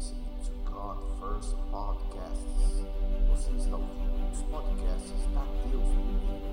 listening 0.00 0.32
to 0.42 0.52
God 0.64 0.96
First 1.20 1.54
Podcasts. 1.70 2.46
Você 3.28 3.50
está 3.50 3.76
ouvindo 3.76 4.32
os 4.32 4.40
podcasts 4.44 5.20
da 5.34 5.44
Deus 5.68 5.88
Primeiro. 5.92 6.48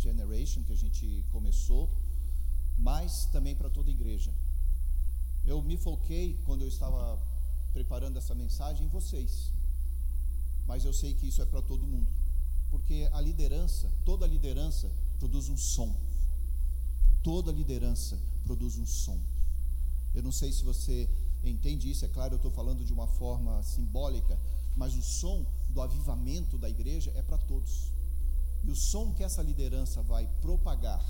Generation 0.00 0.64
que 0.64 0.72
a 0.72 0.76
gente 0.76 1.26
começou, 1.30 1.90
mas 2.78 3.26
também 3.26 3.54
para 3.54 3.68
toda 3.68 3.90
a 3.90 3.92
igreja. 3.92 4.32
Eu 5.44 5.60
me 5.60 5.76
foquei 5.76 6.40
quando 6.46 6.62
eu 6.62 6.68
estava 6.68 7.20
preparando 7.74 8.16
essa 8.16 8.34
mensagem 8.34 8.86
em 8.86 8.88
vocês, 8.88 9.52
mas 10.66 10.86
eu 10.86 10.94
sei 10.94 11.12
que 11.12 11.28
isso 11.28 11.42
é 11.42 11.44
para 11.44 11.60
todo 11.60 11.86
mundo, 11.86 12.10
porque 12.70 13.10
a 13.12 13.20
liderança, 13.20 13.92
toda 14.06 14.26
liderança 14.26 14.90
produz 15.18 15.50
um 15.50 15.56
som. 15.58 15.94
Toda 17.24 17.50
liderança 17.50 18.18
produz 18.44 18.76
um 18.76 18.86
som. 18.86 19.18
Eu 20.14 20.22
não 20.22 20.30
sei 20.30 20.52
se 20.52 20.62
você 20.62 21.08
entende 21.42 21.90
isso, 21.90 22.04
é 22.04 22.08
claro, 22.08 22.34
eu 22.34 22.36
estou 22.36 22.50
falando 22.50 22.84
de 22.84 22.92
uma 22.92 23.06
forma 23.06 23.62
simbólica, 23.62 24.38
mas 24.76 24.94
o 24.94 25.02
som 25.02 25.46
do 25.70 25.80
avivamento 25.80 26.58
da 26.58 26.68
igreja 26.68 27.10
é 27.16 27.22
para 27.22 27.38
todos. 27.38 27.90
E 28.62 28.70
o 28.70 28.76
som 28.76 29.14
que 29.14 29.24
essa 29.24 29.42
liderança 29.42 30.02
vai 30.02 30.26
propagar 30.42 31.02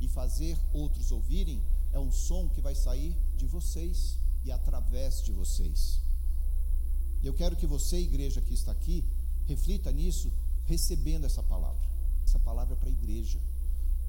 e 0.00 0.08
fazer 0.08 0.58
outros 0.72 1.12
ouvirem 1.12 1.62
é 1.92 1.98
um 2.00 2.10
som 2.10 2.48
que 2.48 2.60
vai 2.60 2.74
sair 2.74 3.16
de 3.36 3.46
vocês 3.46 4.18
e 4.44 4.50
através 4.50 5.22
de 5.22 5.30
vocês. 5.30 6.00
Eu 7.22 7.34
quero 7.34 7.54
que 7.54 7.68
você, 7.68 7.98
igreja 8.00 8.40
que 8.40 8.54
está 8.54 8.72
aqui, 8.72 9.04
reflita 9.46 9.92
nisso, 9.92 10.32
recebendo 10.64 11.24
essa 11.24 11.42
palavra. 11.42 11.88
Essa 12.24 12.38
palavra 12.40 12.74
é 12.74 12.76
para 12.76 12.88
a 12.88 12.92
igreja. 12.92 13.40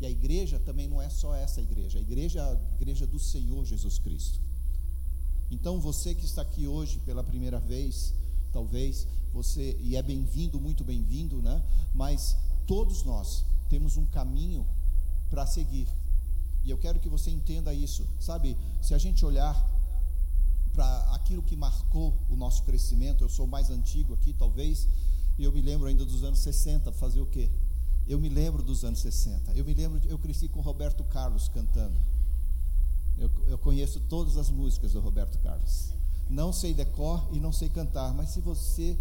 E 0.02 0.06
a 0.06 0.10
igreja 0.10 0.60
também 0.60 0.88
não 0.88 1.00
é 1.00 1.10
só 1.12 1.36
essa 1.36 1.62
igreja, 1.62 2.00
a 2.00 2.02
igreja 2.02 2.40
é 2.40 2.42
a 2.42 2.60
igreja 2.74 3.06
do 3.06 3.20
Senhor 3.20 3.64
Jesus 3.64 4.00
Cristo. 4.00 4.40
Então 5.52 5.80
você 5.80 6.16
que 6.16 6.26
está 6.26 6.42
aqui 6.42 6.66
hoje 6.66 6.98
pela 7.06 7.24
primeira 7.24 7.60
vez, 7.60 8.12
talvez 8.52 9.08
você 9.32 9.78
e 9.80 9.96
é 9.96 10.02
bem-vindo, 10.02 10.60
muito 10.60 10.84
bem-vindo, 10.84 11.40
né? 11.40 11.64
Mas 11.94 12.36
todos 12.66 13.04
nós 13.04 13.46
temos 13.70 13.96
um 13.96 14.08
caminho 14.08 14.66
para 15.30 15.46
seguir. 15.46 15.88
E 16.64 16.72
eu 16.72 16.80
quero 16.80 17.00
que 17.00 17.08
você 17.08 17.30
entenda 17.30 17.72
isso. 17.72 18.04
Sabe, 18.20 18.58
se 18.82 18.96
a 18.96 18.98
gente 18.98 19.24
olhar 19.24 19.54
para 20.74 21.14
aquilo 21.14 21.44
que 21.44 21.56
marcou 21.56 22.18
o 22.28 22.36
nosso 22.36 22.64
crescimento, 22.64 23.24
eu 23.24 23.30
sou 23.30 23.46
mais 23.46 23.70
antigo 23.70 24.16
aqui, 24.16 24.34
talvez, 24.34 24.88
e 25.38 25.44
eu 25.44 25.52
me 25.52 25.62
lembro 25.62 25.88
ainda 25.88 26.04
dos 26.04 26.24
anos 26.24 26.40
60, 26.40 26.92
fazer 26.94 27.22
o 27.22 27.28
quê? 27.28 27.52
Eu 28.12 28.20
me 28.20 28.28
lembro 28.28 28.62
dos 28.62 28.84
anos 28.84 29.00
60. 29.00 29.54
Eu 29.54 29.64
me 29.64 29.74
lembro, 29.74 29.98
eu 30.06 30.20
cresci 30.20 30.50
com 30.50 30.60
Roberto 30.60 31.02
Carlos 31.06 31.48
cantando. 31.48 31.96
Eu, 33.18 33.32
eu 33.48 33.58
conheço 33.58 34.02
todas 34.02 34.36
as 34.36 34.50
músicas 34.50 34.92
do 34.92 35.00
Roberto 35.00 35.40
Carlos. 35.40 35.94
Não 36.30 36.52
sei 36.52 36.74
decor 36.74 37.26
e 37.32 37.40
não 37.40 37.54
sei 37.54 37.70
cantar, 37.70 38.14
mas 38.14 38.32
se 38.32 38.42
você 38.42 38.98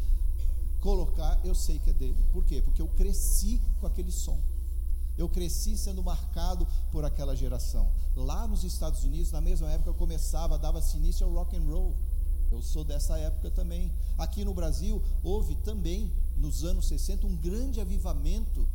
colocar, 0.78 1.40
eu 1.42 1.56
sei 1.56 1.80
que 1.80 1.90
é 1.90 1.92
dele. 1.92 2.24
Por 2.32 2.44
quê? 2.44 2.62
Porque 2.62 2.80
eu 2.80 2.86
cresci 2.86 3.60
com 3.80 3.86
aquele 3.88 4.12
som. 4.12 4.38
Eu 5.18 5.28
cresci 5.28 5.76
sendo 5.76 6.04
marcado 6.04 6.64
por 6.92 7.04
aquela 7.04 7.34
geração. 7.34 7.90
Lá 8.14 8.46
nos 8.46 8.62
Estados 8.62 9.02
Unidos, 9.02 9.32
na 9.32 9.40
mesma 9.40 9.68
época, 9.72 9.92
começava, 9.92 10.56
dava-se 10.56 10.96
início 10.96 11.26
ao 11.26 11.32
rock 11.32 11.56
and 11.56 11.64
roll. 11.64 11.96
Eu 12.52 12.62
sou 12.62 12.84
dessa 12.84 13.18
época 13.18 13.50
também. 13.50 13.92
Aqui 14.16 14.44
no 14.44 14.54
Brasil, 14.54 15.02
houve 15.20 15.56
também, 15.56 16.12
nos 16.36 16.62
anos 16.62 16.86
60, 16.86 17.26
um 17.26 17.36
grande 17.36 17.80
avivamento 17.80 18.68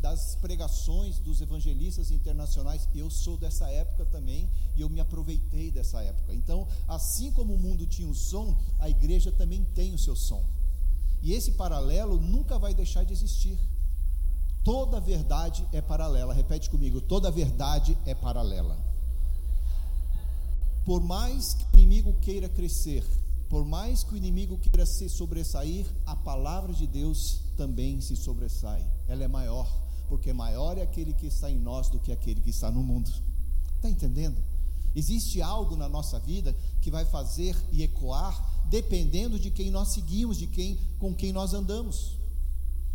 das 0.00 0.34
pregações 0.36 1.18
dos 1.18 1.40
evangelistas 1.40 2.10
internacionais. 2.10 2.88
Eu 2.94 3.10
sou 3.10 3.36
dessa 3.36 3.70
época 3.70 4.06
também 4.06 4.48
e 4.76 4.80
eu 4.80 4.88
me 4.88 5.00
aproveitei 5.00 5.70
dessa 5.70 6.02
época. 6.02 6.34
Então, 6.34 6.66
assim 6.88 7.30
como 7.32 7.54
o 7.54 7.58
mundo 7.58 7.86
tinha 7.86 8.08
um 8.08 8.14
som, 8.14 8.58
a 8.78 8.88
igreja 8.88 9.30
também 9.30 9.64
tem 9.74 9.94
o 9.94 9.98
seu 9.98 10.16
som. 10.16 10.44
E 11.22 11.32
esse 11.32 11.52
paralelo 11.52 12.18
nunca 12.18 12.58
vai 12.58 12.74
deixar 12.74 13.04
de 13.04 13.12
existir. 13.12 13.58
Toda 14.64 15.00
verdade 15.00 15.66
é 15.72 15.80
paralela. 15.80 16.34
Repete 16.34 16.70
comigo: 16.70 17.00
toda 17.00 17.30
verdade 17.30 17.96
é 18.06 18.14
paralela. 18.14 18.78
Por 20.84 21.00
mais 21.02 21.54
que 21.54 21.64
o 21.64 21.78
inimigo 21.78 22.14
queira 22.20 22.48
crescer, 22.48 23.04
por 23.48 23.64
mais 23.64 24.02
que 24.02 24.14
o 24.14 24.16
inimigo 24.16 24.58
queira 24.58 24.86
se 24.86 25.08
sobressair, 25.08 25.86
a 26.06 26.16
palavra 26.16 26.72
de 26.72 26.86
Deus 26.86 27.42
também 27.56 28.00
se 28.00 28.16
sobressai. 28.16 28.84
Ela 29.06 29.24
é 29.24 29.28
maior, 29.28 29.68
porque 30.10 30.32
maior 30.32 30.76
é 30.76 30.82
aquele 30.82 31.14
que 31.14 31.26
está 31.26 31.48
em 31.48 31.58
nós 31.58 31.88
do 31.88 32.00
que 32.00 32.10
aquele 32.10 32.40
que 32.40 32.50
está 32.50 32.68
no 32.68 32.82
mundo. 32.82 33.08
Está 33.76 33.88
entendendo? 33.88 34.36
Existe 34.94 35.40
algo 35.40 35.76
na 35.76 35.88
nossa 35.88 36.18
vida 36.18 36.54
que 36.82 36.90
vai 36.90 37.04
fazer 37.04 37.56
e 37.70 37.84
ecoar 37.84 38.66
dependendo 38.68 39.38
de 39.38 39.52
quem 39.52 39.70
nós 39.70 39.92
seguimos, 39.94 40.36
de 40.36 40.48
quem 40.48 40.76
com 40.98 41.14
quem 41.14 41.32
nós 41.32 41.54
andamos. 41.54 42.18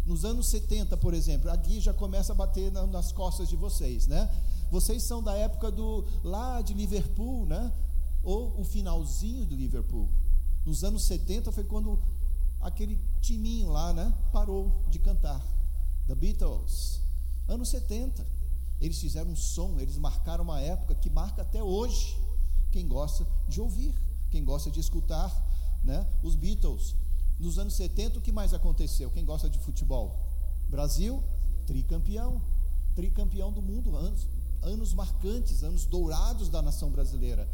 Nos 0.06 0.26
anos 0.26 0.50
70, 0.50 0.98
por 0.98 1.14
exemplo, 1.14 1.50
aqui 1.50 1.80
já 1.80 1.94
começa 1.94 2.34
a 2.34 2.36
bater 2.36 2.70
nas 2.72 3.14
costas 3.14 3.48
de 3.48 3.56
vocês, 3.56 4.08
né? 4.08 4.30
Vocês 4.70 5.08
são 5.08 5.24
da 5.24 5.34
época 5.36 5.72
do 5.72 6.06
lá 6.22 6.62
de 6.62 6.74
Liverpool, 6.74 7.46
né? 7.46 7.72
Ou 8.24 8.60
o 8.60 8.66
finalzinho 8.66 9.46
do 9.46 9.56
Liverpool. 9.56 10.10
Nos 10.66 10.84
anos 10.84 11.06
70 11.06 11.52
foi 11.54 11.64
quando 11.64 11.98
aquele 12.60 13.00
timinho 13.22 13.70
lá, 13.70 13.94
né, 13.94 14.14
parou 14.34 14.84
de 14.90 15.00
cantar. 15.00 15.42
The 16.08 16.16
Beatles. 16.16 17.05
Anos 17.48 17.70
70. 17.70 18.26
Eles 18.82 19.00
fizeram 19.00 19.32
um 19.32 19.36
som, 19.36 19.80
eles 19.80 19.98
marcaram 19.98 20.44
uma 20.44 20.60
época 20.60 20.96
que 20.96 21.10
marca 21.10 21.42
até 21.42 21.64
hoje. 21.64 22.18
Quem 22.72 22.88
gosta 22.88 23.26
de 23.48 23.62
ouvir, 23.62 23.96
quem 24.30 24.44
gosta 24.44 24.70
de 24.70 24.80
escutar, 24.80 25.32
né? 25.84 26.06
Os 26.22 26.36
Beatles. 26.36 26.96
Nos 27.40 27.58
anos 27.58 27.76
70, 27.76 28.20
o 28.20 28.22
que 28.22 28.32
mais 28.32 28.54
aconteceu? 28.54 29.10
Quem 29.12 29.24
gosta 29.24 29.50
de 29.50 29.60
futebol? 29.60 30.20
Brasil, 30.70 31.24
tricampeão. 31.66 32.42
Tricampeão 32.96 33.52
do 33.52 33.62
mundo, 33.62 33.96
anos, 33.96 34.28
anos 34.62 34.94
marcantes, 34.94 35.64
anos 35.64 35.86
dourados 35.86 36.50
da 36.50 36.62
nação 36.62 36.90
brasileira. 36.90 37.48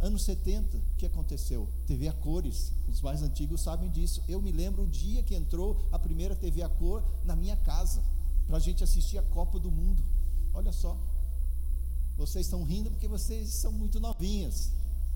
Anos 0.00 0.22
70, 0.22 0.76
o 0.76 0.80
que 0.96 1.06
aconteceu? 1.06 1.68
TV 1.86 2.06
a 2.08 2.12
cores, 2.12 2.72
os 2.88 3.00
mais 3.00 3.22
antigos 3.22 3.60
sabem 3.60 3.90
disso. 3.90 4.22
Eu 4.28 4.40
me 4.40 4.52
lembro 4.52 4.84
o 4.84 4.86
dia 4.86 5.22
que 5.22 5.34
entrou 5.34 5.88
a 5.90 5.98
primeira 5.98 6.36
TV 6.36 6.62
a 6.62 6.68
cor 6.68 7.02
na 7.24 7.34
minha 7.34 7.56
casa, 7.56 8.02
para 8.48 8.56
a 8.56 8.60
gente 8.60 8.82
assistir 8.82 9.18
a 9.18 9.22
Copa 9.22 9.58
do 9.60 9.70
Mundo. 9.70 10.02
Olha 10.54 10.72
só, 10.72 10.96
vocês 12.16 12.46
estão 12.46 12.64
rindo 12.64 12.90
porque 12.90 13.06
vocês 13.06 13.50
são 13.50 13.70
muito 13.70 14.00
novinhas, 14.00 14.72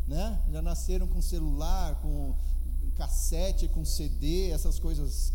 né? 0.06 0.41
Já 0.53 0.60
nasceram 0.60 1.09
com 1.09 1.22
celular, 1.22 2.00
com 2.03 2.37
cassete, 2.94 3.66
com 3.69 3.84
CD, 3.87 4.50
essas 4.50 4.78
coisas 4.78 5.32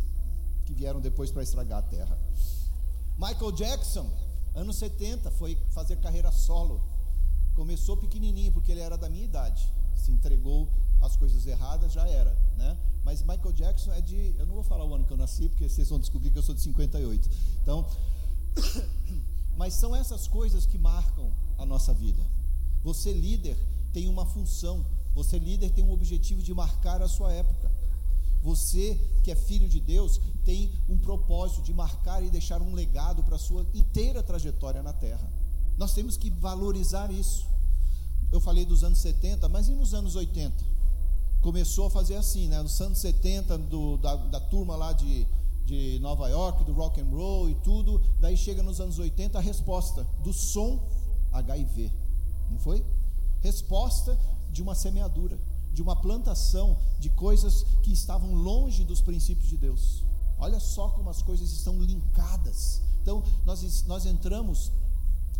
que 0.63 0.73
vieram 0.75 1.01
depois 1.01 1.31
para 1.31 1.41
estragar 1.41 1.79
a 1.79 1.81
terra. 1.81 2.17
Michael 3.17 3.51
Jackson, 3.53 4.07
anos 4.53 4.75
70, 4.75 5.31
foi 5.31 5.55
fazer 5.71 5.97
carreira 5.97 6.31
solo. 6.31 6.79
Começou 7.55 7.97
pequenininho, 7.97 8.51
porque 8.51 8.71
ele 8.71 8.81
era 8.81 8.95
da 8.95 9.09
minha 9.09 9.25
idade. 9.25 9.67
Se 9.97 10.11
entregou 10.11 10.69
as 11.01 11.15
coisas 11.15 11.45
erradas, 11.45 11.91
já 11.91 12.07
era, 12.07 12.35
né? 12.57 12.77
Mas 13.03 13.21
Michael 13.21 13.53
Jackson 13.53 13.93
é 13.93 14.01
de, 14.01 14.35
eu 14.37 14.45
não 14.45 14.55
vou 14.55 14.63
falar 14.63 14.85
o 14.85 14.93
ano 14.93 15.05
que 15.05 15.13
eu 15.13 15.17
nasci, 15.17 15.47
porque 15.49 15.69
vocês 15.69 15.89
vão 15.89 15.99
descobrir 15.99 16.31
que 16.31 16.37
eu 16.37 16.43
sou 16.43 16.53
de 16.53 16.61
58. 16.61 17.29
Então, 17.61 17.87
mas 19.55 19.73
são 19.73 19.95
essas 19.95 20.27
coisas 20.27 20.65
que 20.65 20.77
marcam 20.77 21.31
a 21.57 21.65
nossa 21.65 21.93
vida. 21.93 22.21
Você 22.83 23.13
líder 23.13 23.57
tem 23.93 24.07
uma 24.07 24.25
função, 24.25 24.85
você 25.13 25.39
líder 25.39 25.71
tem 25.71 25.83
um 25.83 25.91
objetivo 25.91 26.41
de 26.41 26.53
marcar 26.53 27.01
a 27.01 27.07
sua 27.07 27.31
época. 27.31 27.71
Você 28.43 28.95
que 29.23 29.31
é 29.31 29.35
filho 29.35 29.67
de 29.67 29.79
Deus 29.79 30.21
tem 30.45 30.71
um 30.87 30.97
propósito 30.97 31.61
de 31.61 31.73
marcar 31.73 32.23
e 32.23 32.29
deixar 32.29 32.61
um 32.61 32.73
legado 32.73 33.23
para 33.23 33.35
a 33.35 33.39
sua 33.39 33.65
inteira 33.73 34.21
trajetória 34.21 34.83
na 34.83 34.93
terra. 34.93 35.31
Nós 35.77 35.93
temos 35.93 36.17
que 36.17 36.29
valorizar 36.29 37.11
isso. 37.11 37.47
Eu 38.31 38.39
falei 38.39 38.65
dos 38.65 38.83
anos 38.83 38.99
70, 38.99 39.47
mas 39.49 39.67
e 39.67 39.73
nos 39.73 39.93
anos 39.93 40.15
80? 40.15 40.53
Começou 41.41 41.87
a 41.87 41.89
fazer 41.89 42.15
assim, 42.15 42.47
né? 42.47 42.61
Nos 42.61 42.79
anos 42.81 42.97
70, 42.99 43.57
do, 43.57 43.97
da, 43.97 44.15
da 44.15 44.39
turma 44.39 44.75
lá 44.75 44.91
de, 44.91 45.25
de 45.65 45.99
Nova 45.99 46.27
York, 46.27 46.63
do 46.65 46.73
rock 46.73 46.99
and 46.99 47.09
roll 47.09 47.49
e 47.49 47.55
tudo. 47.55 48.01
Daí 48.19 48.35
chega 48.35 48.61
nos 48.61 48.81
anos 48.81 48.99
80 48.99 49.37
a 49.37 49.41
resposta 49.41 50.05
do 50.23 50.33
som 50.33 50.83
HIV. 51.31 51.91
Não 52.51 52.59
foi? 52.59 52.85
Resposta 53.41 54.17
de 54.51 54.61
uma 54.61 54.75
semeadura, 54.75 55.39
de 55.71 55.81
uma 55.81 55.95
plantação 55.95 56.77
de 56.99 57.09
coisas 57.09 57.63
que 57.83 57.93
estavam 57.93 58.33
longe 58.33 58.83
dos 58.83 59.01
princípios 59.01 59.47
de 59.47 59.57
Deus. 59.57 60.03
Olha 60.39 60.59
só 60.59 60.89
como 60.89 61.09
as 61.09 61.21
coisas 61.21 61.51
estão 61.51 61.81
linkadas. 61.81 62.81
Então, 63.01 63.23
nós, 63.45 63.83
nós 63.85 64.05
entramos 64.05 64.71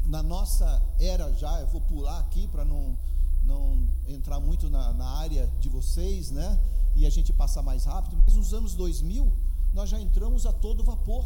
na 0.08 0.24
nossa 0.24 0.82
era 1.00 1.32
já, 1.34 1.60
eu 1.60 1.68
vou 1.68 1.82
pular 1.82 2.20
aqui 2.20 2.48
para 2.48 2.64
não, 2.64 2.98
não 3.44 3.84
entrar 4.08 4.40
muito 4.40 4.70
na, 4.70 4.94
na, 4.94 5.06
área 5.06 5.48
de 5.60 5.68
vocês, 5.68 6.32
né? 6.32 6.60
E 6.96 7.06
a 7.06 7.10
gente 7.10 7.34
passar 7.34 7.62
mais 7.62 7.84
rápido, 7.84 8.18
mas 8.26 8.34
nos 8.34 8.54
anos 8.54 8.74
2000, 8.74 9.32
nós 9.74 9.90
já 9.90 10.00
entramos 10.00 10.46
a 10.46 10.54
todo 10.54 10.84
vapor. 10.84 11.26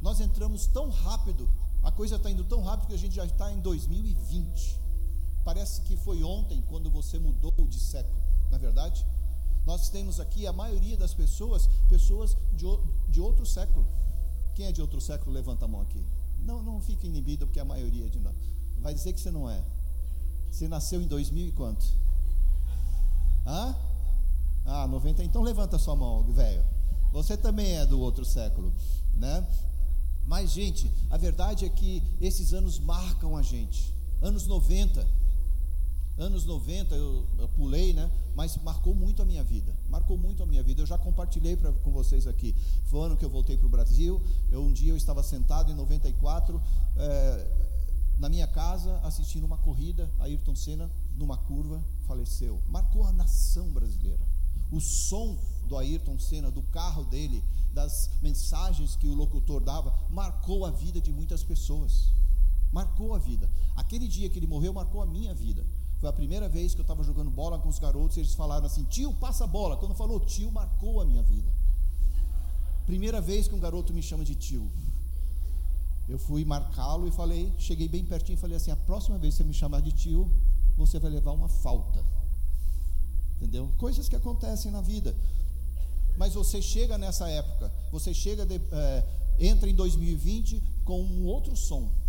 Nós 0.00 0.18
entramos 0.18 0.66
tão 0.66 0.88
rápido 0.88 1.46
A 1.82 1.90
coisa 1.90 2.16
está 2.16 2.30
indo 2.30 2.42
tão 2.44 2.62
rápido 2.62 2.88
que 2.88 2.94
a 2.94 2.98
gente 2.98 3.14
já 3.14 3.24
está 3.24 3.52
em 3.52 3.60
2020. 3.60 4.78
Parece 5.44 5.82
que 5.82 5.96
foi 5.96 6.22
ontem 6.22 6.62
quando 6.68 6.90
você 6.90 7.18
mudou 7.18 7.52
de 7.66 7.80
século, 7.80 8.22
na 8.50 8.56
é 8.56 8.60
verdade? 8.60 9.04
Nós 9.66 9.88
temos 9.90 10.20
aqui 10.20 10.46
a 10.46 10.52
maioria 10.52 10.96
das 10.96 11.12
pessoas, 11.14 11.68
pessoas 11.88 12.36
de, 12.52 12.64
de 13.08 13.20
outro 13.20 13.44
século. 13.44 13.86
Quem 14.54 14.66
é 14.66 14.72
de 14.72 14.80
outro 14.80 15.00
século, 15.00 15.32
levanta 15.32 15.64
a 15.64 15.68
mão 15.68 15.80
aqui. 15.80 16.04
Não, 16.44 16.62
não 16.62 16.80
fique 16.80 17.06
inibido, 17.06 17.46
porque 17.46 17.60
a 17.60 17.64
maioria 17.64 18.08
de 18.08 18.18
nós. 18.18 18.34
Vai 18.78 18.94
dizer 18.94 19.12
que 19.12 19.20
você 19.20 19.30
não 19.30 19.48
é. 19.48 19.62
Você 20.50 20.66
nasceu 20.66 21.00
em 21.00 21.06
2000 21.06 21.48
e 21.48 21.52
quanto? 21.52 21.84
Hã? 23.46 23.76
Ah, 24.64 24.86
90. 24.86 25.22
Então 25.24 25.42
levanta 25.42 25.78
sua 25.78 25.96
mão, 25.96 26.22
velho. 26.32 26.64
Você 27.12 27.36
também 27.36 27.76
é 27.76 27.86
do 27.86 28.00
outro 28.00 28.24
século, 28.24 28.72
né? 29.14 29.46
Mas, 30.26 30.52
gente, 30.52 30.90
a 31.10 31.16
verdade 31.16 31.64
é 31.64 31.68
que 31.68 32.02
esses 32.20 32.52
anos 32.52 32.78
marcam 32.78 33.36
a 33.36 33.42
gente. 33.42 33.92
Anos 34.22 34.46
90, 34.46 35.06
anos 36.20 36.44
90 36.44 36.94
eu, 36.94 37.26
eu, 37.38 37.48
pulei, 37.48 37.92
né? 37.92 38.10
Mas 38.34 38.56
marcou 38.58 38.94
muito 38.94 39.22
a 39.22 39.24
minha 39.24 39.42
vida. 39.42 39.74
Marcou 39.88 40.16
muito 40.16 40.42
a 40.42 40.46
minha 40.46 40.62
vida. 40.62 40.82
Eu 40.82 40.86
já 40.86 40.98
compartilhei 40.98 41.56
pra, 41.56 41.72
com 41.72 41.90
vocês 41.90 42.26
aqui. 42.26 42.54
Foi 42.84 43.00
o 43.00 43.02
ano 43.04 43.16
que 43.16 43.24
eu 43.24 43.30
voltei 43.30 43.56
para 43.56 43.66
o 43.66 43.70
Brasil. 43.70 44.20
Eu, 44.50 44.62
um 44.62 44.72
dia 44.72 44.92
eu 44.92 44.96
estava 44.96 45.22
sentado 45.22 45.72
em 45.72 45.74
94 45.74 46.60
é, 46.96 47.46
na 48.18 48.28
minha 48.28 48.46
casa 48.46 49.00
assistindo 49.02 49.44
uma 49.44 49.58
corrida. 49.58 50.10
Ayrton 50.18 50.54
Senna 50.54 50.90
numa 51.16 51.36
curva 51.36 51.82
faleceu. 52.06 52.60
Marcou 52.68 53.04
a 53.04 53.12
nação 53.12 53.68
brasileira. 53.68 54.28
O 54.70 54.80
som 54.80 55.38
do 55.66 55.76
Ayrton 55.76 56.18
Senna, 56.18 56.50
do 56.50 56.62
carro 56.62 57.04
dele, 57.04 57.42
das 57.72 58.10
mensagens 58.20 58.94
que 58.94 59.08
o 59.08 59.14
locutor 59.14 59.60
dava, 59.60 59.94
marcou 60.10 60.64
a 60.64 60.70
vida 60.70 61.00
de 61.00 61.10
muitas 61.10 61.42
pessoas. 61.42 62.12
Marcou 62.72 63.14
a 63.14 63.18
vida. 63.18 63.50
Aquele 63.74 64.06
dia 64.06 64.28
que 64.28 64.38
ele 64.38 64.46
morreu 64.46 64.72
marcou 64.72 65.02
a 65.02 65.06
minha 65.06 65.34
vida. 65.34 65.64
Foi 66.00 66.08
a 66.08 66.12
primeira 66.12 66.48
vez 66.48 66.74
que 66.74 66.80
eu 66.80 66.82
estava 66.82 67.04
jogando 67.04 67.30
bola 67.30 67.58
com 67.58 67.68
os 67.68 67.78
garotos 67.78 68.16
e 68.16 68.20
eles 68.20 68.34
falaram 68.34 68.64
assim: 68.64 68.84
tio, 68.84 69.12
passa 69.14 69.44
a 69.44 69.46
bola. 69.46 69.76
Quando 69.76 69.94
falou 69.94 70.18
tio, 70.18 70.50
marcou 70.50 70.98
a 70.98 71.04
minha 71.04 71.22
vida. 71.22 71.52
Primeira 72.86 73.20
vez 73.20 73.46
que 73.46 73.54
um 73.54 73.60
garoto 73.60 73.92
me 73.92 74.02
chama 74.02 74.24
de 74.24 74.34
tio. 74.34 74.70
Eu 76.08 76.18
fui 76.18 76.44
marcá-lo 76.44 77.06
e 77.06 77.12
falei, 77.12 77.52
cheguei 77.58 77.86
bem 77.86 78.02
pertinho 78.02 78.36
e 78.36 78.40
falei 78.40 78.56
assim: 78.56 78.70
a 78.70 78.76
próxima 78.76 79.18
vez 79.18 79.34
que 79.34 79.42
você 79.42 79.44
me 79.44 79.52
chamar 79.52 79.82
de 79.82 79.92
tio, 79.92 80.30
você 80.74 80.98
vai 80.98 81.10
levar 81.10 81.32
uma 81.32 81.48
falta. 81.48 82.02
Entendeu? 83.36 83.70
Coisas 83.76 84.08
que 84.08 84.16
acontecem 84.16 84.72
na 84.72 84.80
vida. 84.80 85.14
Mas 86.16 86.32
você 86.32 86.62
chega 86.62 86.96
nessa 86.96 87.28
época, 87.28 87.70
você 87.92 88.12
chega, 88.14 88.46
de, 88.46 88.56
é, 88.56 89.06
entra 89.38 89.68
em 89.68 89.74
2020 89.74 90.62
com 90.82 91.02
um 91.02 91.26
outro 91.26 91.54
som 91.54 91.99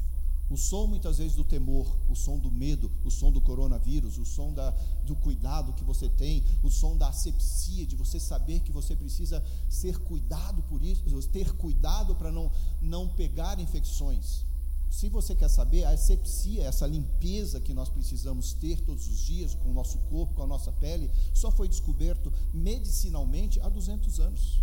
o 0.52 0.58
som 0.58 0.86
muitas 0.86 1.18
vezes 1.18 1.34
do 1.34 1.46
temor, 1.46 1.98
o 2.10 2.16
som 2.16 2.38
do 2.38 2.52
medo, 2.52 2.92
o 3.06 3.10
som 3.10 3.32
do 3.32 3.40
coronavírus, 3.40 4.18
o 4.18 4.26
som 4.26 4.52
da, 4.52 4.72
do 5.06 5.16
cuidado 5.16 5.72
que 5.72 5.84
você 5.84 6.10
tem, 6.10 6.44
o 6.62 6.70
som 6.70 6.98
da 6.98 7.08
asepsia, 7.08 7.88
de 7.88 7.96
você 7.96 8.20
saber 8.20 8.60
que 8.60 8.70
você 8.70 8.94
precisa 8.94 9.42
ser 9.70 9.98
cuidado 10.00 10.62
por 10.64 10.84
isso, 10.84 11.06
ter 11.30 11.54
cuidado 11.54 12.16
para 12.16 12.34
não, 12.34 12.52
não 12.82 13.08
pegar 13.08 13.62
infecções. 13.62 14.46
Se 14.90 15.08
você 15.08 15.34
quer 15.34 15.48
saber, 15.48 15.86
a 15.86 15.92
asepsia, 15.92 16.64
essa 16.64 16.86
limpeza 16.86 17.62
que 17.62 17.74
nós 17.74 17.88
precisamos 17.88 18.52
ter 18.52 18.82
todos 18.82 19.08
os 19.08 19.20
dias 19.20 19.56
com 19.56 19.70
o 19.70 19.74
nosso 19.74 20.00
corpo, 20.00 20.34
com 20.34 20.44
a 20.44 20.48
nossa 20.48 20.70
pele, 20.74 21.10
só 21.34 21.50
foi 21.50 21.70
descoberto 21.70 22.32
medicinalmente 22.54 23.58
há 23.62 23.70
200 23.70 24.20
anos. 24.20 24.62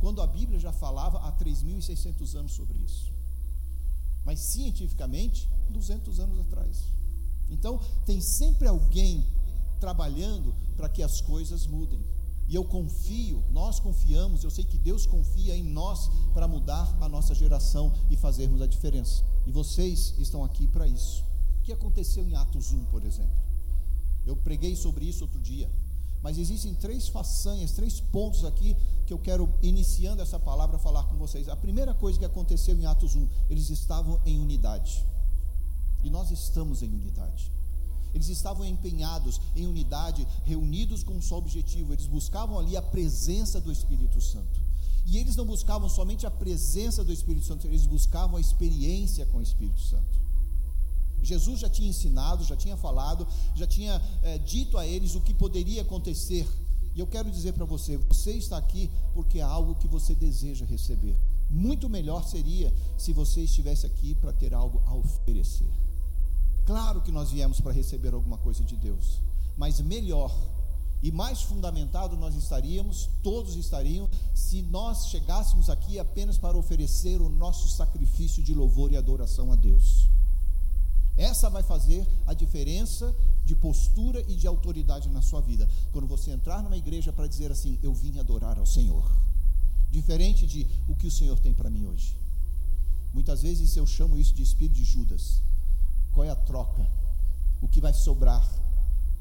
Quando 0.00 0.20
a 0.20 0.26
Bíblia 0.26 0.58
já 0.58 0.70
falava 0.70 1.20
há 1.20 1.32
3.600 1.32 2.34
anos 2.34 2.52
sobre 2.52 2.78
isso 2.80 3.13
mas 4.24 4.40
cientificamente 4.40 5.48
200 5.70 6.20
anos 6.20 6.40
atrás. 6.40 6.84
Então, 7.50 7.78
tem 8.06 8.20
sempre 8.20 8.66
alguém 8.66 9.26
trabalhando 9.78 10.54
para 10.76 10.88
que 10.88 11.02
as 11.02 11.20
coisas 11.20 11.66
mudem. 11.66 12.00
E 12.46 12.54
eu 12.54 12.64
confio, 12.64 13.42
nós 13.50 13.80
confiamos, 13.80 14.44
eu 14.44 14.50
sei 14.50 14.64
que 14.64 14.76
Deus 14.76 15.06
confia 15.06 15.56
em 15.56 15.62
nós 15.62 16.10
para 16.34 16.46
mudar 16.46 16.96
a 17.00 17.08
nossa 17.08 17.34
geração 17.34 17.92
e 18.10 18.16
fazermos 18.16 18.60
a 18.60 18.66
diferença. 18.66 19.24
E 19.46 19.52
vocês 19.52 20.14
estão 20.18 20.44
aqui 20.44 20.66
para 20.66 20.86
isso. 20.86 21.24
O 21.60 21.62
que 21.62 21.72
aconteceu 21.72 22.26
em 22.26 22.34
Atos 22.34 22.72
1, 22.72 22.84
por 22.86 23.04
exemplo? 23.04 23.32
Eu 24.26 24.36
preguei 24.36 24.76
sobre 24.76 25.06
isso 25.06 25.24
outro 25.24 25.40
dia. 25.40 25.70
Mas 26.24 26.38
existem 26.38 26.72
três 26.72 27.06
façanhas, 27.06 27.72
três 27.72 28.00
pontos 28.00 28.46
aqui 28.46 28.74
que 29.04 29.12
eu 29.12 29.18
quero, 29.18 29.46
iniciando 29.62 30.22
essa 30.22 30.40
palavra, 30.40 30.78
falar 30.78 31.04
com 31.04 31.18
vocês. 31.18 31.50
A 31.50 31.54
primeira 31.54 31.92
coisa 31.92 32.18
que 32.18 32.24
aconteceu 32.24 32.74
em 32.74 32.86
Atos 32.86 33.14
1, 33.14 33.28
eles 33.50 33.68
estavam 33.68 34.18
em 34.24 34.40
unidade. 34.40 35.04
E 36.02 36.08
nós 36.08 36.30
estamos 36.30 36.82
em 36.82 36.88
unidade. 36.88 37.52
Eles 38.14 38.30
estavam 38.30 38.64
empenhados 38.64 39.38
em 39.54 39.66
unidade, 39.66 40.26
reunidos 40.44 41.02
com 41.02 41.12
um 41.12 41.20
só 41.20 41.36
objetivo. 41.36 41.92
Eles 41.92 42.06
buscavam 42.06 42.58
ali 42.58 42.74
a 42.74 42.80
presença 42.80 43.60
do 43.60 43.70
Espírito 43.70 44.18
Santo. 44.22 44.58
E 45.04 45.18
eles 45.18 45.36
não 45.36 45.44
buscavam 45.44 45.90
somente 45.90 46.24
a 46.24 46.30
presença 46.30 47.04
do 47.04 47.12
Espírito 47.12 47.44
Santo, 47.44 47.66
eles 47.66 47.84
buscavam 47.84 48.38
a 48.38 48.40
experiência 48.40 49.26
com 49.26 49.36
o 49.36 49.42
Espírito 49.42 49.82
Santo. 49.82 50.23
Jesus 51.24 51.60
já 51.60 51.68
tinha 51.68 51.88
ensinado, 51.88 52.44
já 52.44 52.56
tinha 52.56 52.76
falado, 52.76 53.26
já 53.54 53.66
tinha 53.66 54.00
é, 54.22 54.38
dito 54.38 54.78
a 54.78 54.86
eles 54.86 55.14
o 55.14 55.20
que 55.20 55.34
poderia 55.34 55.82
acontecer. 55.82 56.46
E 56.94 57.00
eu 57.00 57.06
quero 57.06 57.30
dizer 57.30 57.52
para 57.52 57.64
você: 57.64 57.96
você 57.96 58.32
está 58.32 58.56
aqui 58.56 58.90
porque 59.12 59.38
é 59.38 59.42
algo 59.42 59.74
que 59.76 59.88
você 59.88 60.14
deseja 60.14 60.64
receber. 60.64 61.16
Muito 61.50 61.88
melhor 61.88 62.24
seria 62.24 62.72
se 62.96 63.12
você 63.12 63.42
estivesse 63.42 63.86
aqui 63.86 64.14
para 64.14 64.32
ter 64.32 64.54
algo 64.54 64.82
a 64.86 64.94
oferecer. 64.94 65.68
Claro 66.64 67.02
que 67.02 67.12
nós 67.12 67.30
viemos 67.30 67.60
para 67.60 67.72
receber 67.72 68.14
alguma 68.14 68.38
coisa 68.38 68.64
de 68.64 68.76
Deus, 68.76 69.20
mas 69.56 69.80
melhor 69.80 70.34
e 71.04 71.12
mais 71.12 71.42
fundamentado 71.42 72.16
nós 72.16 72.34
estaríamos, 72.34 73.10
todos 73.22 73.56
estariam, 73.56 74.08
se 74.34 74.62
nós 74.62 75.08
chegássemos 75.08 75.68
aqui 75.68 75.98
apenas 75.98 76.38
para 76.38 76.56
oferecer 76.56 77.20
o 77.20 77.28
nosso 77.28 77.68
sacrifício 77.68 78.42
de 78.42 78.54
louvor 78.54 78.90
e 78.90 78.96
adoração 78.96 79.52
a 79.52 79.54
Deus. 79.54 80.08
Essa 81.16 81.48
vai 81.48 81.62
fazer 81.62 82.06
a 82.26 82.34
diferença 82.34 83.14
de 83.44 83.54
postura 83.54 84.20
e 84.28 84.34
de 84.34 84.46
autoridade 84.46 85.08
na 85.08 85.22
sua 85.22 85.40
vida. 85.40 85.68
Quando 85.92 86.06
você 86.06 86.30
entrar 86.30 86.62
numa 86.62 86.76
igreja 86.76 87.12
para 87.12 87.26
dizer 87.26 87.52
assim: 87.52 87.78
Eu 87.82 87.94
vim 87.94 88.18
adorar 88.18 88.58
ao 88.58 88.66
Senhor. 88.66 89.04
Diferente 89.90 90.46
de 90.46 90.66
o 90.88 90.94
que 90.94 91.06
o 91.06 91.10
Senhor 91.10 91.38
tem 91.38 91.54
para 91.54 91.70
mim 91.70 91.86
hoje. 91.86 92.16
Muitas 93.12 93.42
vezes 93.42 93.76
eu 93.76 93.86
chamo 93.86 94.18
isso 94.18 94.34
de 94.34 94.42
espírito 94.42 94.74
de 94.74 94.84
Judas. 94.84 95.40
Qual 96.12 96.24
é 96.24 96.30
a 96.30 96.36
troca? 96.36 96.84
O 97.62 97.68
que 97.68 97.80
vai 97.80 97.92
sobrar 97.92 98.44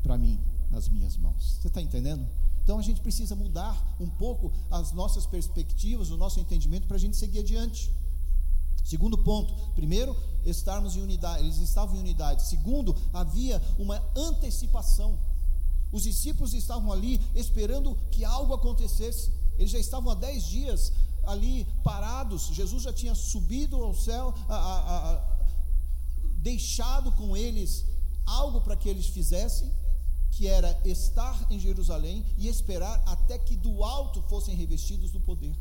para 0.02 0.18
mim 0.18 0.40
nas 0.72 0.90
minhas 0.90 1.16
mãos? 1.16 1.60
Você 1.62 1.68
está 1.68 1.80
entendendo? 1.80 2.28
Então 2.64 2.80
a 2.80 2.82
gente 2.82 3.02
precisa 3.02 3.36
mudar 3.36 3.96
um 4.00 4.10
pouco 4.10 4.52
as 4.72 4.92
nossas 4.94 5.28
perspectivas, 5.28 6.10
o 6.10 6.18
nosso 6.18 6.40
entendimento 6.40 6.88
para 6.88 6.96
a 6.96 7.00
gente 7.00 7.18
seguir 7.18 7.40
adiante. 7.40 7.94
Segundo 8.84 9.18
ponto, 9.18 9.54
primeiro, 9.74 10.16
estarmos 10.46 10.96
em 10.96 11.02
unidade, 11.02 11.44
eles 11.44 11.58
estavam 11.58 11.96
em 11.96 12.00
unidade. 12.00 12.44
Segundo, 12.44 12.96
havia 13.14 13.62
uma 13.78 14.02
antecipação. 14.16 15.18
Os 15.92 16.04
discípulos 16.04 16.54
estavam 16.54 16.92
ali 16.92 17.22
esperando 17.34 17.96
que 18.12 18.26
algo 18.26 18.54
acontecesse. 18.54 19.32
Eles 19.58 19.72
já 19.72 19.80
estavam 19.80 20.12
há 20.12 20.16
dez 20.16 20.44
dias 20.46 20.92
ali 21.24 21.66
parados. 21.84 22.48
Jesus 22.54 22.84
já 22.84 22.92
tinha 22.92 23.16
subido 23.16 23.82
ao 23.82 23.96
céu, 23.96 24.34
a, 24.50 24.56
a, 24.56 25.12
a, 25.12 25.34
deixado 26.38 27.12
com 27.14 27.38
eles 27.38 27.86
algo 28.26 28.62
para 28.62 28.76
que 28.76 28.90
eles 28.90 29.08
fizessem, 29.08 29.72
que 30.32 30.48
era 30.48 30.82
estar 30.84 31.48
em 31.50 31.60
Jerusalém 31.60 32.26
e 32.38 32.48
esperar 32.48 33.02
até 33.06 33.38
que 33.38 33.56
do 33.56 33.84
alto 33.84 34.22
fossem 34.24 34.56
revestidos 34.56 35.12
do 35.12 35.20
poder. 35.20 35.56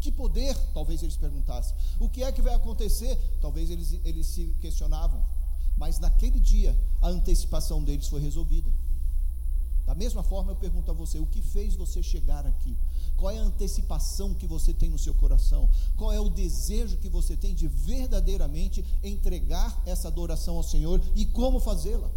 Que 0.00 0.12
poder? 0.12 0.56
Talvez 0.72 1.02
eles 1.02 1.16
perguntassem. 1.16 1.74
O 1.98 2.08
que 2.08 2.22
é 2.22 2.30
que 2.30 2.42
vai 2.42 2.54
acontecer? 2.54 3.16
Talvez 3.40 3.70
eles, 3.70 3.98
eles 4.04 4.26
se 4.28 4.46
questionavam. 4.60 5.24
Mas 5.76 5.98
naquele 5.98 6.40
dia, 6.40 6.76
a 7.00 7.08
antecipação 7.08 7.82
deles 7.82 8.08
foi 8.08 8.20
resolvida. 8.20 8.70
Da 9.86 9.94
mesma 9.94 10.22
forma, 10.22 10.52
eu 10.52 10.56
pergunto 10.56 10.90
a 10.90 10.94
você: 10.94 11.18
o 11.18 11.26
que 11.26 11.40
fez 11.40 11.74
você 11.74 12.02
chegar 12.02 12.46
aqui? 12.46 12.76
Qual 13.16 13.30
é 13.30 13.38
a 13.38 13.42
antecipação 13.42 14.34
que 14.34 14.46
você 14.46 14.74
tem 14.74 14.90
no 14.90 14.98
seu 14.98 15.14
coração? 15.14 15.68
Qual 15.96 16.12
é 16.12 16.20
o 16.20 16.28
desejo 16.28 16.98
que 16.98 17.08
você 17.08 17.36
tem 17.36 17.54
de 17.54 17.66
verdadeiramente 17.66 18.84
entregar 19.02 19.82
essa 19.86 20.08
adoração 20.08 20.56
ao 20.56 20.62
Senhor 20.62 21.00
e 21.16 21.24
como 21.24 21.58
fazê-la? 21.58 22.10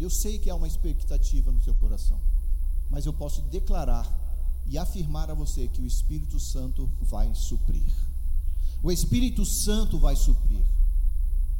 Eu 0.00 0.10
sei 0.10 0.38
que 0.38 0.48
há 0.48 0.54
uma 0.54 0.66
expectativa 0.66 1.52
no 1.52 1.62
seu 1.62 1.74
coração, 1.74 2.18
mas 2.90 3.06
eu 3.06 3.12
posso 3.12 3.42
declarar 3.42 4.21
e 4.66 4.78
afirmar 4.78 5.30
a 5.30 5.34
você 5.34 5.68
que 5.68 5.80
o 5.80 5.86
Espírito 5.86 6.38
Santo 6.40 6.88
vai 7.00 7.34
suprir. 7.34 7.92
O 8.82 8.90
Espírito 8.90 9.44
Santo 9.44 9.98
vai 9.98 10.16
suprir. 10.16 10.60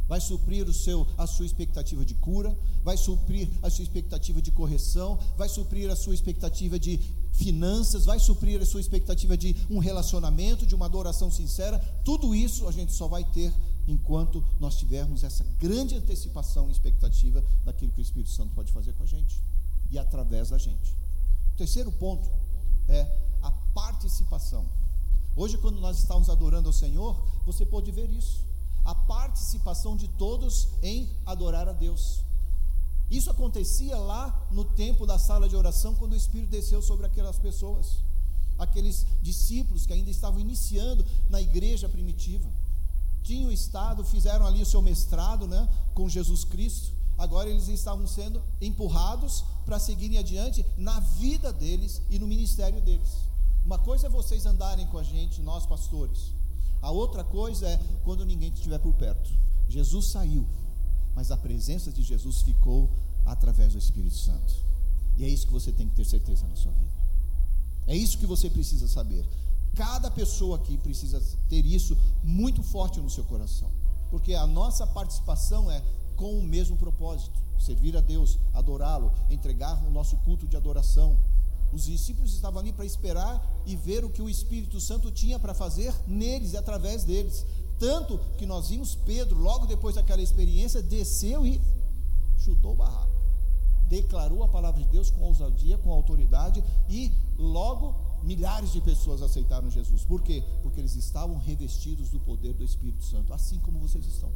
vai 0.09 0.21
suprir 0.21 0.68
o 0.68 0.75
seu, 0.75 1.06
a 1.16 1.26
sua 1.26 1.47
expectativa 1.47 2.04
de 2.04 2.12
cura, 2.14 2.54
vai 2.85 2.97
suprir 2.99 3.49
a 3.62 3.71
sua 3.71 3.82
expectativa 3.82 4.42
de 4.42 4.50
correção, 4.50 5.18
vai 5.38 5.49
suprir 5.49 5.90
a 5.90 5.97
sua 5.97 6.12
expectativa 6.12 6.78
de 6.78 7.00
finanças, 7.32 8.04
vai 8.04 8.18
suprir 8.18 8.61
a 8.61 8.66
sua 8.66 8.80
expectativa 8.80 9.37
de 9.37 9.56
um 9.71 9.78
relacionamento, 9.78 10.66
de 10.66 10.75
uma 10.75 10.87
adoração 10.87 11.30
sincera. 11.30 11.78
Tudo 12.04 12.35
isso 12.35 12.68
a 12.68 12.73
gente 12.73 12.92
só 12.92 13.09
vai 13.09 13.25
ter 13.25 13.52
enquanto 13.88 14.44
nós 14.61 14.76
tivermos 14.76 15.25
essa 15.25 15.44
grande 15.59 15.94
antecipação 15.94 16.68
e 16.68 16.73
expectativa 16.73 17.42
daquilo 17.64 17.92
que 17.92 18.00
o 18.00 18.02
Espírito 18.02 18.30
Santo 18.30 18.54
pode 18.54 18.71
fazer 18.73 18.92
com 18.92 19.04
a 19.04 19.06
gente 19.06 19.40
e 19.90 19.99
através 19.99 20.50
da 20.50 20.59
gente. 20.59 20.94
O 21.54 21.56
terceiro 21.56 21.90
ponto 21.92 22.28
é 22.88 23.06
a 23.42 23.50
participação. 23.74 24.66
Hoje, 25.34 25.56
quando 25.58 25.80
nós 25.80 25.98
estamos 25.98 26.28
adorando 26.28 26.68
ao 26.68 26.72
Senhor, 26.72 27.16
você 27.44 27.64
pode 27.64 27.90
ver 27.90 28.10
isso. 28.10 28.44
A 28.84 28.94
participação 28.94 29.96
de 29.96 30.08
todos 30.08 30.68
em 30.82 31.08
adorar 31.24 31.68
a 31.68 31.72
Deus. 31.72 32.22
Isso 33.10 33.30
acontecia 33.30 33.96
lá 33.96 34.48
no 34.50 34.64
tempo 34.64 35.06
da 35.06 35.18
sala 35.18 35.48
de 35.48 35.54
oração, 35.54 35.94
quando 35.94 36.12
o 36.12 36.16
Espírito 36.16 36.50
desceu 36.50 36.80
sobre 36.80 37.06
aquelas 37.06 37.38
pessoas, 37.38 38.02
aqueles 38.58 39.06
discípulos 39.20 39.86
que 39.86 39.92
ainda 39.92 40.10
estavam 40.10 40.40
iniciando 40.40 41.04
na 41.28 41.40
igreja 41.40 41.88
primitiva. 41.88 42.48
Tinham 43.22 43.52
estado, 43.52 44.04
fizeram 44.04 44.46
ali 44.46 44.62
o 44.62 44.66
seu 44.66 44.82
mestrado 44.82 45.46
né, 45.46 45.68
com 45.94 46.08
Jesus 46.08 46.44
Cristo, 46.44 46.92
agora 47.23 47.49
eles 47.49 47.69
estavam 47.69 48.05
sendo 48.05 48.43
empurrados 48.61 49.45
para 49.64 49.79
seguirem 49.79 50.19
adiante 50.19 50.67
na 50.76 50.99
vida 50.99 51.52
deles 51.52 52.02
e 52.11 52.19
no 52.19 52.26
ministério 52.26 52.81
deles. 52.83 53.29
Uma 53.64 53.79
coisa 53.79 54.09
é 54.09 54.11
vocês 54.11 54.45
andarem 54.45 54.88
com 54.88 54.99
a 54.99 55.05
gente, 55.05 55.41
nós 55.41 55.64
pastores. 55.64 56.33
A 56.81 56.91
outra 56.91 57.23
coisa 57.23 57.69
é 57.69 57.81
quando 58.02 58.26
ninguém 58.26 58.52
estiver 58.52 58.79
por 58.81 58.93
perto. 58.95 59.31
Jesus 59.69 60.07
saiu, 60.07 60.45
mas 61.14 61.31
a 61.31 61.37
presença 61.37 61.93
de 61.93 62.02
Jesus 62.02 62.43
ficou 62.43 62.91
através 63.25 63.73
do 63.73 63.79
Espírito 63.79 64.17
Santo. 64.17 64.52
E 65.17 65.25
é 65.25 65.29
isso 65.29 65.47
que 65.47 65.52
você 65.52 65.71
tem 65.71 65.88
que 65.88 65.95
ter 65.95 66.05
certeza 66.05 66.45
na 66.49 66.57
sua 66.57 66.73
vida. 66.73 66.91
É 67.87 67.95
isso 67.95 68.19
que 68.19 68.26
você 68.26 68.50
precisa 68.50 68.88
saber. 68.88 69.25
Cada 69.76 70.11
pessoa 70.11 70.57
aqui 70.57 70.76
precisa 70.76 71.23
ter 71.49 71.64
isso 71.64 71.97
muito 72.25 72.64
forte 72.64 73.00
no 73.00 73.09
seu 73.09 73.23
coração, 73.25 73.71
porque 74.11 74.35
a 74.35 74.47
nossa 74.47 74.85
participação 74.88 75.71
é 75.71 75.81
com 76.16 76.38
o 76.38 76.42
mesmo 76.42 76.76
propósito: 76.76 77.40
servir 77.59 77.97
a 77.97 78.00
Deus, 78.00 78.38
adorá-lo, 78.52 79.12
entregar 79.31 79.83
o 79.87 79.90
nosso 79.90 80.16
culto 80.19 80.47
de 80.47 80.57
adoração. 80.57 81.19
Os 81.73 81.85
discípulos 81.85 82.35
estavam 82.35 82.61
ali 82.61 82.73
para 82.73 82.85
esperar 82.85 83.42
e 83.64 83.75
ver 83.75 84.04
o 84.04 84.11
que 84.11 84.21
o 84.21 84.28
Espírito 84.28 84.78
Santo 84.78 85.11
tinha 85.11 85.38
para 85.38 85.54
fazer 85.54 85.95
neles 86.07 86.52
e 86.52 86.57
através 86.57 87.02
deles. 87.04 87.47
Tanto 87.78 88.19
que 88.37 88.45
nós 88.45 88.69
vimos 88.69 88.95
Pedro, 88.95 89.38
logo 89.38 89.66
depois 89.66 89.95
daquela 89.95 90.21
experiência, 90.21 90.83
desceu 90.83 91.47
e 91.47 91.61
chutou 92.38 92.73
o 92.73 92.76
barraco. 92.76 93.11
Declarou 93.88 94.42
a 94.42 94.49
palavra 94.49 94.83
de 94.83 94.88
Deus 94.88 95.11
com 95.11 95.25
ousadia, 95.25 95.78
com 95.78 95.90
autoridade 95.90 96.62
e 96.88 97.11
logo 97.38 97.95
milhares 98.23 98.73
de 98.73 98.81
pessoas 98.81 99.23
aceitaram 99.23 99.71
Jesus. 99.71 100.04
Por 100.04 100.23
quê? 100.23 100.45
Porque 100.62 100.81
eles 100.81 100.95
estavam 100.95 101.38
revestidos 101.38 102.11
do 102.11 102.21
poder 102.21 102.52
do 102.52 102.64
Espírito 102.64 103.04
Santo, 103.04 103.33
assim 103.33 103.59
como 103.59 103.78
vocês 103.78 104.07
estão. 104.07 104.31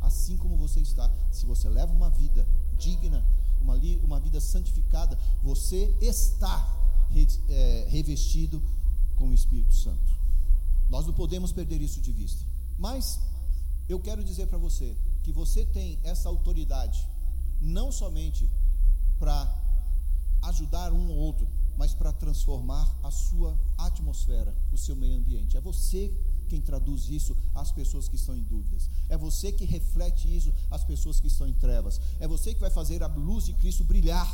Assim 0.00 0.36
como 0.36 0.56
você 0.56 0.80
está. 0.80 1.10
Se 1.30 1.46
você 1.46 1.68
leva 1.68 1.92
uma 1.92 2.10
vida 2.10 2.46
digna, 2.78 3.24
uma, 3.60 3.76
uma 4.02 4.20
vida 4.20 4.40
santificada, 4.40 5.18
você 5.42 5.94
está 6.00 6.58
re, 7.10 7.26
é, 7.48 7.86
revestido 7.90 8.62
com 9.16 9.28
o 9.28 9.34
Espírito 9.34 9.74
Santo. 9.74 10.10
Nós 10.88 11.06
não 11.06 11.12
podemos 11.12 11.52
perder 11.52 11.80
isso 11.80 12.00
de 12.00 12.12
vista. 12.12 12.44
Mas 12.78 13.20
eu 13.88 14.00
quero 14.00 14.24
dizer 14.24 14.46
para 14.46 14.58
você 14.58 14.96
que 15.22 15.32
você 15.32 15.64
tem 15.66 15.98
essa 16.02 16.28
autoridade, 16.28 17.06
não 17.60 17.92
somente 17.92 18.50
para 19.18 19.56
ajudar 20.42 20.92
um 20.92 21.10
ou 21.10 21.16
outro, 21.16 21.46
mas 21.76 21.94
para 21.94 22.12
transformar 22.12 22.94
a 23.02 23.10
sua 23.10 23.58
atmosfera, 23.76 24.54
o 24.72 24.78
seu 24.78 24.96
meio 24.96 25.18
ambiente. 25.18 25.56
É 25.56 25.60
você 25.60 26.12
quem 26.50 26.60
traduz 26.60 27.08
isso 27.08 27.36
às 27.54 27.70
pessoas 27.70 28.08
que 28.08 28.16
estão 28.16 28.36
em 28.36 28.42
dúvidas. 28.42 28.90
É 29.08 29.16
você 29.16 29.52
que 29.52 29.64
reflete 29.64 30.24
isso 30.36 30.52
às 30.70 30.82
pessoas 30.84 31.20
que 31.20 31.28
estão 31.28 31.46
em 31.46 31.54
trevas. 31.54 32.00
É 32.18 32.26
você 32.26 32.52
que 32.52 32.60
vai 32.60 32.70
fazer 32.70 33.02
a 33.02 33.06
luz 33.06 33.44
de 33.46 33.54
Cristo 33.54 33.84
brilhar. 33.84 34.28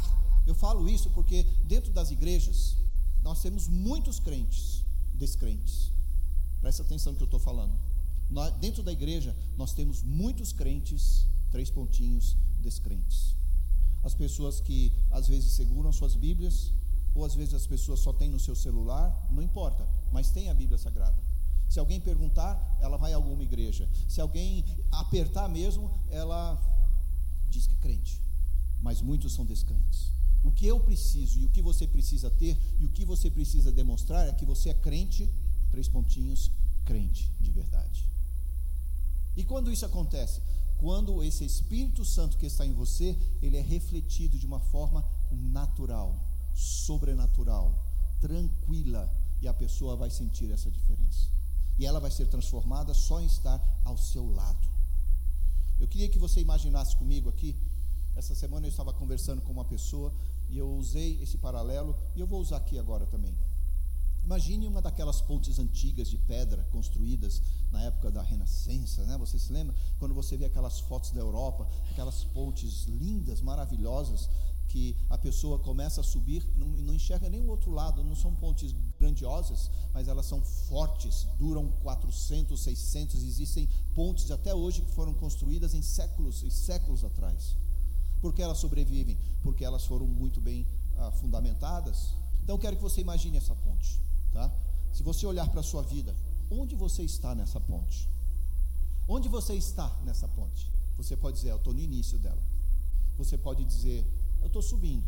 Eu 0.47 0.55
falo 0.55 0.89
isso 0.89 1.11
porque 1.11 1.45
dentro 1.65 1.93
das 1.93 2.11
igrejas 2.11 2.77
nós 3.23 3.43
temos 3.43 3.69
muitos 3.69 4.19
crentes 4.19 4.83
descrentes. 5.15 5.93
Presta 6.61 6.83
atenção 6.83 7.13
no 7.13 7.19
que 7.19 7.25
eu 7.25 7.33
estou 7.33 7.41
falando. 7.41 7.75
Nós, 8.31 8.55
dentro 8.57 8.83
da 8.83 8.93
igreja 8.93 9.37
nós 9.57 9.73
temos 9.73 10.03
muitos 10.03 10.53
crentes, 10.53 11.27
três 11.51 11.71
pontinhos, 11.71 12.37
descrentes. 12.61 13.35
As 14.03 14.15
pessoas 14.15 14.61
que 14.61 14.93
às 15.11 15.27
vezes 15.29 15.53
seguram 15.53 15.93
suas 15.93 16.15
Bíblias, 16.15 16.73
ou 17.15 17.25
às 17.25 17.35
vezes 17.35 17.55
as 17.55 17.67
pessoas 17.67 18.01
só 18.01 18.13
têm 18.13 18.31
no 18.31 18.39
seu 18.39 18.55
celular, 18.55 19.29
não 19.31 19.43
importa, 19.43 19.89
mas 20.13 20.31
tem 20.31 20.49
a 20.51 20.55
Bíblia 20.55 20.79
Sagrada. 20.79 21.17
Se 21.69 21.79
alguém 21.79 22.01
perguntar, 22.01 22.79
ela 22.81 22.97
vai 22.97 23.13
a 23.13 23.17
alguma 23.17 23.43
igreja. 23.43 23.89
Se 24.09 24.21
alguém 24.21 24.65
apertar 24.91 25.49
mesmo, 25.49 25.91
ela 26.09 26.61
diz 27.49 27.67
que 27.67 27.75
é 27.75 27.79
crente. 27.79 28.21
Mas 28.81 29.01
muitos 29.01 29.35
são 29.35 29.45
descrentes. 29.45 30.13
O 30.43 30.53
que 30.53 30.67
eu 30.67 30.79
preciso 30.81 31.41
e 31.41 31.45
o 31.45 31.49
que 31.49 31.61
você 31.61 31.87
precisa 31.87 32.31
ter 32.31 32.57
e 32.79 32.87
o 32.87 32.91
que 32.91 33.05
você 33.05 33.31
precisa 33.31 33.73
demonstrar 33.73 34.29
é 34.29 34.33
que 34.33 34.45
você 34.45 34.71
é 34.71 34.75
crente, 34.75 35.29
três 35.71 35.89
pontinhos, 35.89 36.53
crente 36.85 37.33
de 37.41 37.51
verdade. 37.51 38.07
E 39.37 39.45
quando 39.45 39.73
isso 39.73 39.85
acontece? 39.85 40.41
Quando 40.79 41.23
esse 41.23 41.45
Espírito 41.45 42.05
Santo 42.05 42.37
que 42.37 42.47
está 42.47 42.65
em 42.65 42.73
você, 42.73 43.19
ele 43.43 43.57
é 43.57 43.63
refletido 43.63 44.39
de 44.39 44.47
uma 44.47 44.61
forma 44.61 45.05
natural, 45.33 46.23
sobrenatural, 46.55 47.85
tranquila, 48.21 49.11
e 49.43 49.49
a 49.49 49.53
pessoa 49.53 49.97
vai 49.97 50.11
sentir 50.11 50.51
essa 50.51 50.71
diferença 50.71 51.36
e 51.79 51.87
ela 51.87 52.01
vai 52.01 52.11
ser 52.11 52.27
transformada 52.27 52.95
só 52.95 53.21
em 53.21 53.27
estar 53.27 53.61
ao 53.85 53.97
seu 53.97 54.31
lado. 54.33 54.69
Eu 55.79 55.87
queria 55.87 56.09
que 56.09 56.19
você 56.19 56.41
imaginasse 56.41 56.97
comigo 56.97 57.29
aqui. 57.29 57.55
Essa 58.15 58.35
semana 58.35 58.67
eu 58.67 58.71
estava 58.71 58.93
conversando 58.93 59.43
com 59.43 59.53
uma 59.53 59.65
pessoa 59.65 60.13
e 60.49 60.57
eu 60.57 60.71
usei 60.77 61.23
esse 61.23 61.37
paralelo 61.37 61.95
e 62.15 62.21
eu 62.21 62.27
vou 62.27 62.41
usar 62.41 62.57
aqui 62.57 62.79
agora 62.79 63.05
também. 63.07 63.37
Imagine 64.25 64.67
uma 64.67 64.83
daquelas 64.83 65.21
pontes 65.21 65.59
antigas 65.61 66.09
de 66.09 66.19
pedra 66.19 66.67
construídas 66.73 67.41
na 67.71 67.83
época 67.83 68.11
da 68.11 68.23
Renascença, 68.23 69.05
né? 69.05 69.17
Você 69.19 69.39
se 69.39 69.53
lembra 69.53 69.73
quando 70.01 70.15
você 70.15 70.37
vê 70.37 70.47
aquelas 70.47 70.81
fotos 70.81 71.13
da 71.13 71.21
Europa, 71.21 71.69
aquelas 71.93 72.25
pontes 72.25 72.87
lindas, 72.87 73.41
maravilhosas, 73.41 74.29
que 74.69 74.97
a 75.09 75.17
pessoa 75.17 75.59
começa 75.59 76.01
a 76.01 76.05
subir 76.05 76.47
e 76.55 76.59
não, 76.59 76.67
não, 76.69 76.95
enxerga 76.95 77.29
nem 77.29 77.41
o 77.41 77.49
outro 77.49 77.71
lado. 77.71 78.03
Não 78.05 78.17
são 78.17 78.35
pontes 78.35 78.75
grandiosas, 78.99 79.71
mas 79.93 80.09
elas 80.09 80.27
são 80.27 80.43
fortes, 80.43 81.27
duram 81.39 81.69
400, 81.83 82.61
600. 82.61 83.23
Existem 83.23 83.69
pontes 83.95 84.31
até 84.31 84.55
hoje 84.55 84.83
que 84.83 84.91
foram 84.93 85.15
construídas 85.15 85.75
em 85.75 85.83
séculos 85.83 86.43
e 86.43 86.51
séculos 86.51 87.05
atrás. 87.05 87.57
Por 88.21 88.33
que 88.33 88.43
elas 88.43 88.59
sobrevivem? 88.59 89.19
Porque 89.43 89.65
elas 89.65 89.85
foram 89.85 90.07
muito 90.07 90.41
bem 90.41 90.67
ah, 90.97 91.11
fundamentadas. 91.13 92.15
Então, 92.43 92.59
quero 92.59 92.77
que 92.77 92.83
você 92.83 93.01
imagine 93.01 93.37
essa 93.37 93.55
ponte. 93.55 94.01
Tá? 94.33 94.53
Se 94.93 95.03
você 95.03 95.27
olhar 95.27 95.49
para 95.49 95.61
a 95.61 95.65
sua 95.65 95.83
vida, 95.83 96.15
onde 96.51 96.75
você 96.75 97.03
está 97.03 97.35
nessa 97.35 97.61
ponte? 97.61 98.09
Onde 99.09 99.29
você 99.29 99.55
está 99.55 99.95
nessa 100.05 100.27
ponte? 100.29 100.71
Você 100.97 101.17
pode 101.17 101.37
dizer, 101.37 101.51
eu 101.51 101.57
estou 101.57 101.75
no 101.75 101.81
início 101.81 102.19
dela. 102.19 102.43
Você 103.19 103.37
pode 103.39 103.65
dizer, 103.65 104.07
eu 104.47 104.49
estou 104.49 104.63
subindo. 104.63 105.05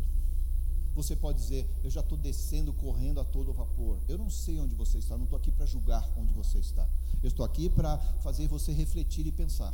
Você 0.93 1.15
pode 1.15 1.39
dizer, 1.39 1.69
eu 1.83 1.89
já 1.89 2.01
estou 2.01 2.17
descendo, 2.17 2.73
correndo 2.73 3.19
a 3.21 3.23
todo 3.23 3.53
vapor. 3.53 3.99
Eu 4.07 4.17
não 4.17 4.29
sei 4.29 4.59
onde 4.59 4.75
você 4.75 4.97
está, 4.97 5.17
não 5.17 5.23
estou 5.23 5.37
aqui 5.37 5.51
para 5.51 5.65
julgar 5.65 6.07
onde 6.17 6.33
você 6.33 6.59
está. 6.59 6.87
Eu 7.23 7.27
estou 7.29 7.45
aqui 7.45 7.69
para 7.69 7.97
fazer 8.21 8.47
você 8.47 8.73
refletir 8.73 9.25
e 9.25 9.31
pensar. 9.31 9.73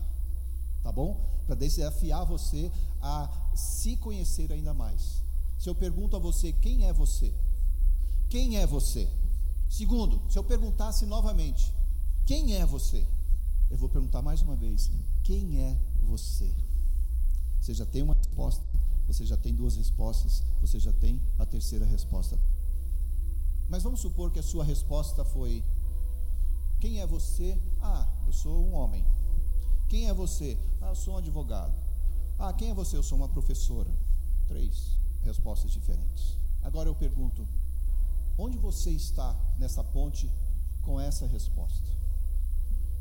Tá 0.83 0.91
bom? 0.91 1.19
Para 1.47 1.55
desafiar 1.55 2.25
você 2.25 2.71
a 3.01 3.27
se 3.55 3.97
conhecer 3.97 4.51
ainda 4.51 4.73
mais. 4.73 5.23
Se 5.57 5.67
eu 5.67 5.73
pergunto 5.73 6.15
a 6.15 6.19
você, 6.19 6.53
quem 6.53 6.85
é 6.85 6.93
você? 6.93 7.33
Quem 8.29 8.57
é 8.57 8.67
você? 8.67 9.09
Segundo, 9.67 10.21
se 10.29 10.37
eu 10.37 10.43
perguntasse 10.43 11.07
novamente, 11.07 11.73
quem 12.25 12.55
é 12.55 12.65
você? 12.65 13.05
Eu 13.69 13.77
vou 13.77 13.89
perguntar 13.89 14.21
mais 14.21 14.43
uma 14.43 14.55
vez, 14.55 14.91
quem 15.23 15.59
é 15.59 15.75
você? 16.01 16.53
Você 17.59 17.73
já 17.73 17.85
tem 17.85 18.03
uma 18.03 18.13
resposta 18.13 18.74
você 19.07 19.25
já 19.25 19.37
tem 19.37 19.53
duas 19.53 19.75
respostas, 19.75 20.43
você 20.61 20.79
já 20.79 20.91
tem 20.93 21.21
a 21.37 21.45
terceira 21.45 21.85
resposta. 21.85 22.37
Mas 23.69 23.83
vamos 23.83 23.99
supor 23.99 24.31
que 24.31 24.39
a 24.39 24.43
sua 24.43 24.63
resposta 24.63 25.23
foi: 25.23 25.63
Quem 26.79 26.99
é 26.99 27.07
você? 27.07 27.59
Ah, 27.81 28.07
eu 28.25 28.33
sou 28.33 28.65
um 28.65 28.73
homem. 28.73 29.05
Quem 29.87 30.07
é 30.07 30.13
você? 30.13 30.57
Ah, 30.81 30.89
eu 30.89 30.95
sou 30.95 31.13
um 31.13 31.17
advogado. 31.17 31.73
Ah, 32.37 32.53
quem 32.53 32.69
é 32.69 32.73
você? 32.73 32.97
Eu 32.97 33.03
sou 33.03 33.17
uma 33.17 33.29
professora. 33.29 33.91
Três 34.47 34.97
respostas 35.23 35.71
diferentes. 35.71 36.37
Agora 36.61 36.89
eu 36.89 36.95
pergunto: 36.95 37.47
onde 38.37 38.57
você 38.57 38.91
está 38.91 39.35
nessa 39.57 39.83
ponte 39.83 40.31
com 40.81 40.99
essa 40.99 41.25
resposta? 41.25 41.87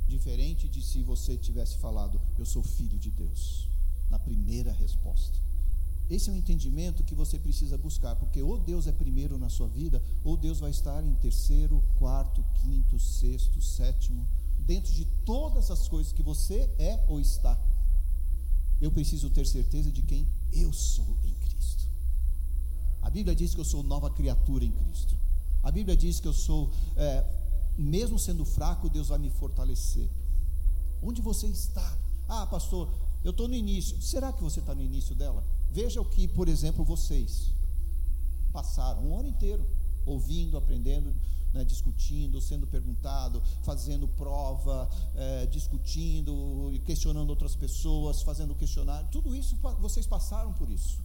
Diferente 0.06 0.68
de 0.68 0.82
se 0.82 1.02
você 1.02 1.36
tivesse 1.36 1.78
falado, 1.78 2.20
eu 2.38 2.44
sou 2.44 2.62
filho 2.62 2.98
de 2.98 3.10
Deus, 3.10 3.68
na 4.10 4.18
primeira 4.18 4.72
resposta. 4.72 5.43
Esse 6.08 6.28
é 6.28 6.32
um 6.32 6.36
entendimento 6.36 7.02
que 7.02 7.14
você 7.14 7.38
precisa 7.38 7.78
buscar, 7.78 8.14
porque 8.16 8.42
ou 8.42 8.58
Deus 8.58 8.86
é 8.86 8.92
primeiro 8.92 9.38
na 9.38 9.48
sua 9.48 9.68
vida, 9.68 10.02
ou 10.22 10.36
Deus 10.36 10.60
vai 10.60 10.70
estar 10.70 11.04
em 11.04 11.14
terceiro, 11.14 11.82
quarto, 11.98 12.44
quinto, 12.56 12.98
sexto, 12.98 13.60
sétimo, 13.62 14.26
dentro 14.58 14.92
de 14.92 15.04
todas 15.24 15.70
as 15.70 15.88
coisas 15.88 16.12
que 16.12 16.22
você 16.22 16.70
é 16.78 17.02
ou 17.08 17.20
está. 17.20 17.58
Eu 18.80 18.90
preciso 18.90 19.30
ter 19.30 19.46
certeza 19.46 19.90
de 19.90 20.02
quem 20.02 20.28
eu 20.52 20.72
sou 20.72 21.16
em 21.24 21.32
Cristo. 21.34 21.88
A 23.00 23.08
Bíblia 23.08 23.34
diz 23.34 23.54
que 23.54 23.60
eu 23.60 23.64
sou 23.64 23.82
nova 23.82 24.10
criatura 24.10 24.64
em 24.64 24.72
Cristo. 24.72 25.16
A 25.62 25.70
Bíblia 25.70 25.96
diz 25.96 26.20
que 26.20 26.28
eu 26.28 26.34
sou, 26.34 26.70
é, 26.96 27.24
mesmo 27.78 28.18
sendo 28.18 28.44
fraco, 28.44 28.90
Deus 28.90 29.08
vai 29.08 29.18
me 29.18 29.30
fortalecer. 29.30 30.10
Onde 31.02 31.22
você 31.22 31.46
está? 31.46 31.98
Ah, 32.28 32.46
pastor, 32.46 32.92
eu 33.22 33.30
estou 33.30 33.48
no 33.48 33.54
início. 33.54 34.00
Será 34.02 34.32
que 34.32 34.42
você 34.42 34.60
está 34.60 34.74
no 34.74 34.82
início 34.82 35.14
dela? 35.14 35.42
Veja 35.74 36.00
o 36.00 36.04
que, 36.04 36.28
por 36.28 36.48
exemplo, 36.48 36.84
vocês 36.84 37.52
passaram 38.52 39.08
um 39.08 39.18
ano 39.18 39.28
inteiro 39.28 39.66
ouvindo, 40.06 40.56
aprendendo, 40.56 41.12
né, 41.52 41.64
discutindo, 41.64 42.40
sendo 42.40 42.64
perguntado, 42.64 43.42
fazendo 43.64 44.06
prova, 44.06 44.88
é, 45.16 45.46
discutindo, 45.46 46.70
questionando 46.84 47.28
outras 47.28 47.56
pessoas, 47.56 48.22
fazendo 48.22 48.54
questionário. 48.54 49.08
Tudo 49.10 49.34
isso 49.34 49.56
vocês 49.80 50.06
passaram 50.06 50.52
por 50.52 50.70
isso. 50.70 51.02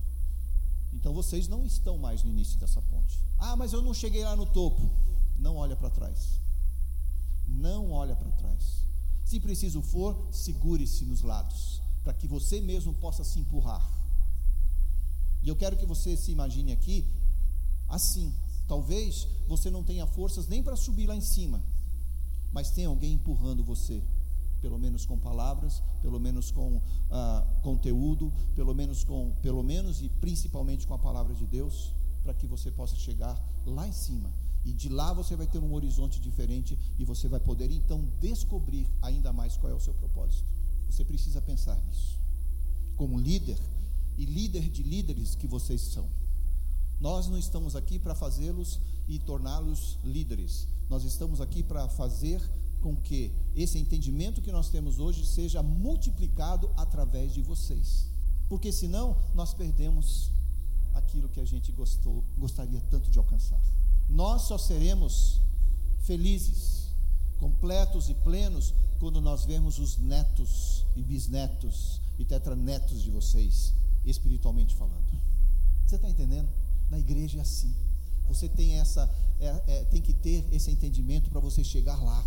Então 0.93 1.15
vocês 1.15 1.47
não 1.47 1.65
estão 1.65 1.97
mais 1.97 2.21
no 2.21 2.29
início 2.29 2.59
dessa 2.59 2.79
ponte. 2.79 3.19
Ah, 3.39 3.55
mas 3.55 3.73
eu 3.73 3.81
não 3.81 3.91
cheguei 3.91 4.23
lá 4.23 4.35
no 4.35 4.45
topo. 4.45 4.87
Não 5.39 5.55
olha 5.55 5.75
para 5.75 5.89
trás. 5.89 6.39
Não 7.47 7.89
olha 7.89 8.15
para 8.15 8.29
trás. 8.33 8.85
Se 9.25 9.39
preciso 9.39 9.81
for, 9.81 10.27
segure-se 10.31 11.05
nos 11.05 11.23
lados, 11.23 11.81
para 12.03 12.13
que 12.13 12.27
você 12.27 12.61
mesmo 12.61 12.93
possa 12.93 13.23
se 13.23 13.39
empurrar. 13.39 13.98
E 15.43 15.49
eu 15.49 15.55
quero 15.55 15.77
que 15.77 15.85
você 15.85 16.15
se 16.17 16.31
imagine 16.31 16.71
aqui 16.71 17.05
assim. 17.87 18.33
Talvez 18.67 19.27
você 19.47 19.69
não 19.71 19.83
tenha 19.83 20.05
forças 20.05 20.47
nem 20.47 20.61
para 20.61 20.75
subir 20.75 21.07
lá 21.07 21.15
em 21.15 21.21
cima, 21.21 21.61
mas 22.51 22.69
tem 22.69 22.85
alguém 22.85 23.13
empurrando 23.13 23.63
você, 23.63 24.01
pelo 24.61 24.77
menos 24.77 25.05
com 25.05 25.17
palavras, 25.17 25.81
pelo 26.01 26.19
menos 26.19 26.51
com 26.51 26.79
ah, 27.09 27.47
conteúdo, 27.63 28.31
pelo 28.55 28.75
menos 28.75 29.03
com, 29.03 29.31
pelo 29.41 29.63
menos 29.63 30.01
e 30.01 30.09
principalmente 30.09 30.85
com 30.85 30.93
a 30.93 30.99
palavra 30.99 31.33
de 31.33 31.47
Deus, 31.47 31.91
para 32.21 32.33
que 32.33 32.45
você 32.45 32.69
possa 32.69 32.95
chegar 32.95 33.41
lá 33.65 33.87
em 33.87 33.91
cima. 33.93 34.29
E 34.63 34.71
de 34.73 34.89
lá 34.89 35.13
você 35.13 35.35
vai 35.35 35.47
ter 35.47 35.57
um 35.57 35.73
horizonte 35.73 36.19
diferente 36.19 36.77
e 36.99 37.03
você 37.03 37.27
vai 37.27 37.39
poder 37.39 37.71
então 37.71 38.05
descobrir 38.19 38.87
ainda 39.01 39.33
mais 39.33 39.57
qual 39.57 39.71
é 39.71 39.75
o 39.75 39.79
seu 39.79 39.95
propósito. 39.95 40.45
Você 40.89 41.03
precisa 41.03 41.41
pensar 41.41 41.75
nisso. 41.87 42.19
Como 42.95 43.17
líder, 43.17 43.57
e 44.19 44.25
líder 44.25 44.69
de 44.69 44.83
líderes 44.83 45.33
que 45.33 45.47
vocês 45.47 45.79
são. 45.79 46.05
Nós 46.99 47.29
não 47.29 47.37
estamos 47.37 47.73
aqui 47.73 47.97
para 47.97 48.13
fazê-los 48.13 48.77
e 49.07 49.17
torná-los 49.17 49.97
líderes. 50.03 50.67
Nós 50.89 51.05
estamos 51.05 51.39
aqui 51.39 51.63
para 51.63 51.87
fazer 51.87 52.41
com 52.81 52.97
que 52.97 53.31
esse 53.55 53.79
entendimento 53.79 54.41
que 54.41 54.51
nós 54.51 54.69
temos 54.69 54.99
hoje 54.99 55.25
seja 55.25 55.63
multiplicado 55.63 56.69
através 56.75 57.33
de 57.33 57.41
vocês. 57.41 58.07
Porque 58.49 58.73
senão 58.73 59.15
nós 59.33 59.53
perdemos 59.53 60.31
aquilo 60.93 61.29
que 61.29 61.39
a 61.39 61.45
gente 61.45 61.71
gostou, 61.71 62.21
gostaria 62.37 62.81
tanto 62.91 63.09
de 63.09 63.17
alcançar. 63.17 63.61
Nós 64.09 64.41
só 64.41 64.57
seremos 64.57 65.39
felizes, 66.01 66.89
completos 67.37 68.09
e 68.09 68.13
plenos 68.15 68.73
quando 68.99 69.21
nós 69.21 69.45
vemos 69.45 69.79
os 69.79 69.97
netos 69.97 70.85
e 70.93 71.01
bisnetos 71.01 72.01
e 72.17 72.25
tetranetos 72.25 73.01
de 73.01 73.11
vocês 73.11 73.78
espiritualmente 74.05 74.75
falando. 74.75 75.09
Você 75.85 75.95
está 75.95 76.09
entendendo? 76.09 76.49
Na 76.89 76.99
igreja 76.99 77.39
é 77.39 77.41
assim. 77.41 77.75
Você 78.27 78.47
tem 78.47 78.79
essa, 78.79 79.09
é, 79.39 79.63
é, 79.67 79.83
tem 79.85 80.01
que 80.01 80.13
ter 80.13 80.47
esse 80.51 80.69
entendimento 80.69 81.29
para 81.29 81.39
você 81.39 81.63
chegar 81.63 82.01
lá. 82.01 82.25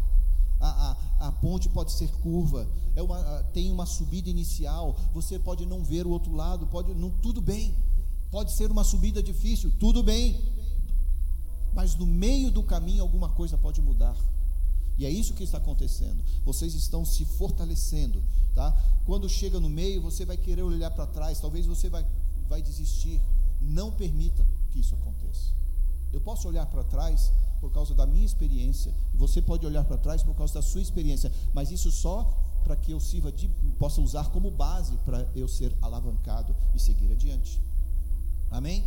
A, 0.61 0.69
a, 0.69 1.29
a, 1.29 1.33
ponte 1.33 1.69
pode 1.69 1.93
ser 1.93 2.09
curva, 2.19 2.69
é 2.95 3.03
uma, 3.03 3.43
tem 3.53 3.71
uma 3.71 3.87
subida 3.87 4.29
inicial. 4.29 4.97
Você 5.13 5.39
pode 5.39 5.67
não 5.67 5.85
ver 5.85 6.07
o 6.07 6.11
outro 6.11 6.33
lado, 6.33 6.67
pode 6.67 6.95
não, 6.95 7.11
tudo 7.11 7.41
bem. 7.41 7.75
Pode 8.31 8.53
ser 8.53 8.71
uma 8.71 8.85
subida 8.85 9.23
difícil, 9.23 9.71
tudo 9.79 10.03
bem. 10.03 10.41
Mas 11.75 11.95
no 11.95 12.07
meio 12.07 12.51
do 12.51 12.63
caminho 12.63 13.03
alguma 13.03 13.29
coisa 13.29 13.59
pode 13.59 13.81
mudar. 13.81 14.17
E 15.03 15.05
é 15.05 15.11
isso 15.11 15.35
que 15.35 15.43
está 15.43 15.59
acontecendo. 15.59 16.23
Vocês 16.45 16.75
estão 16.75 17.05
se 17.05 17.25
fortalecendo, 17.25 18.23
tá? 18.55 18.73
Quando 19.05 19.29
chega 19.29 19.59
no 19.59 19.69
meio, 19.69 20.01
você 20.01 20.25
vai 20.25 20.37
querer 20.37 20.63
olhar 20.63 20.93
para 20.93 21.09
trás, 21.09 21.41
talvez 21.41 21.67
você 21.67 21.89
vai, 21.89 22.07
vai 22.49 22.63
desistir. 22.63 23.21
Não 23.61 23.91
permita 23.91 24.47
que 24.71 24.79
isso 24.79 24.95
aconteça. 24.95 25.51
Eu 26.13 26.21
posso 26.21 26.47
olhar 26.47 26.67
para 26.67 26.85
trás 26.85 27.33
por 27.61 27.73
causa 27.73 27.97
da 27.97 28.07
minha 28.07 28.25
experiência, 28.25 28.95
você 29.13 29.43
pode 29.43 29.67
olhar 29.67 29.83
para 29.83 29.99
trás 29.99 30.23
por 30.23 30.37
causa 30.37 30.55
da 30.55 30.63
sua 30.63 30.81
experiência, 30.81 31.33
mas 31.53 31.73
isso 31.73 31.91
só 31.91 32.23
para 32.63 32.77
que 32.77 32.93
eu 32.93 33.01
sirva 33.01 33.33
de, 33.33 33.49
possa 33.81 34.01
usar 34.01 34.31
como 34.31 34.53
base 34.53 34.97
para 34.99 35.29
eu 35.35 35.49
ser 35.49 35.77
alavancado 35.83 36.55
e 36.77 36.79
seguir 36.79 37.11
adiante. 37.11 37.61
Amém? 38.53 38.85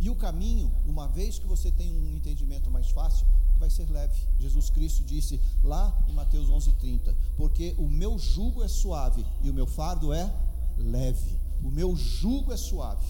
E 0.00 0.08
o 0.08 0.14
caminho, 0.14 0.72
uma 0.86 1.08
vez 1.08 1.38
que 1.38 1.46
você 1.46 1.70
tem 1.70 1.92
um 1.92 2.14
entendimento 2.14 2.70
mais 2.70 2.88
fácil, 2.90 3.26
vai 3.58 3.68
ser 3.68 3.90
leve. 3.90 4.16
Jesus 4.38 4.70
Cristo 4.70 5.02
disse 5.04 5.40
lá 5.62 5.96
em 6.06 6.12
Mateus 6.12 6.48
11:30, 6.48 7.14
porque 7.36 7.74
o 7.76 7.88
meu 7.88 8.18
jugo 8.18 8.62
é 8.62 8.68
suave 8.68 9.26
e 9.42 9.50
o 9.50 9.54
meu 9.54 9.66
fardo 9.66 10.12
é 10.12 10.32
leve. 10.76 11.38
O 11.62 11.70
meu 11.70 11.96
jugo 11.96 12.52
é 12.52 12.56
suave 12.56 13.06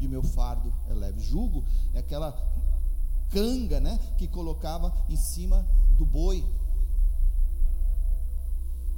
e 0.00 0.06
o 0.06 0.10
meu 0.10 0.22
fardo 0.22 0.72
é 0.88 0.94
leve. 0.94 1.20
Jugo 1.20 1.64
é 1.94 2.00
aquela 2.00 2.32
canga, 3.30 3.78
né, 3.78 3.98
que 4.16 4.26
colocava 4.26 4.92
em 5.08 5.16
cima 5.16 5.64
do 5.96 6.04
boi. 6.04 6.44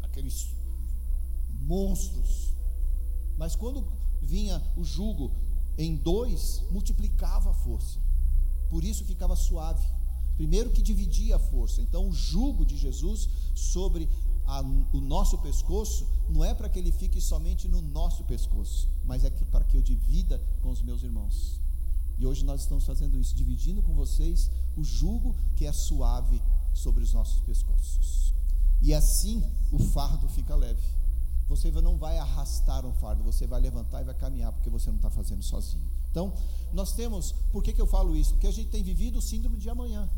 Aqueles 0.03 0.51
monstros. 1.61 2.55
Mas 3.37 3.55
quando 3.55 3.87
vinha 4.23 4.63
o 4.77 4.85
jugo 4.85 5.31
em 5.85 5.97
dois, 5.97 6.63
multiplicava 6.71 7.51
a 7.51 7.55
força. 7.55 7.99
Por 8.69 8.85
isso 8.85 9.05
ficava 9.05 9.35
suave. 9.35 9.87
Primeiro 10.37 10.71
que 10.71 10.83
dividia 10.83 11.37
a 11.37 11.39
força. 11.39 11.81
Então 11.81 12.09
o 12.09 12.13
jugo 12.13 12.65
de 12.65 12.77
Jesus 12.77 13.29
sobre 13.55 14.09
a, 14.47 14.61
o 14.61 15.01
nosso 15.01 15.39
pescoço 15.39 16.07
não 16.29 16.45
é 16.45 16.55
para 16.55 16.69
que 16.69 16.79
ele 16.79 16.93
fique 16.93 17.21
somente 17.21 17.69
no 17.69 17.81
nosso 17.81 18.25
pescoço, 18.25 18.89
mas 19.05 19.25
é 19.25 19.31
que, 19.31 19.45
para 19.45 19.65
que 19.65 19.77
eu 19.77 19.83
divida 19.83 20.41
com 20.63 20.71
os 20.71 20.83
meus 20.83 21.03
irmãos. 21.03 21.61
E 22.19 22.27
hoje 22.27 22.45
nós 22.45 22.61
estamos 22.61 22.85
fazendo 22.85 23.19
isso, 23.19 23.35
dividindo 23.35 23.83
com 23.83 23.95
vocês 23.95 24.51
o 24.77 24.85
jugo 24.85 25.35
que 25.57 25.65
é 25.65 25.73
suave 25.73 26.41
sobre 26.75 27.03
os 27.03 27.13
nossos 27.15 27.41
pescoços. 27.41 28.35
E 28.83 28.93
assim 28.93 29.43
o 29.73 29.79
fardo 29.79 30.29
fica 30.29 30.55
leve. 30.55 31.00
Você 31.51 31.69
não 31.73 31.97
vai 31.97 32.17
arrastar 32.17 32.87
um 32.87 32.95
fardo, 32.95 33.25
você 33.25 33.45
vai 33.45 33.61
levantar 33.61 34.01
e 34.01 34.05
vai 34.05 34.15
caminhar, 34.15 34.53
porque 34.53 34.71
você 34.71 34.89
não 34.89 34.97
está 34.97 35.11
fazendo 35.11 35.43
sozinho. 35.43 35.83
Então, 36.09 36.33
nós 36.73 36.93
temos, 36.93 37.35
por 37.51 37.61
que, 37.61 37.73
que 37.73 37.83
eu 37.83 37.89
falo 37.89 38.17
isso? 38.17 38.35
Porque 38.35 38.47
a 38.47 38.53
gente 38.53 38.69
tem 38.69 38.85
vivido 38.85 39.19
o 39.19 39.23
síndrome 39.23 39.59
de 39.59 39.69
amanhã. 39.69 40.09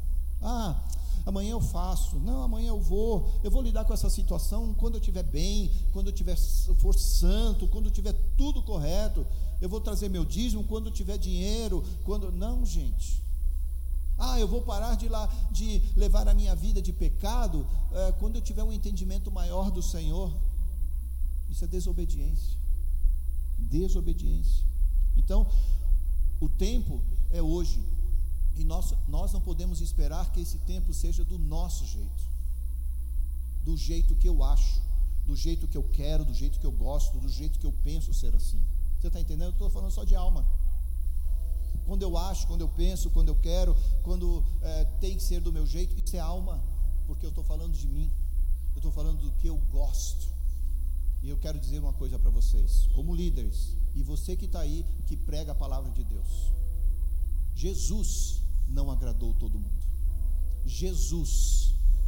Ah, 0.43 0.85
amanhã 1.25 1.53
eu 1.53 1.61
faço, 1.61 2.19
não, 2.19 2.43
amanhã 2.43 2.69
eu 2.69 2.81
vou, 2.81 3.31
eu 3.43 3.51
vou 3.51 3.63
lidar 3.63 3.87
com 3.87 3.95
essa 3.95 4.11
situação 4.11 4.75
quando 4.75 4.97
eu 4.97 5.01
estiver 5.01 5.23
bem, 5.23 5.73
quando 5.91 6.09
eu 6.09 6.13
tiver 6.13 6.37
for 6.37 6.95
santo, 6.95 7.67
quando 7.69 7.87
eu 7.87 7.93
tiver 7.93 8.13
tudo 8.37 8.63
correto, 8.63 9.27
eu 9.59 9.71
vou 9.71 9.81
trazer 9.81 10.11
meu 10.11 10.27
dízimo 10.27 10.65
quando 10.65 10.87
eu 10.87 10.93
tiver 10.93 11.17
dinheiro, 11.17 11.83
quando 12.05 12.31
não, 12.31 12.67
gente. 12.67 13.23
Ah, 14.19 14.39
eu 14.39 14.47
vou 14.47 14.61
parar 14.61 14.97
de 14.97 15.09
lá 15.09 15.27
de 15.51 15.83
levar 15.97 16.29
a 16.29 16.35
minha 16.35 16.55
vida 16.55 16.83
de 16.83 16.93
pecado 16.93 17.67
é, 17.91 18.13
quando 18.13 18.37
eu 18.37 18.43
tiver 18.43 18.63
um 18.63 18.73
entendimento 18.73 19.31
maior 19.31 19.71
do 19.71 19.83
Senhor. 19.83 20.31
Isso 21.53 21.67
é 21.67 21.69
desobediência. 21.69 22.59
Desobediência. 23.59 24.65
Então, 25.17 25.47
o 26.41 26.49
tempo 26.49 27.03
é 27.31 27.43
hoje. 27.43 27.81
E 28.57 28.65
nós, 28.65 28.95
nós 29.07 29.33
não 29.33 29.41
podemos 29.41 29.81
esperar 29.81 30.33
que 30.33 30.41
esse 30.41 30.59
tempo 30.61 30.95
seja 30.95 31.25
do 31.25 31.39
nosso 31.39 31.87
jeito, 31.87 32.25
do 33.65 33.77
jeito 33.77 34.15
que 34.17 34.29
eu 34.29 34.43
acho, 34.43 34.81
do 35.27 35.37
jeito 35.37 35.69
que 35.69 35.77
eu 35.77 35.85
quero, 35.85 36.25
do 36.25 36.35
jeito 36.35 36.59
que 36.59 36.67
eu 36.67 36.73
gosto, 36.73 37.19
do 37.19 37.29
jeito 37.29 37.59
que 37.59 37.67
eu 37.67 37.73
penso 37.85 38.13
ser 38.15 38.35
assim. 38.35 38.61
Você 38.99 39.09
está 39.09 39.21
entendendo? 39.21 39.49
Eu 39.49 39.59
estou 39.59 39.71
falando 39.71 39.91
só 39.91 40.05
de 40.05 40.15
alma. 40.15 40.47
Quando 41.87 42.03
eu 42.03 42.17
acho, 42.17 42.47
quando 42.47 42.63
eu 42.63 42.69
penso, 42.69 43.11
quando 43.11 43.29
eu 43.29 43.37
quero, 43.37 43.77
quando 44.03 44.43
é, 44.63 44.85
tem 45.01 45.17
que 45.17 45.23
ser 45.23 45.41
do 45.41 45.53
meu 45.53 45.67
jeito, 45.67 45.95
isso 45.99 46.17
é 46.17 46.21
alma, 46.21 46.63
porque 47.07 47.27
eu 47.27 47.31
estou 47.31 47.45
falando 47.45 47.75
de 47.75 47.89
mim, 47.89 48.11
eu 48.75 48.79
estou 48.79 48.93
falando 48.93 49.21
do 49.21 49.33
que 49.33 49.49
eu 49.49 49.59
gosto. 49.71 50.33
E 51.23 51.29
eu 51.29 51.39
quero 51.39 51.59
dizer 51.59 51.79
uma 51.79 51.93
coisa 51.93 52.19
para 52.19 52.31
vocês, 52.31 52.89
como 52.95 53.15
líderes, 53.15 53.77
e 53.95 54.03
você 54.03 54.37
que 54.37 54.47
está 54.47 54.61
aí, 54.61 54.85
que 55.07 55.17
prega 55.17 55.53
a 55.53 55.55
palavra 55.55 55.91
de 55.93 56.03
Deus. 56.03 56.53
Jesus 57.55 58.43
não 58.69 58.91
agradou 58.91 59.35
todo 59.35 59.61
mundo. 59.61 59.83
Jesus 60.65 61.63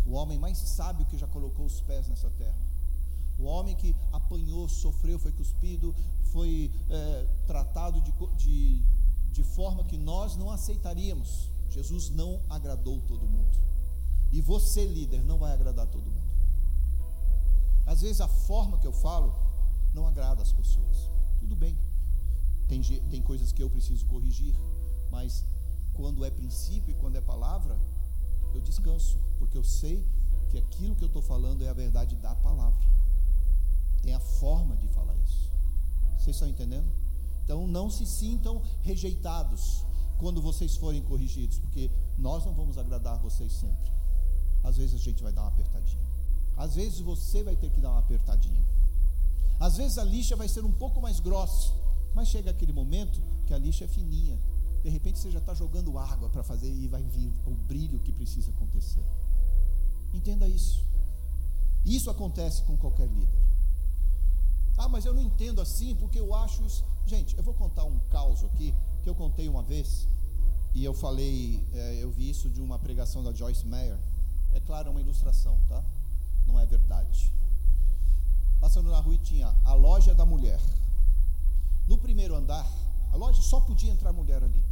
o 0.07 0.13
homem 0.13 0.39
mais 0.39 0.59
sábio 0.59 1.07
que 1.07 1.17
já 1.17 1.27
colocou 1.27 1.65
os 1.65 1.81
pés 1.81 2.09
nessa 2.09 2.31
terra. 2.31 2.59
O 3.39 3.45
homem 3.45 3.75
que 3.75 3.95
apanhou, 4.13 4.69
sofreu, 4.69 5.19
foi 5.19 5.33
cuspido, 5.33 5.95
foi 6.25 6.71
é, 6.89 7.27
tratado 7.47 8.01
de, 8.01 8.13
de, 8.37 8.83
de 9.33 9.43
forma 9.43 9.85
que 9.85 9.97
nós 9.97 10.37
não 10.37 10.51
aceitaríamos. 10.51 11.51
Jesus 11.71 12.11
não 12.11 12.41
agradou 12.49 13.01
todo 13.03 13.27
mundo. 13.27 13.59
E 14.31 14.41
você, 14.41 14.85
líder, 14.85 15.25
não 15.25 15.39
vai 15.39 15.53
agradar 15.53 15.87
todo 15.87 16.05
mundo. 16.05 16.24
Às 17.87 18.01
vezes 18.01 18.21
a 18.21 18.29
forma 18.29 18.79
que 18.79 18.87
eu 18.87 18.93
falo 18.93 19.35
não 19.93 20.07
agrada 20.07 20.43
as 20.43 20.53
pessoas. 20.53 21.11
Tudo 21.39 21.55
bem. 21.55 21.79
Tem, 22.69 22.83
tem 22.83 23.23
coisas 23.23 23.53
que 23.53 23.63
eu 23.63 23.69
preciso 23.69 24.07
corrigir, 24.07 24.55
mas 25.11 25.45
quando 25.93 26.25
é 26.25 26.31
princípio 26.31 26.91
e 26.91 26.95
quando 26.95 27.17
é 27.17 27.21
palavra, 27.21 27.79
eu 28.55 28.61
descanso, 28.61 29.19
porque 29.39 29.57
eu 29.57 29.65
sei 29.65 30.07
que 30.51 30.59
aquilo 30.59 30.95
que 30.97 31.05
eu 31.05 31.09
estou 31.09 31.23
falando 31.23 31.63
é 31.63 31.69
a 31.69 31.73
verdade 31.73 32.17
da 32.17 32.35
palavra. 32.35 32.85
Tem 34.03 34.15
a 34.15 34.21
forma 34.21 34.77
de 34.77 34.89
falar 34.89 35.17
isso. 35.19 35.51
Vocês 36.19 36.37
estão 36.37 36.49
entendendo? 36.49 36.91
Então 37.45 37.67
não 37.67 37.91
se 37.91 38.07
sintam 38.07 38.63
rejeitados 38.83 39.85
quando 40.19 40.41
vocês 40.41 40.77
forem 40.77 41.03
corrigidos, 41.03 41.59
porque 41.59 41.91
nós 42.17 42.45
não 42.45 42.55
vamos 42.55 42.79
agradar 42.79 43.19
vocês 43.19 43.53
sempre. 43.53 43.93
Às 44.63 44.77
vezes 44.77 44.95
a 44.95 44.99
gente 44.99 45.23
vai 45.23 45.33
dar 45.33 45.43
uma 45.43 45.49
apertadinha. 45.49 46.04
Às 46.57 46.75
vezes 46.75 47.01
você 47.01 47.43
vai 47.43 47.57
ter 47.57 47.71
que 47.71 47.81
dar 47.81 47.91
uma 47.91 47.99
apertadinha. 47.99 48.65
Às 49.59 49.77
vezes 49.77 49.99
a 49.99 50.05
lixa 50.05 50.37
vai 50.37 50.49
ser 50.49 50.65
um 50.65 50.73
pouco 50.73 51.01
mais 51.01 51.21
grossa, 51.21 51.73
mas 52.15 52.29
chega 52.29 52.51
aquele 52.51 52.73
momento 52.73 53.21
que 53.47 53.55
a 53.55 53.59
lixa 53.59 53.85
é 53.85 53.89
fininha. 53.89 54.39
De 54.83 54.91
repente 54.91 55.19
você 55.19 55.31
já 55.31 55.39
está 55.39 55.55
jogando 55.55 55.99
água 55.99 56.29
para 56.29 56.43
fazer 56.43 56.71
e 56.71 56.87
vai 56.89 57.03
vir 57.03 57.33
o 57.47 57.55
brilho 57.55 58.01
que 58.01 58.13
precisa 58.13 58.51
acontecer. 58.51 59.03
Entenda 60.13 60.49
isso. 60.49 60.85
Isso 61.85 62.11
acontece 62.11 62.63
com 62.65 62.77
qualquer 62.77 63.09
líder. 63.09 63.39
Ah, 64.77 64.89
mas 64.89 65.05
eu 65.05 65.15
não 65.15 65.23
entendo 65.23 65.61
assim 65.61 65.95
porque 65.95 66.19
eu 66.19 66.35
acho 66.35 66.65
isso. 66.65 66.85
Gente, 67.07 67.37
eu 67.37 67.43
vou 67.43 67.55
contar 67.55 67.85
um 67.85 67.99
caos 68.11 68.45
aqui 68.45 68.75
que 69.03 69.09
eu 69.09 69.15
contei 69.15 69.49
uma 69.49 69.63
vez 69.63 70.09
e 70.75 70.85
eu 70.85 70.93
falei, 70.93 71.65
é, 71.73 72.03
eu 72.03 72.11
vi 72.11 72.29
isso 72.29 72.51
de 72.51 72.61
uma 72.61 72.79
pregação 72.79 73.23
da 73.23 73.33
Joyce 73.33 73.67
Meyer. 73.67 73.99
É 74.53 74.61
claro, 74.61 74.89
é 74.89 74.91
uma 74.91 75.01
ilustração, 75.01 75.59
tá? 75.69 75.85
Não 76.47 76.59
é 76.59 76.67
verdade. 76.67 77.33
Passando 78.61 78.91
na 78.91 79.01
rua 79.01 79.19
tinha 79.19 79.55
a 79.65 79.75
loja 79.75 80.15
da 80.15 80.25
mulher. 80.25 80.61
No 81.87 81.99
primeiro 81.99 82.35
andar, 82.35 82.67
a 83.13 83.17
loja 83.17 83.43
só 83.43 83.61
podia 83.61 83.93
entrar 83.93 84.13
mulher 84.13 84.43
ali. 84.43 84.65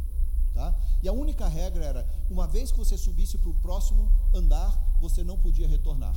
Tá? 0.53 0.73
E 1.01 1.07
a 1.07 1.13
única 1.13 1.47
regra 1.47 1.83
era: 1.83 2.07
uma 2.29 2.47
vez 2.47 2.71
que 2.71 2.77
você 2.77 2.97
subisse 2.97 3.37
para 3.37 3.49
o 3.49 3.55
próximo 3.55 4.11
andar, 4.33 4.71
você 4.99 5.23
não 5.23 5.37
podia 5.37 5.67
retornar. 5.67 6.15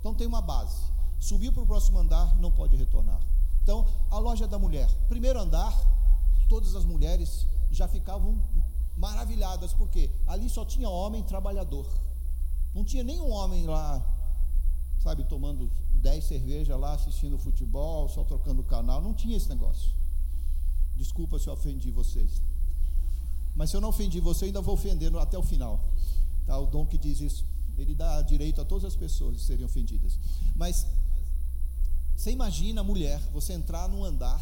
Então 0.00 0.14
tem 0.14 0.26
uma 0.26 0.42
base: 0.42 0.82
subiu 1.18 1.52
para 1.52 1.62
o 1.62 1.66
próximo 1.66 1.98
andar, 1.98 2.36
não 2.36 2.50
pode 2.50 2.76
retornar. 2.76 3.20
Então, 3.62 3.86
a 4.10 4.18
loja 4.18 4.48
da 4.48 4.58
mulher, 4.58 4.90
primeiro 5.08 5.40
andar, 5.40 5.72
todas 6.48 6.74
as 6.74 6.84
mulheres 6.84 7.46
já 7.70 7.86
ficavam 7.86 8.42
maravilhadas, 8.96 9.72
porque 9.72 10.10
ali 10.26 10.48
só 10.48 10.64
tinha 10.64 10.88
homem 10.88 11.22
trabalhador. 11.22 11.86
Não 12.74 12.84
tinha 12.84 13.04
nenhum 13.04 13.30
homem 13.30 13.66
lá, 13.66 14.04
sabe, 15.02 15.24
tomando 15.24 15.70
dez 15.94 16.24
cervejas 16.24 16.78
lá, 16.78 16.94
assistindo 16.94 17.36
futebol, 17.38 18.08
só 18.08 18.22
trocando 18.22 18.62
canal. 18.62 19.00
Não 19.00 19.12
tinha 19.12 19.36
esse 19.36 19.48
negócio. 19.48 19.90
Desculpa 20.96 21.38
se 21.38 21.48
eu 21.48 21.52
ofendi 21.54 21.90
vocês. 21.90 22.40
Mas 23.54 23.70
se 23.70 23.76
eu 23.76 23.80
não 23.80 23.88
ofendi 23.88 24.20
você, 24.20 24.46
ainda 24.46 24.60
vou 24.60 24.74
ofender 24.74 25.14
até 25.16 25.36
o 25.36 25.42
final. 25.42 25.84
Tá? 26.46 26.56
O 26.58 26.66
dom 26.66 26.86
que 26.86 26.96
diz 26.96 27.20
isso, 27.20 27.44
ele 27.76 27.94
dá 27.94 28.22
direito 28.22 28.60
a 28.60 28.64
todas 28.64 28.84
as 28.84 28.96
pessoas 28.96 29.36
de 29.36 29.42
serem 29.42 29.64
ofendidas. 29.64 30.18
Mas 30.54 30.86
você 32.16 32.30
imagina 32.30 32.84
mulher, 32.84 33.20
você 33.32 33.52
entrar 33.52 33.88
num 33.88 34.04
andar, 34.04 34.40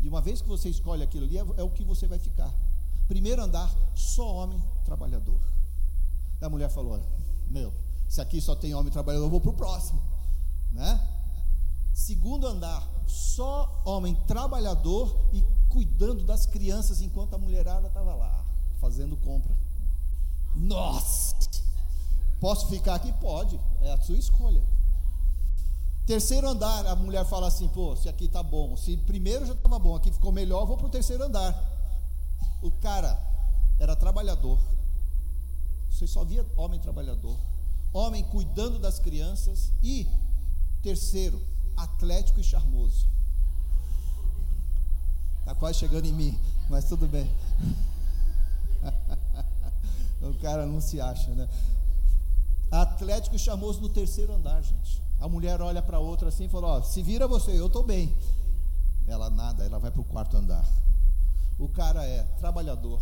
e 0.00 0.08
uma 0.08 0.20
vez 0.20 0.42
que 0.42 0.48
você 0.48 0.68
escolhe 0.68 1.02
aquilo 1.02 1.24
ali, 1.24 1.38
é, 1.38 1.44
é 1.56 1.62
o 1.62 1.70
que 1.70 1.82
você 1.82 2.06
vai 2.06 2.18
ficar. 2.18 2.52
Primeiro 3.08 3.42
andar, 3.42 3.74
só 3.94 4.34
homem 4.34 4.62
trabalhador. 4.84 5.40
A 6.40 6.48
mulher 6.50 6.68
falou: 6.68 7.00
Meu, 7.48 7.72
se 8.08 8.20
aqui 8.20 8.40
só 8.40 8.54
tem 8.54 8.74
homem 8.74 8.92
trabalhador, 8.92 9.26
eu 9.26 9.30
vou 9.30 9.40
para 9.40 9.50
o 9.50 9.54
próximo. 9.54 10.00
Né? 10.72 11.00
Segundo 11.92 12.46
andar, 12.46 12.86
só 13.06 13.82
homem 13.84 14.14
trabalhador 14.26 15.28
e 15.32 15.44
cuidando 15.68 16.24
das 16.24 16.46
crianças 16.46 17.00
enquanto 17.00 17.34
a 17.34 17.38
mulherada 17.38 17.88
estava 17.88 18.14
lá, 18.14 18.44
fazendo 18.80 19.16
compra. 19.16 19.56
Nossa! 20.54 21.34
Posso 22.40 22.68
ficar 22.68 22.94
aqui? 22.96 23.12
Pode, 23.14 23.58
é 23.80 23.92
a 23.92 24.00
sua 24.00 24.16
escolha. 24.16 24.62
Terceiro 26.06 26.46
andar, 26.46 26.86
a 26.86 26.94
mulher 26.94 27.24
fala 27.24 27.48
assim: 27.48 27.66
pô, 27.68 27.96
se 27.96 28.08
aqui 28.08 28.28
tá 28.28 28.42
bom, 28.42 28.76
se 28.76 28.96
primeiro 28.98 29.46
já 29.46 29.54
estava 29.54 29.78
bom, 29.78 29.96
aqui 29.96 30.12
ficou 30.12 30.30
melhor, 30.30 30.66
vou 30.66 30.76
para 30.76 30.86
o 30.86 30.90
terceiro 30.90 31.24
andar. 31.24 31.54
O 32.62 32.70
cara 32.70 33.18
era 33.78 33.96
trabalhador, 33.96 34.58
você 35.90 36.06
só 36.06 36.22
via 36.24 36.44
homem 36.56 36.78
trabalhador, 36.78 37.36
homem 37.94 38.24
cuidando 38.24 38.78
das 38.78 38.98
crianças 38.98 39.72
e, 39.80 40.06
terceiro, 40.82 41.40
atlético 41.76 42.40
e 42.40 42.44
charmoso. 42.44 43.06
Está 45.40 45.54
quase 45.54 45.78
chegando 45.78 46.06
em 46.06 46.12
mim, 46.12 46.38
mas 46.68 46.86
tudo 46.86 47.06
bem. 47.06 47.30
o 50.20 50.34
cara 50.40 50.66
não 50.66 50.80
se 50.80 51.00
acha, 51.00 51.30
né? 51.30 51.48
Atlético 52.70 53.36
e 53.36 53.38
charmoso 53.38 53.80
no 53.80 53.88
terceiro 53.88 54.34
andar, 54.34 54.60
gente. 54.62 55.00
A 55.20 55.28
mulher 55.28 55.60
olha 55.62 55.80
para 55.80 56.00
outra 56.00 56.28
assim 56.28 56.46
e 56.46 56.48
fala: 56.48 56.78
Ó, 56.78 56.82
se 56.82 57.00
vira 57.02 57.28
você, 57.28 57.52
eu 57.52 57.68
estou 57.68 57.84
bem. 57.84 58.12
Ela 59.06 59.30
nada, 59.30 59.64
ela 59.64 59.78
vai 59.78 59.90
para 59.90 60.00
o 60.00 60.04
quarto 60.04 60.36
andar. 60.36 60.66
O 61.58 61.68
cara 61.68 62.04
é 62.04 62.24
trabalhador, 62.38 63.00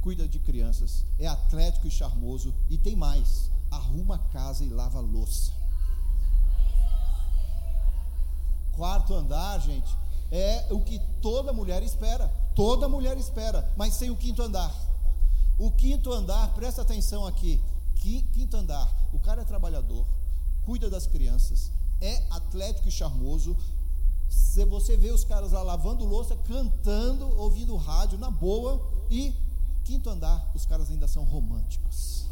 cuida 0.00 0.26
de 0.26 0.38
crianças, 0.38 1.04
é 1.18 1.26
atlético 1.26 1.86
e 1.86 1.90
charmoso 1.90 2.54
e 2.70 2.78
tem 2.78 2.96
mais: 2.96 3.50
arruma 3.74 4.16
a 4.16 4.18
casa 4.18 4.64
e 4.64 4.68
lava 4.68 4.98
a 4.98 5.02
louça. 5.02 5.52
Quarto 8.72 9.14
andar, 9.14 9.60
gente, 9.60 9.96
é 10.30 10.66
o 10.70 10.80
que 10.80 10.98
toda 11.22 11.52
mulher 11.52 11.82
espera. 11.82 12.28
Toda 12.54 12.88
mulher 12.88 13.16
espera, 13.18 13.72
mas 13.76 13.94
sem 13.94 14.10
o 14.10 14.16
quinto 14.16 14.42
andar. 14.42 14.72
O 15.58 15.70
quinto 15.70 16.12
andar, 16.12 16.52
presta 16.54 16.82
atenção 16.82 17.26
aqui. 17.26 17.60
Quinto 17.94 18.56
andar, 18.56 18.92
o 19.14 19.18
cara 19.18 19.42
é 19.42 19.44
trabalhador, 19.46 20.04
cuida 20.66 20.90
das 20.90 21.06
crianças, 21.06 21.70
é 22.02 22.22
atlético 22.30 22.88
e 22.88 22.92
charmoso. 22.92 23.56
Se 24.28 24.64
você 24.66 24.94
vê 24.94 25.10
os 25.10 25.24
caras 25.24 25.52
lá 25.52 25.62
lavando 25.62 26.04
louça, 26.04 26.36
cantando, 26.36 27.26
ouvindo 27.38 27.74
rádio 27.76 28.18
na 28.18 28.30
boa 28.30 28.86
e 29.10 29.34
quinto 29.84 30.10
andar, 30.10 30.50
os 30.54 30.66
caras 30.66 30.90
ainda 30.90 31.08
são 31.08 31.24
românticos. 31.24 32.23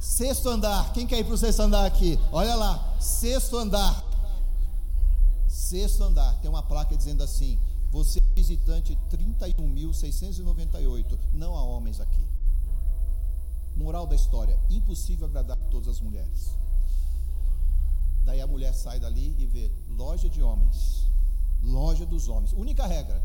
Sexto 0.00 0.48
andar, 0.48 0.92
quem 0.94 1.06
quer 1.06 1.18
ir 1.18 1.24
para 1.24 1.34
o 1.34 1.36
sexto 1.36 1.60
andar 1.60 1.84
aqui? 1.84 2.18
Olha 2.32 2.54
lá, 2.54 2.96
sexto 2.98 3.58
andar. 3.58 4.02
Sexto 5.46 6.02
andar, 6.02 6.40
tem 6.40 6.48
uma 6.48 6.62
placa 6.62 6.96
dizendo 6.96 7.22
assim: 7.22 7.60
você 7.90 8.18
é 8.18 8.22
visitante 8.34 8.98
31.698. 9.10 11.18
Não 11.34 11.54
há 11.54 11.62
homens 11.62 12.00
aqui. 12.00 12.26
Moral 13.76 14.06
da 14.06 14.14
história: 14.14 14.58
impossível 14.70 15.26
agradar 15.26 15.58
todas 15.70 15.88
as 15.88 16.00
mulheres. 16.00 16.56
Daí 18.24 18.40
a 18.40 18.46
mulher 18.46 18.72
sai 18.72 18.98
dali 18.98 19.36
e 19.38 19.46
vê 19.46 19.70
loja 19.90 20.30
de 20.30 20.42
homens, 20.42 21.10
loja 21.62 22.06
dos 22.06 22.26
homens. 22.26 22.54
Única 22.54 22.86
regra: 22.86 23.22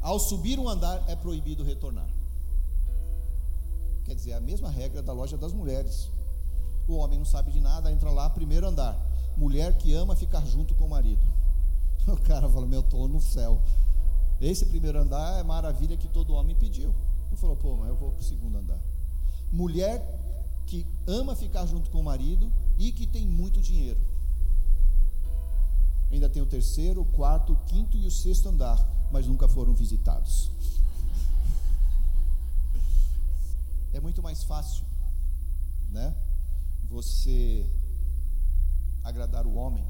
ao 0.00 0.20
subir 0.20 0.56
um 0.56 0.68
andar 0.68 1.02
é 1.08 1.16
proibido 1.16 1.64
retornar. 1.64 2.06
Quer 4.04 4.14
dizer, 4.14 4.34
a 4.34 4.40
mesma 4.40 4.70
regra 4.70 5.02
da 5.02 5.12
loja 5.12 5.36
das 5.36 5.52
mulheres. 5.52 6.10
O 6.86 6.96
homem 6.96 7.18
não 7.18 7.24
sabe 7.24 7.50
de 7.50 7.60
nada, 7.60 7.90
entra 7.90 8.10
lá, 8.10 8.28
primeiro 8.28 8.66
andar. 8.66 8.98
Mulher 9.36 9.76
que 9.78 9.94
ama 9.94 10.14
ficar 10.14 10.44
junto 10.46 10.74
com 10.74 10.86
o 10.86 10.90
marido. 10.90 11.22
O 12.06 12.18
cara 12.18 12.46
fala: 12.50 12.66
Meu, 12.66 12.80
estou 12.80 13.08
no 13.08 13.18
céu. 13.18 13.62
Esse 14.38 14.66
primeiro 14.66 14.98
andar 14.98 15.40
é 15.40 15.42
maravilha 15.42 15.96
que 15.96 16.06
todo 16.06 16.34
homem 16.34 16.54
pediu. 16.54 16.94
Ele 17.28 17.36
falou: 17.36 17.56
Pô, 17.56 17.76
mas 17.76 17.88
eu 17.88 17.96
vou 17.96 18.10
para 18.12 18.20
o 18.20 18.24
segundo 18.24 18.58
andar. 18.58 18.78
Mulher 19.50 20.02
que 20.66 20.86
ama 21.06 21.34
ficar 21.34 21.64
junto 21.64 21.90
com 21.90 22.00
o 22.00 22.04
marido 22.04 22.52
e 22.78 22.92
que 22.92 23.06
tem 23.06 23.26
muito 23.26 23.60
dinheiro. 23.62 24.00
Ainda 26.12 26.28
tem 26.28 26.42
o 26.42 26.46
terceiro, 26.46 27.00
o 27.00 27.04
quarto, 27.06 27.54
o 27.54 27.56
quinto 27.64 27.96
e 27.96 28.06
o 28.06 28.10
sexto 28.10 28.48
andar, 28.48 28.78
mas 29.10 29.26
nunca 29.26 29.48
foram 29.48 29.74
visitados. 29.74 30.50
É 33.94 34.00
muito 34.00 34.22
mais 34.22 34.44
fácil, 34.44 34.84
né? 35.90 36.14
Você 36.88 37.66
agradar 39.02 39.46
o 39.46 39.54
homem. 39.54 39.84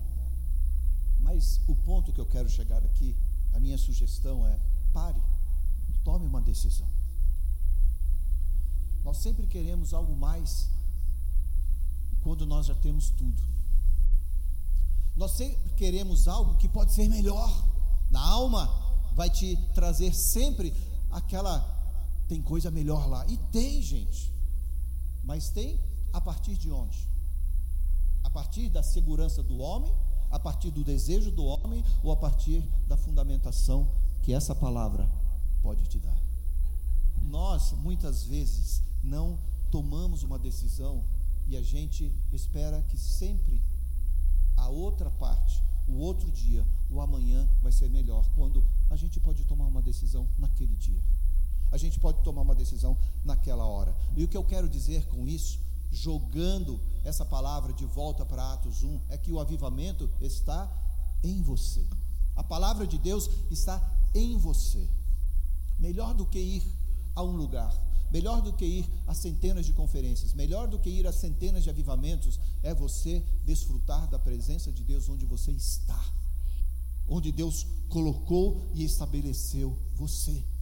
Mas 1.19 1.61
o 1.67 1.75
ponto 1.75 2.13
que 2.13 2.21
eu 2.21 2.27
quero 2.27 2.49
chegar 2.49 2.85
aqui, 2.85 3.17
a 3.53 3.59
minha 3.59 3.79
sugestão 3.79 4.47
é: 4.47 4.59
pare, 4.93 5.21
Tome 6.05 6.27
uma 6.27 6.43
decisão. 6.43 6.87
Nós 9.03 9.17
sempre 9.19 9.47
queremos 9.47 9.95
algo 9.95 10.15
mais 10.15 10.69
quando 12.23 12.47
nós 12.47 12.67
já 12.67 12.75
temos 12.75 13.09
tudo. 13.11 13.43
Nós 15.17 15.31
sempre 15.33 15.73
queremos 15.75 16.29
algo 16.29 16.57
que 16.59 16.69
pode 16.69 16.93
ser 16.93 17.09
melhor. 17.09 17.51
Na 18.11 18.21
alma 18.21 18.69
vai 19.15 19.31
te 19.31 19.57
trazer 19.73 20.13
sempre 20.15 20.75
aquela 21.11 21.74
tem 22.29 22.43
coisa 22.43 22.71
melhor 22.71 23.09
lá. 23.09 23.27
E 23.27 23.37
tem, 23.53 23.83
gente. 23.83 24.33
Mas 25.23 25.51
tem 25.51 25.81
a 26.13 26.21
partir 26.21 26.57
de 26.57 26.71
onde? 26.71 27.09
A 28.23 28.31
partir 28.31 28.69
da 28.69 28.83
segurança 28.83 29.43
do 29.43 29.59
homem, 29.59 29.93
a 30.31 30.39
partir 30.39 30.71
do 30.71 30.83
desejo 30.83 31.31
do 31.31 31.45
homem 31.45 31.85
ou 32.03 32.11
a 32.11 32.17
partir 32.17 32.61
da 32.89 32.97
fundamentação 32.97 33.89
que 34.23 34.33
essa 34.33 34.55
palavra 34.55 35.09
pode 35.63 35.87
te 35.87 35.99
dar. 35.99 36.19
Nós, 37.23 37.73
muitas 37.73 38.25
vezes, 38.25 38.83
não 39.03 39.39
tomamos 39.71 40.23
uma 40.23 40.39
decisão 40.39 41.05
e 41.47 41.57
a 41.57 41.63
gente 41.63 42.13
espera 42.33 42.83
que 42.83 42.97
sempre 42.97 43.63
a 44.57 44.69
outra 44.69 45.11
parte, 45.11 45.63
o 45.87 45.99
outro 45.99 46.31
dia, 46.31 46.67
o 46.91 47.01
amanhã 47.01 47.49
vai 47.63 47.73
ser 47.73 47.91
melhor, 47.91 48.29
quando 48.35 48.65
a 48.89 48.97
gente 48.97 49.21
pode 49.21 49.45
tomar 49.45 49.67
uma 49.67 49.83
decisão 49.83 50.29
naquele 50.39 50.75
dia. 50.77 51.03
A 51.75 51.77
gente 51.77 51.99
pode 51.99 52.23
tomar 52.23 52.43
uma 52.43 52.55
decisão 52.55 52.97
naquela 53.25 53.67
hora. 53.67 53.93
E 54.17 54.23
o 54.23 54.29
que 54.29 54.37
eu 54.37 54.45
quero 54.45 54.69
dizer 54.69 55.09
com 55.09 55.27
isso, 55.27 55.59
jogando 55.91 56.81
essa 57.03 57.25
palavra 57.25 57.73
de 57.73 57.85
volta 57.85 58.25
para 58.25 58.53
Atos 58.53 58.85
1, 58.85 59.01
é 59.09 59.19
que 59.19 59.33
o 59.33 59.41
avivamento 59.41 60.09
está 60.21 60.73
em 61.21 61.43
você. 61.43 61.85
A 62.37 62.45
palavra 62.45 62.87
de 62.87 62.97
Deus 62.97 63.29
está 63.51 63.83
em 64.15 64.37
você. 64.39 64.89
Melhor 65.77 66.15
do 66.15 66.25
que 66.25 66.39
ir 66.39 66.65
a 67.13 67.25
um 67.25 67.35
lugar, 67.35 67.75
melhor 68.09 68.41
do 68.41 68.53
que 68.53 68.65
ir 68.65 68.89
a 69.05 69.13
centenas 69.13 69.67
de 69.67 69.73
conferências, 69.73 70.33
melhor 70.33 70.69
do 70.69 70.79
que 70.79 70.89
ir 70.89 71.09
a 71.09 71.13
centenas 71.13 71.65
de 71.65 71.71
avivamentos, 71.71 72.39
é 72.63 72.73
você 72.73 73.21
desfrutar 73.45 74.09
da 74.09 74.19
presença 74.21 74.71
de 74.71 74.85
Deus 74.85 75.09
onde 75.09 75.27
você 75.27 75.51
está, 75.51 76.01
onde 77.09 77.33
Deus 77.33 77.67
colocou 77.89 78.65
e 78.75 78.85
estabeleceu 78.85 79.77
você. 79.97 80.54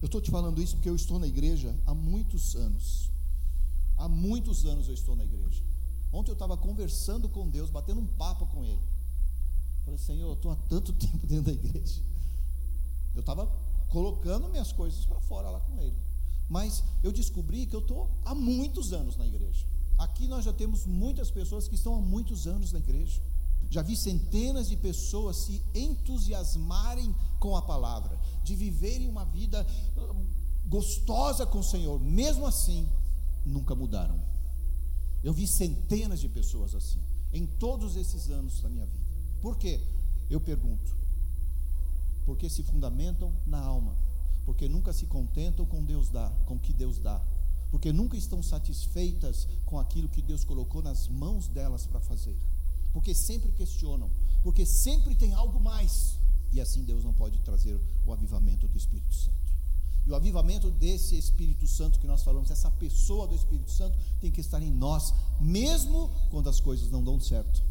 Eu 0.00 0.06
estou 0.06 0.20
te 0.20 0.30
falando 0.30 0.60
isso 0.60 0.76
porque 0.76 0.88
eu 0.88 0.96
estou 0.96 1.18
na 1.18 1.26
igreja 1.26 1.74
há 1.86 1.94
muitos 1.94 2.54
anos. 2.54 3.10
Há 3.96 4.08
muitos 4.08 4.66
anos 4.66 4.88
eu 4.88 4.94
estou 4.94 5.16
na 5.16 5.24
igreja. 5.24 5.62
Ontem 6.12 6.30
eu 6.30 6.34
estava 6.34 6.56
conversando 6.56 7.28
com 7.28 7.48
Deus, 7.48 7.70
batendo 7.70 8.00
um 8.00 8.06
papo 8.06 8.46
com 8.46 8.64
Ele. 8.64 8.82
Falei, 9.84 9.98
Senhor, 9.98 10.28
eu 10.28 10.34
estou 10.34 10.50
há 10.50 10.56
tanto 10.56 10.92
tempo 10.94 11.26
dentro 11.26 11.44
da 11.44 11.52
igreja. 11.52 12.02
Eu 13.14 13.20
estava 13.20 13.46
colocando 13.88 14.48
minhas 14.48 14.72
coisas 14.72 15.04
para 15.06 15.20
fora 15.20 15.50
lá 15.50 15.60
com 15.60 15.80
Ele. 15.80 15.96
Mas 16.48 16.84
eu 17.02 17.10
descobri 17.10 17.66
que 17.66 17.74
eu 17.74 17.80
estou 17.80 18.10
há 18.24 18.34
muitos 18.34 18.92
anos 18.92 19.16
na 19.16 19.26
igreja. 19.26 19.64
Aqui 19.98 20.28
nós 20.28 20.44
já 20.44 20.52
temos 20.52 20.84
muitas 20.84 21.30
pessoas 21.30 21.66
que 21.66 21.74
estão 21.74 21.94
há 21.94 22.00
muitos 22.00 22.46
anos 22.46 22.72
na 22.72 22.78
igreja. 22.78 23.20
Já 23.70 23.82
vi 23.82 23.96
centenas 23.96 24.68
de 24.68 24.76
pessoas 24.76 25.36
se 25.38 25.62
entusiasmarem 25.74 27.14
com 27.38 27.56
a 27.56 27.62
palavra, 27.62 28.18
de 28.42 28.54
viverem 28.54 29.08
uma 29.08 29.24
vida 29.24 29.66
hum, 29.96 30.26
gostosa 30.66 31.44
com 31.46 31.58
o 31.58 31.64
Senhor, 31.64 32.00
mesmo 32.00 32.46
assim, 32.46 32.88
nunca 33.44 33.74
mudaram. 33.74 34.20
Eu 35.22 35.32
vi 35.32 35.46
centenas 35.46 36.20
de 36.20 36.28
pessoas 36.28 36.74
assim, 36.74 37.00
em 37.32 37.46
todos 37.46 37.96
esses 37.96 38.30
anos 38.30 38.60
da 38.60 38.68
minha 38.68 38.86
vida. 38.86 39.04
Por 39.40 39.56
quê? 39.56 39.80
Eu 40.30 40.40
pergunto. 40.40 40.94
Porque 42.24 42.48
se 42.48 42.62
fundamentam 42.62 43.32
na 43.46 43.60
alma, 43.60 43.96
porque 44.44 44.68
nunca 44.68 44.92
se 44.92 45.06
contentam 45.06 45.66
com 45.66 45.84
Deus 45.84 46.08
dá, 46.08 46.30
com 46.46 46.54
o 46.54 46.58
que 46.58 46.72
Deus 46.72 46.98
dá, 46.98 47.22
porque 47.70 47.92
nunca 47.92 48.16
estão 48.16 48.42
satisfeitas 48.42 49.48
com 49.64 49.78
aquilo 49.78 50.08
que 50.08 50.22
Deus 50.22 50.44
colocou 50.44 50.82
nas 50.82 51.08
mãos 51.08 51.48
delas 51.48 51.86
para 51.86 52.00
fazer 52.00 52.36
porque 52.96 53.14
sempre 53.14 53.52
questionam, 53.52 54.10
porque 54.42 54.64
sempre 54.64 55.14
tem 55.14 55.34
algo 55.34 55.60
mais. 55.60 56.16
E 56.50 56.58
assim 56.58 56.82
Deus 56.82 57.04
não 57.04 57.12
pode 57.12 57.38
trazer 57.40 57.78
o 58.06 58.10
avivamento 58.10 58.66
do 58.66 58.78
Espírito 58.78 59.14
Santo. 59.14 59.36
E 60.06 60.10
o 60.10 60.14
avivamento 60.14 60.70
desse 60.70 61.14
Espírito 61.14 61.66
Santo 61.68 61.98
que 61.98 62.06
nós 62.06 62.22
falamos, 62.22 62.50
essa 62.50 62.70
pessoa 62.70 63.26
do 63.26 63.34
Espírito 63.34 63.70
Santo, 63.70 63.98
tem 64.18 64.30
que 64.30 64.40
estar 64.40 64.62
em 64.62 64.70
nós, 64.70 65.12
mesmo 65.38 66.10
quando 66.30 66.48
as 66.48 66.58
coisas 66.58 66.90
não 66.90 67.04
dão 67.04 67.20
certo. 67.20 67.62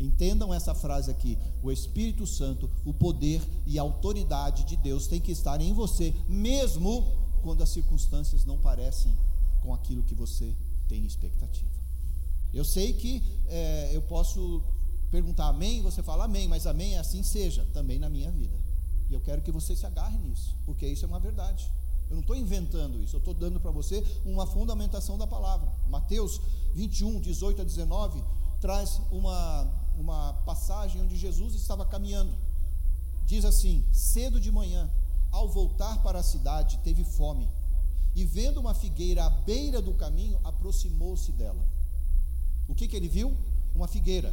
Entendam 0.00 0.54
essa 0.54 0.74
frase 0.74 1.10
aqui: 1.10 1.36
o 1.62 1.70
Espírito 1.70 2.26
Santo, 2.26 2.70
o 2.86 2.94
poder 2.94 3.46
e 3.66 3.78
a 3.78 3.82
autoridade 3.82 4.64
de 4.64 4.78
Deus 4.78 5.06
tem 5.06 5.20
que 5.20 5.32
estar 5.32 5.60
em 5.60 5.74
você, 5.74 6.14
mesmo 6.26 7.04
quando 7.42 7.62
as 7.62 7.68
circunstâncias 7.68 8.46
não 8.46 8.56
parecem 8.56 9.14
com 9.60 9.74
aquilo 9.74 10.02
que 10.02 10.14
você 10.14 10.56
tem 10.88 11.04
expectativa. 11.04 11.77
Eu 12.52 12.64
sei 12.64 12.92
que 12.92 13.22
é, 13.46 13.90
eu 13.92 14.02
posso 14.02 14.62
perguntar 15.10 15.48
amém, 15.48 15.82
você 15.82 16.02
fala 16.02 16.24
amém, 16.24 16.48
mas 16.48 16.66
amém 16.66 16.96
é 16.96 16.98
assim 16.98 17.22
seja, 17.22 17.66
também 17.72 17.98
na 17.98 18.08
minha 18.08 18.30
vida. 18.30 18.58
E 19.10 19.14
eu 19.14 19.20
quero 19.20 19.42
que 19.42 19.52
você 19.52 19.74
se 19.74 19.86
agarre 19.86 20.18
nisso, 20.18 20.56
porque 20.64 20.86
isso 20.86 21.04
é 21.04 21.08
uma 21.08 21.20
verdade. 21.20 21.70
Eu 22.08 22.14
não 22.14 22.20
estou 22.20 22.36
inventando 22.36 23.02
isso, 23.02 23.16
eu 23.16 23.18
estou 23.18 23.34
dando 23.34 23.60
para 23.60 23.70
você 23.70 24.04
uma 24.24 24.46
fundamentação 24.46 25.18
da 25.18 25.26
palavra. 25.26 25.70
Mateus 25.88 26.40
21, 26.74 27.20
18 27.20 27.62
a 27.62 27.64
19, 27.64 28.22
traz 28.60 29.00
uma, 29.10 29.70
uma 29.98 30.32
passagem 30.44 31.02
onde 31.02 31.16
Jesus 31.16 31.54
estava 31.54 31.84
caminhando. 31.84 32.32
Diz 33.26 33.44
assim: 33.44 33.84
cedo 33.92 34.40
de 34.40 34.50
manhã, 34.50 34.90
ao 35.30 35.48
voltar 35.48 36.02
para 36.02 36.18
a 36.18 36.22
cidade, 36.22 36.78
teve 36.78 37.04
fome. 37.04 37.48
E 38.14 38.24
vendo 38.24 38.58
uma 38.58 38.74
figueira 38.74 39.26
à 39.26 39.30
beira 39.30 39.82
do 39.82 39.92
caminho, 39.92 40.40
aproximou-se 40.42 41.30
dela 41.32 41.77
o 42.68 42.74
que, 42.74 42.86
que 42.86 42.94
ele 42.94 43.08
viu? 43.08 43.34
Uma 43.74 43.88
figueira. 43.88 44.32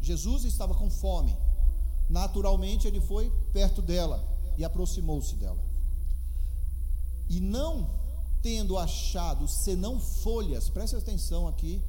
Jesus 0.00 0.44
estava 0.44 0.74
com 0.74 0.88
fome. 0.88 1.36
Naturalmente, 2.08 2.86
ele 2.86 3.00
foi 3.00 3.30
perto 3.52 3.82
dela 3.82 4.22
e 4.56 4.64
aproximou-se 4.64 5.34
dela. 5.36 5.62
E 7.28 7.40
não 7.40 7.90
tendo 8.42 8.76
achado 8.76 9.48
senão 9.48 9.98
folhas, 9.98 10.68
preste 10.68 10.94
atenção 10.94 11.48
aqui 11.48 11.82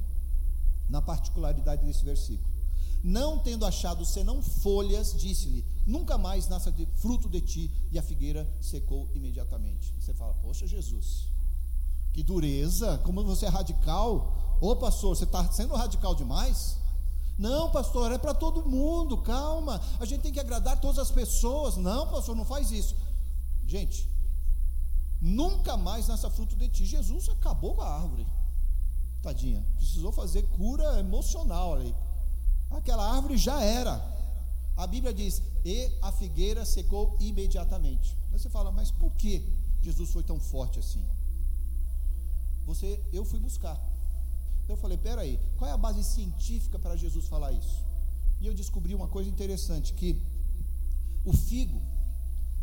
na 0.88 1.02
particularidade 1.02 1.84
desse 1.84 2.04
versículo. 2.04 2.56
Não 3.02 3.38
tendo 3.38 3.64
achado 3.64 4.04
senão 4.04 4.42
folhas, 4.42 5.14
disse-lhe: 5.16 5.64
Nunca 5.86 6.18
mais 6.18 6.48
nasça 6.48 6.72
de 6.72 6.86
fruto 6.96 7.28
de 7.28 7.40
ti. 7.40 7.70
E 7.92 7.98
a 7.98 8.02
figueira 8.02 8.50
secou 8.60 9.08
imediatamente. 9.14 9.94
Você 10.00 10.12
fala: 10.14 10.34
Poxa, 10.34 10.66
Jesus, 10.66 11.28
que 12.12 12.22
dureza, 12.22 12.98
como 13.04 13.22
você 13.22 13.46
é 13.46 13.48
radical. 13.48 14.45
Ô 14.60 14.74
pastor, 14.76 15.16
você 15.16 15.24
está 15.24 15.46
sendo 15.52 15.74
radical 15.74 16.14
demais? 16.14 16.78
Não, 17.38 17.70
pastor, 17.70 18.12
é 18.12 18.18
para 18.18 18.32
todo 18.32 18.68
mundo, 18.68 19.18
calma. 19.18 19.80
A 20.00 20.04
gente 20.06 20.22
tem 20.22 20.32
que 20.32 20.40
agradar 20.40 20.80
todas 20.80 20.98
as 20.98 21.10
pessoas. 21.10 21.76
Não, 21.76 22.08
pastor, 22.08 22.34
não 22.34 22.44
faz 22.44 22.70
isso. 22.70 22.96
Gente, 23.66 24.08
nunca 25.20 25.76
mais 25.76 26.08
nasça 26.08 26.30
fruto 26.30 26.56
de 26.56 26.68
ti. 26.68 26.86
Jesus 26.86 27.28
acabou 27.28 27.74
com 27.74 27.82
a 27.82 27.94
árvore. 27.94 28.26
Tadinha, 29.22 29.64
precisou 29.76 30.12
fazer 30.12 30.42
cura 30.44 30.98
emocional 30.98 31.74
ali. 31.74 31.94
Aquela 32.70 33.14
árvore 33.14 33.36
já 33.36 33.60
era. 33.62 34.00
A 34.76 34.86
Bíblia 34.86 35.12
diz: 35.12 35.42
e 35.64 35.90
a 36.00 36.12
figueira 36.12 36.64
secou 36.64 37.16
imediatamente. 37.20 38.16
Aí 38.32 38.38
você 38.38 38.48
fala, 38.48 38.72
mas 38.72 38.90
por 38.90 39.12
que 39.12 39.44
Jesus 39.82 40.10
foi 40.10 40.22
tão 40.22 40.40
forte 40.40 40.78
assim? 40.78 41.04
Você, 42.64 43.02
eu 43.12 43.24
fui 43.24 43.38
buscar. 43.38 43.78
Então 44.66 44.74
eu 44.74 44.80
falei, 44.80 44.98
peraí, 44.98 45.38
qual 45.56 45.70
é 45.70 45.72
a 45.72 45.76
base 45.76 46.02
científica 46.02 46.76
para 46.76 46.96
Jesus 46.96 47.28
falar 47.28 47.52
isso? 47.52 47.84
E 48.40 48.48
eu 48.48 48.52
descobri 48.52 48.96
uma 48.96 49.06
coisa 49.06 49.30
interessante, 49.30 49.92
que 49.94 50.20
o 51.24 51.32
figo, 51.32 51.80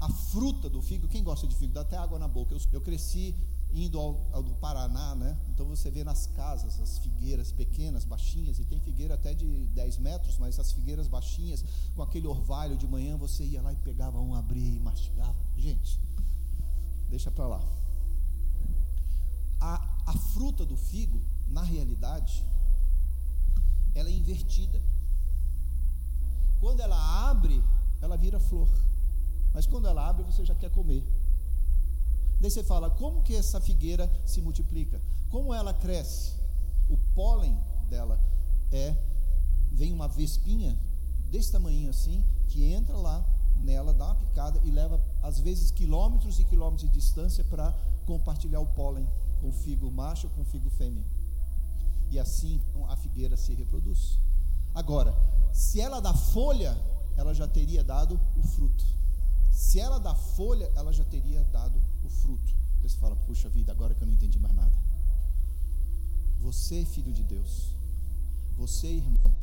a 0.02 0.10
fruta 0.10 0.70
do 0.70 0.82
figo, 0.82 1.08
quem 1.08 1.24
gosta 1.24 1.48
de 1.48 1.56
figo, 1.56 1.72
dá 1.72 1.80
até 1.80 1.96
água 1.96 2.20
na 2.20 2.28
boca. 2.28 2.54
Eu, 2.54 2.60
eu 2.74 2.82
cresci 2.82 3.34
indo 3.72 3.98
ao, 3.98 4.20
ao, 4.34 4.44
do 4.44 4.54
Paraná, 4.56 5.16
né? 5.16 5.40
Então 5.50 5.66
você 5.66 5.90
vê 5.90 6.04
nas 6.04 6.28
casas 6.28 6.78
as 6.82 6.98
figueiras 6.98 7.54
pequenas, 7.54 8.04
baixinhas, 8.04 8.60
e 8.60 8.66
tem 8.66 8.82
figueira 8.82 9.14
até 9.14 9.34
de 9.34 9.46
10 9.68 9.98
metros, 10.00 10.38
mas 10.38 10.60
as 10.60 10.74
figueiras 10.74 11.08
baixinhas, 11.08 11.64
com 11.96 12.02
aquele 12.02 12.28
orvalho 12.28 12.76
de 12.76 12.86
manhã, 12.86 13.16
você 13.16 13.46
ia 13.46 13.62
lá 13.62 13.72
e 13.72 13.78
pegava 13.78 14.20
um, 14.20 14.36
abria 14.36 14.76
e 14.76 14.80
mastigava. 14.80 15.38
Gente, 15.56 15.98
deixa 17.10 17.32
para 17.32 17.48
lá. 17.48 17.64
A, 19.62 20.04
a 20.06 20.18
fruta 20.18 20.66
do 20.66 20.76
figo 20.76 21.32
na 21.54 21.62
realidade, 21.62 22.44
ela 23.94 24.10
é 24.10 24.12
invertida. 24.12 24.82
Quando 26.60 26.80
ela 26.80 27.30
abre, 27.30 27.64
ela 28.02 28.18
vira 28.18 28.40
flor. 28.40 28.68
Mas 29.54 29.68
quando 29.68 29.88
ela 29.88 30.10
abre, 30.10 30.24
você 30.24 30.44
já 30.44 30.56
quer 30.56 30.72
comer. 30.72 31.06
Daí 32.42 32.50
você 32.50 32.64
fala: 32.64 32.90
como 32.90 33.22
que 33.22 33.36
essa 33.36 33.62
figueira 33.62 34.12
se 34.26 34.42
multiplica? 34.42 35.00
Como 35.30 35.54
ela 35.54 35.74
cresce? 35.74 36.34
O 36.90 36.98
pólen 37.16 37.58
dela 37.88 38.20
é 38.72 38.96
vem 39.72 39.94
uma 39.94 40.08
vespinha 40.08 40.78
desse 41.30 41.52
tamanho 41.52 41.90
assim 41.90 42.26
que 42.48 42.64
entra 42.74 42.96
lá 42.98 43.26
nela, 43.64 43.94
dá 43.94 44.06
uma 44.06 44.16
picada 44.16 44.60
e 44.64 44.72
leva 44.72 45.00
às 45.22 45.40
vezes 45.40 45.72
quilômetros 45.72 46.40
e 46.40 46.44
quilômetros 46.46 46.90
de 46.90 46.96
distância 46.96 47.44
para 47.44 47.72
compartilhar 48.06 48.60
o 48.60 48.66
pólen 48.66 49.08
com 49.40 49.50
o 49.50 49.54
figo 49.54 49.90
macho 49.90 50.30
com 50.30 50.42
o 50.42 50.46
figo 50.46 50.70
fêmea. 50.72 51.04
E 52.14 52.20
assim 52.20 52.54
então, 52.54 52.88
a 52.92 52.96
figueira 52.96 53.36
se 53.36 53.56
reproduz. 53.56 54.20
Agora, 54.76 55.12
se 55.52 55.82
ela 55.82 56.00
dá 56.00 56.14
folha, 56.14 56.78
ela 57.18 57.34
já 57.34 57.48
teria 57.48 57.84
dado 57.84 58.20
o 58.38 58.44
fruto. 58.44 58.86
Se 59.52 59.80
ela 59.80 59.98
dá 59.98 60.14
folha, 60.14 60.72
ela 60.76 60.94
já 60.94 61.04
teria 61.04 61.44
dado 61.46 61.82
o 62.04 62.10
fruto. 62.10 62.54
Você 62.84 62.96
fala, 63.00 63.16
puxa 63.16 63.50
vida, 63.50 63.72
agora 63.72 63.96
que 63.96 64.04
eu 64.04 64.06
não 64.06 64.14
entendi 64.14 64.38
mais 64.38 64.54
nada. 64.54 64.78
Você, 66.40 66.86
filho 66.86 67.12
de 67.12 67.24
Deus, 67.24 67.76
você, 68.56 68.88
irmão, 68.88 69.34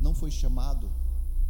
não 0.00 0.14
foi 0.14 0.30
chamado 0.30 0.88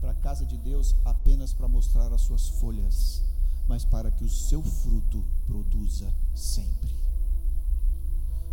para 0.01 0.13
a 0.13 0.15
casa 0.15 0.47
de 0.47 0.57
Deus 0.57 0.97
apenas 1.05 1.53
para 1.53 1.69
mostrar 1.69 2.11
as 2.15 2.23
suas 2.23 2.49
folhas, 2.49 3.23
mas 3.67 3.85
para 3.85 4.11
que 4.11 4.25
o 4.25 4.31
seu 4.31 4.63
fruto 4.63 5.23
produza 5.47 6.11
sempre. 6.35 6.98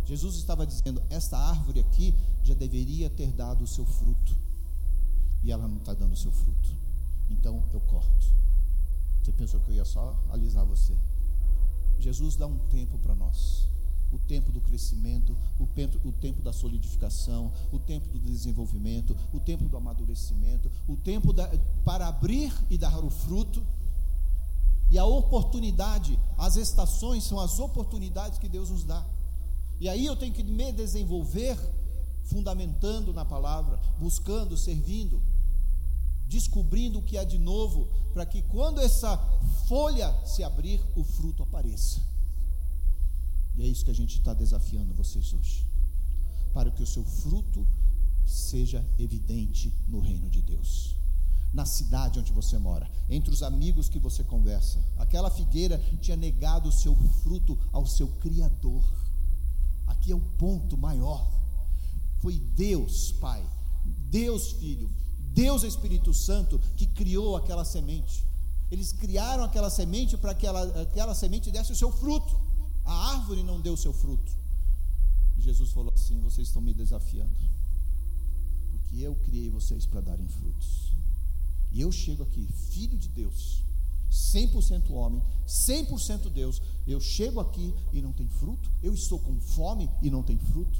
Jesus 0.06 0.36
estava 0.36 0.66
dizendo: 0.66 1.02
esta 1.10 1.36
árvore 1.36 1.80
aqui 1.80 2.14
já 2.42 2.54
deveria 2.54 3.10
ter 3.10 3.30
dado 3.32 3.64
o 3.64 3.66
seu 3.66 3.84
fruto, 3.84 4.36
e 5.42 5.52
ela 5.52 5.68
não 5.68 5.76
está 5.76 5.92
dando 5.92 6.14
o 6.14 6.16
seu 6.16 6.32
fruto, 6.32 6.70
então 7.28 7.62
eu 7.72 7.80
corto. 7.80 8.26
Você 9.22 9.32
pensou 9.32 9.60
que 9.60 9.70
eu 9.70 9.74
ia 9.74 9.84
só 9.84 10.18
alisar 10.30 10.64
você? 10.64 10.96
Jesus 11.98 12.36
dá 12.36 12.46
um 12.46 12.58
tempo 12.68 12.96
para 12.98 13.14
nós 13.14 13.66
o 14.12 14.18
tempo 14.18 14.52
do 14.52 14.60
crescimento, 14.60 15.36
o 15.58 15.66
tempo, 15.66 15.98
o 16.08 16.12
tempo 16.12 16.42
da 16.42 16.52
solidificação, 16.52 17.52
o 17.72 17.78
tempo 17.78 18.08
do 18.08 18.18
desenvolvimento, 18.18 19.16
o 19.32 19.40
tempo 19.40 19.64
do 19.68 19.76
amadurecimento, 19.76 20.70
o 20.86 20.96
tempo 20.96 21.32
da, 21.32 21.50
para 21.84 22.08
abrir 22.08 22.52
e 22.70 22.78
dar 22.78 23.04
o 23.04 23.10
fruto. 23.10 23.64
E 24.90 24.98
a 24.98 25.04
oportunidade, 25.04 26.18
as 26.38 26.56
estações 26.56 27.24
são 27.24 27.40
as 27.40 27.58
oportunidades 27.58 28.38
que 28.38 28.48
Deus 28.48 28.70
nos 28.70 28.84
dá. 28.84 29.04
E 29.78 29.88
aí 29.88 30.06
eu 30.06 30.16
tenho 30.16 30.32
que 30.32 30.42
me 30.42 30.72
desenvolver 30.72 31.58
fundamentando 32.24 33.12
na 33.12 33.24
palavra, 33.24 33.78
buscando, 33.98 34.56
servindo, 34.56 35.22
descobrindo 36.28 36.98
o 36.98 37.02
que 37.02 37.16
há 37.16 37.24
de 37.24 37.38
novo, 37.38 37.88
para 38.12 38.26
que 38.26 38.42
quando 38.42 38.80
essa 38.80 39.16
folha 39.68 40.12
se 40.24 40.42
abrir, 40.42 40.80
o 40.96 41.04
fruto 41.04 41.42
apareça. 41.42 42.00
E 43.56 43.62
é 43.62 43.66
isso 43.66 43.84
que 43.84 43.90
a 43.90 43.94
gente 43.94 44.18
está 44.18 44.34
desafiando 44.34 44.94
vocês 44.94 45.32
hoje. 45.32 45.66
Para 46.52 46.70
que 46.70 46.82
o 46.82 46.86
seu 46.86 47.04
fruto 47.04 47.66
seja 48.24 48.84
evidente 48.98 49.72
no 49.88 50.00
reino 50.00 50.28
de 50.28 50.42
Deus. 50.42 50.96
Na 51.52 51.64
cidade 51.64 52.18
onde 52.18 52.32
você 52.32 52.58
mora, 52.58 52.90
entre 53.08 53.32
os 53.32 53.42
amigos 53.42 53.88
que 53.88 53.98
você 53.98 54.22
conversa. 54.24 54.82
Aquela 54.96 55.30
figueira 55.30 55.78
tinha 56.00 56.16
negado 56.16 56.68
o 56.68 56.72
seu 56.72 56.94
fruto 57.22 57.58
ao 57.72 57.86
seu 57.86 58.08
Criador. 58.08 58.84
Aqui 60.06 60.12
é 60.12 60.14
o 60.14 60.20
ponto 60.20 60.76
maior. 60.76 61.28
Foi 62.20 62.38
Deus, 62.38 63.10
Pai, 63.20 63.44
Deus, 64.08 64.52
Filho, 64.52 64.88
Deus 65.32 65.64
Espírito 65.64 66.14
Santo 66.14 66.60
que 66.76 66.86
criou 66.86 67.34
aquela 67.34 67.64
semente. 67.64 68.24
Eles 68.70 68.92
criaram 68.92 69.42
aquela 69.42 69.68
semente 69.68 70.16
para 70.16 70.32
que 70.32 70.46
ela, 70.46 70.82
aquela 70.82 71.12
semente 71.12 71.50
desse 71.50 71.72
o 71.72 71.76
seu 71.76 71.90
fruto. 71.90 72.38
A 72.84 73.14
árvore 73.14 73.42
não 73.42 73.60
deu 73.60 73.76
seu 73.76 73.92
fruto. 73.92 74.30
Jesus 75.40 75.72
falou 75.72 75.92
assim: 75.92 76.20
Vocês 76.20 76.46
estão 76.46 76.62
me 76.62 76.72
desafiando, 76.72 77.34
porque 78.70 78.98
eu 78.98 79.16
criei 79.16 79.50
vocês 79.50 79.86
para 79.86 80.02
darem 80.02 80.28
frutos. 80.28 80.92
E 81.72 81.80
eu 81.80 81.90
chego 81.90 82.22
aqui, 82.22 82.46
filho 82.70 82.96
de 82.96 83.08
Deus, 83.08 83.60
100% 84.16 84.90
homem, 84.90 85.22
100% 85.46 86.30
Deus. 86.30 86.62
Eu 86.86 87.00
chego 87.00 87.38
aqui 87.40 87.74
e 87.92 88.00
não 88.00 88.12
tem 88.12 88.28
fruto. 88.28 88.70
Eu 88.82 88.94
estou 88.94 89.18
com 89.18 89.38
fome 89.40 89.90
e 90.00 90.10
não 90.10 90.22
tem 90.22 90.38
fruto. 90.38 90.78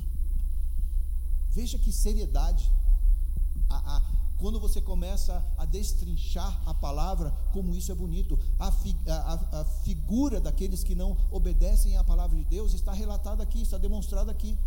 Veja 1.51 1.79
que 1.79 1.93
seriedade. 1.93 2.71
A, 3.69 3.97
a, 3.97 4.17
quando 4.39 4.61
você 4.61 4.81
começa 4.81 5.45
a 5.57 5.65
destrinchar 5.65 6.63
a 6.67 6.75
palavra, 6.75 7.31
como 7.53 7.75
isso 7.75 7.91
é 7.91 7.95
bonito, 7.95 8.39
a, 8.59 8.71
fi, 8.71 8.95
a, 9.07 9.61
a, 9.61 9.65
figura 9.83 10.41
daqueles 10.41 10.83
que 10.85 10.95
não 10.95 11.17
obedecem 11.31 11.97
à 11.97 12.05
palavra 12.05 12.37
de 12.37 12.45
Deus 12.45 12.75
está 12.75 12.93
relatada 12.93 13.43
aqui, 13.43 13.61
está 13.61 13.79
demonstrada 13.79 14.31
aqui. 14.31 14.59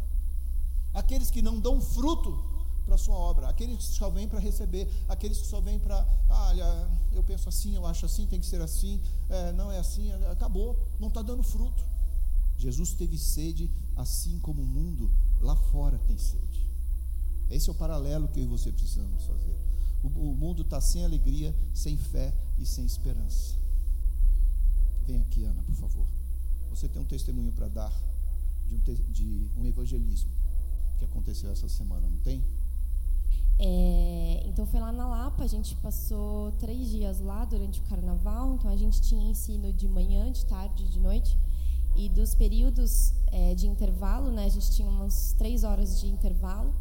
Aqueles 0.94 1.30
que 1.30 1.42
não 1.42 1.60
dão 1.60 1.80
fruto 1.80 2.44
para 2.90 2.96
a 2.96 2.98
sua 2.98 3.16
obra, 3.16 3.48
aqueles 3.48 3.78
que 3.78 3.94
só 3.94 4.10
vêm 4.10 4.28
para 4.28 4.40
receber, 4.40 4.90
aqueles 5.08 5.40
que 5.40 5.46
só 5.46 5.62
vêm 5.62 5.78
para, 5.78 5.96
ah, 6.28 6.48
olha, 6.48 6.90
eu 7.12 7.24
penso 7.24 7.48
assim, 7.48 7.76
eu 7.76 7.86
acho 7.86 8.04
assim, 8.04 8.26
tem 8.26 8.40
que 8.40 8.48
ser 8.48 8.60
assim, 8.62 9.00
é, 9.30 9.52
não 9.52 9.72
é 9.72 9.78
assim, 9.78 10.12
acabou, 10.32 10.76
não 11.00 11.10
está 11.10 11.22
dando 11.22 11.44
fruto. 11.44 11.84
Jesus 12.58 12.94
teve 12.94 13.16
sede, 13.16 13.72
assim 13.96 14.40
como 14.40 14.64
o 14.64 14.66
mundo 14.66 15.12
lá 15.40 15.56
fora 15.56 16.00
tem 16.00 16.18
sede. 16.18 16.68
Esse 17.48 17.70
é 17.70 17.72
o 17.72 17.76
paralelo 17.76 18.28
que 18.28 18.40
eu 18.40 18.46
e 18.46 18.48
você 18.48 18.72
precisamos 18.72 19.24
fazer. 19.24 19.56
O, 20.02 20.32
o 20.32 20.36
mundo 20.36 20.64
está 20.64 20.82
sem 20.82 21.06
alegria, 21.06 21.56
sem 21.76 21.96
fé 21.96 22.34
e 22.58 22.66
sem 22.66 22.86
esperança. 22.86 23.56
Vem 25.06 25.22
aqui, 25.22 25.44
Ana, 25.44 25.62
por 25.62 25.76
favor. 25.76 26.08
Você 26.72 26.90
tem 26.90 27.00
um 27.00 27.06
testemunho 27.06 27.52
para 27.52 27.68
dar 27.68 27.94
de 28.68 28.74
um, 28.74 28.80
te, 28.80 28.96
de 28.96 29.52
um 29.56 29.66
evangelismo 29.68 30.32
que 30.98 31.06
aconteceu 31.06 31.52
essa 31.52 31.70
semana, 31.70 32.10
não 32.10 32.18
tem? 32.18 32.44
É, 33.62 34.42
então 34.46 34.66
foi 34.66 34.80
lá 34.80 34.90
na 34.90 35.06
Lapa, 35.06 35.44
a 35.44 35.48
gente 35.48 35.76
passou 35.76 36.54
três 36.54 36.90
dias 36.90 37.20
lá 37.20 37.44
durante 37.44 37.82
o 37.82 37.84
carnaval, 37.84 38.54
então 38.54 38.72
a 38.72 38.76
gente 38.78 39.02
tinha 39.02 39.30
ensino 39.30 39.74
de 39.74 39.86
manhã, 39.86 40.32
de 40.32 40.46
tarde, 40.46 40.88
de 40.88 41.00
noite. 41.00 41.38
E 41.94 42.08
dos 42.08 42.34
períodos 42.34 43.14
é, 43.28 43.54
de 43.54 43.68
intervalo, 43.68 44.32
né, 44.32 44.46
a 44.46 44.50
gente 44.50 44.72
tinha 44.72 44.88
umas 44.88 45.34
três 45.38 45.66
horas 45.66 46.00
de 46.00 46.08
intervalo. 46.08 46.74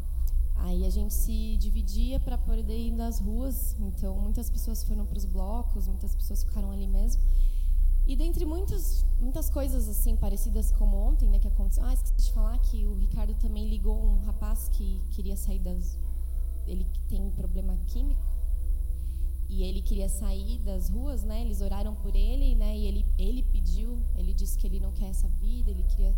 Aí 0.55 0.85
a 0.85 0.89
gente 0.89 1.13
se 1.13 1.57
dividia 1.57 2.19
para 2.19 2.37
poder 2.37 2.77
ir 2.77 2.91
nas 2.91 3.19
ruas, 3.19 3.75
então 3.79 4.15
muitas 4.15 4.49
pessoas 4.49 4.83
foram 4.83 5.05
para 5.05 5.17
os 5.17 5.25
blocos, 5.25 5.87
muitas 5.87 6.15
pessoas 6.15 6.43
ficaram 6.43 6.71
ali 6.71 6.87
mesmo. 6.87 7.21
E 8.07 8.15
dentre 8.15 8.45
muitas, 8.45 9.05
muitas 9.19 9.49
coisas 9.49 9.87
assim 9.87 10.15
parecidas 10.15 10.71
como 10.71 10.97
ontem, 10.97 11.29
né, 11.29 11.39
que 11.39 11.47
aconteceu. 11.47 11.83
Ah, 11.83 11.93
esqueci 11.93 12.27
de 12.27 12.33
falar 12.33 12.57
que 12.59 12.85
o 12.85 12.95
Ricardo 12.95 13.33
também 13.35 13.69
ligou 13.69 14.01
um 14.01 14.23
rapaz 14.25 14.69
que 14.69 14.99
queria 15.11 15.37
sair 15.37 15.59
das 15.59 15.97
ele 16.71 16.85
tem 17.07 17.29
problema 17.31 17.75
químico 17.87 18.21
e 19.49 19.63
ele 19.63 19.81
queria 19.81 20.07
sair 20.07 20.59
das 20.59 20.89
ruas, 20.89 21.23
né? 21.23 21.41
Eles 21.41 21.59
oraram 21.59 21.95
por 21.95 22.15
ele, 22.15 22.55
né? 22.55 22.77
E 22.77 22.85
ele 22.85 23.05
ele 23.17 23.43
pediu, 23.43 23.99
ele 24.15 24.33
disse 24.33 24.57
que 24.57 24.67
ele 24.67 24.79
não 24.79 24.91
quer 24.91 25.09
essa 25.09 25.27
vida, 25.27 25.71
ele 25.71 25.83
queria 25.83 26.15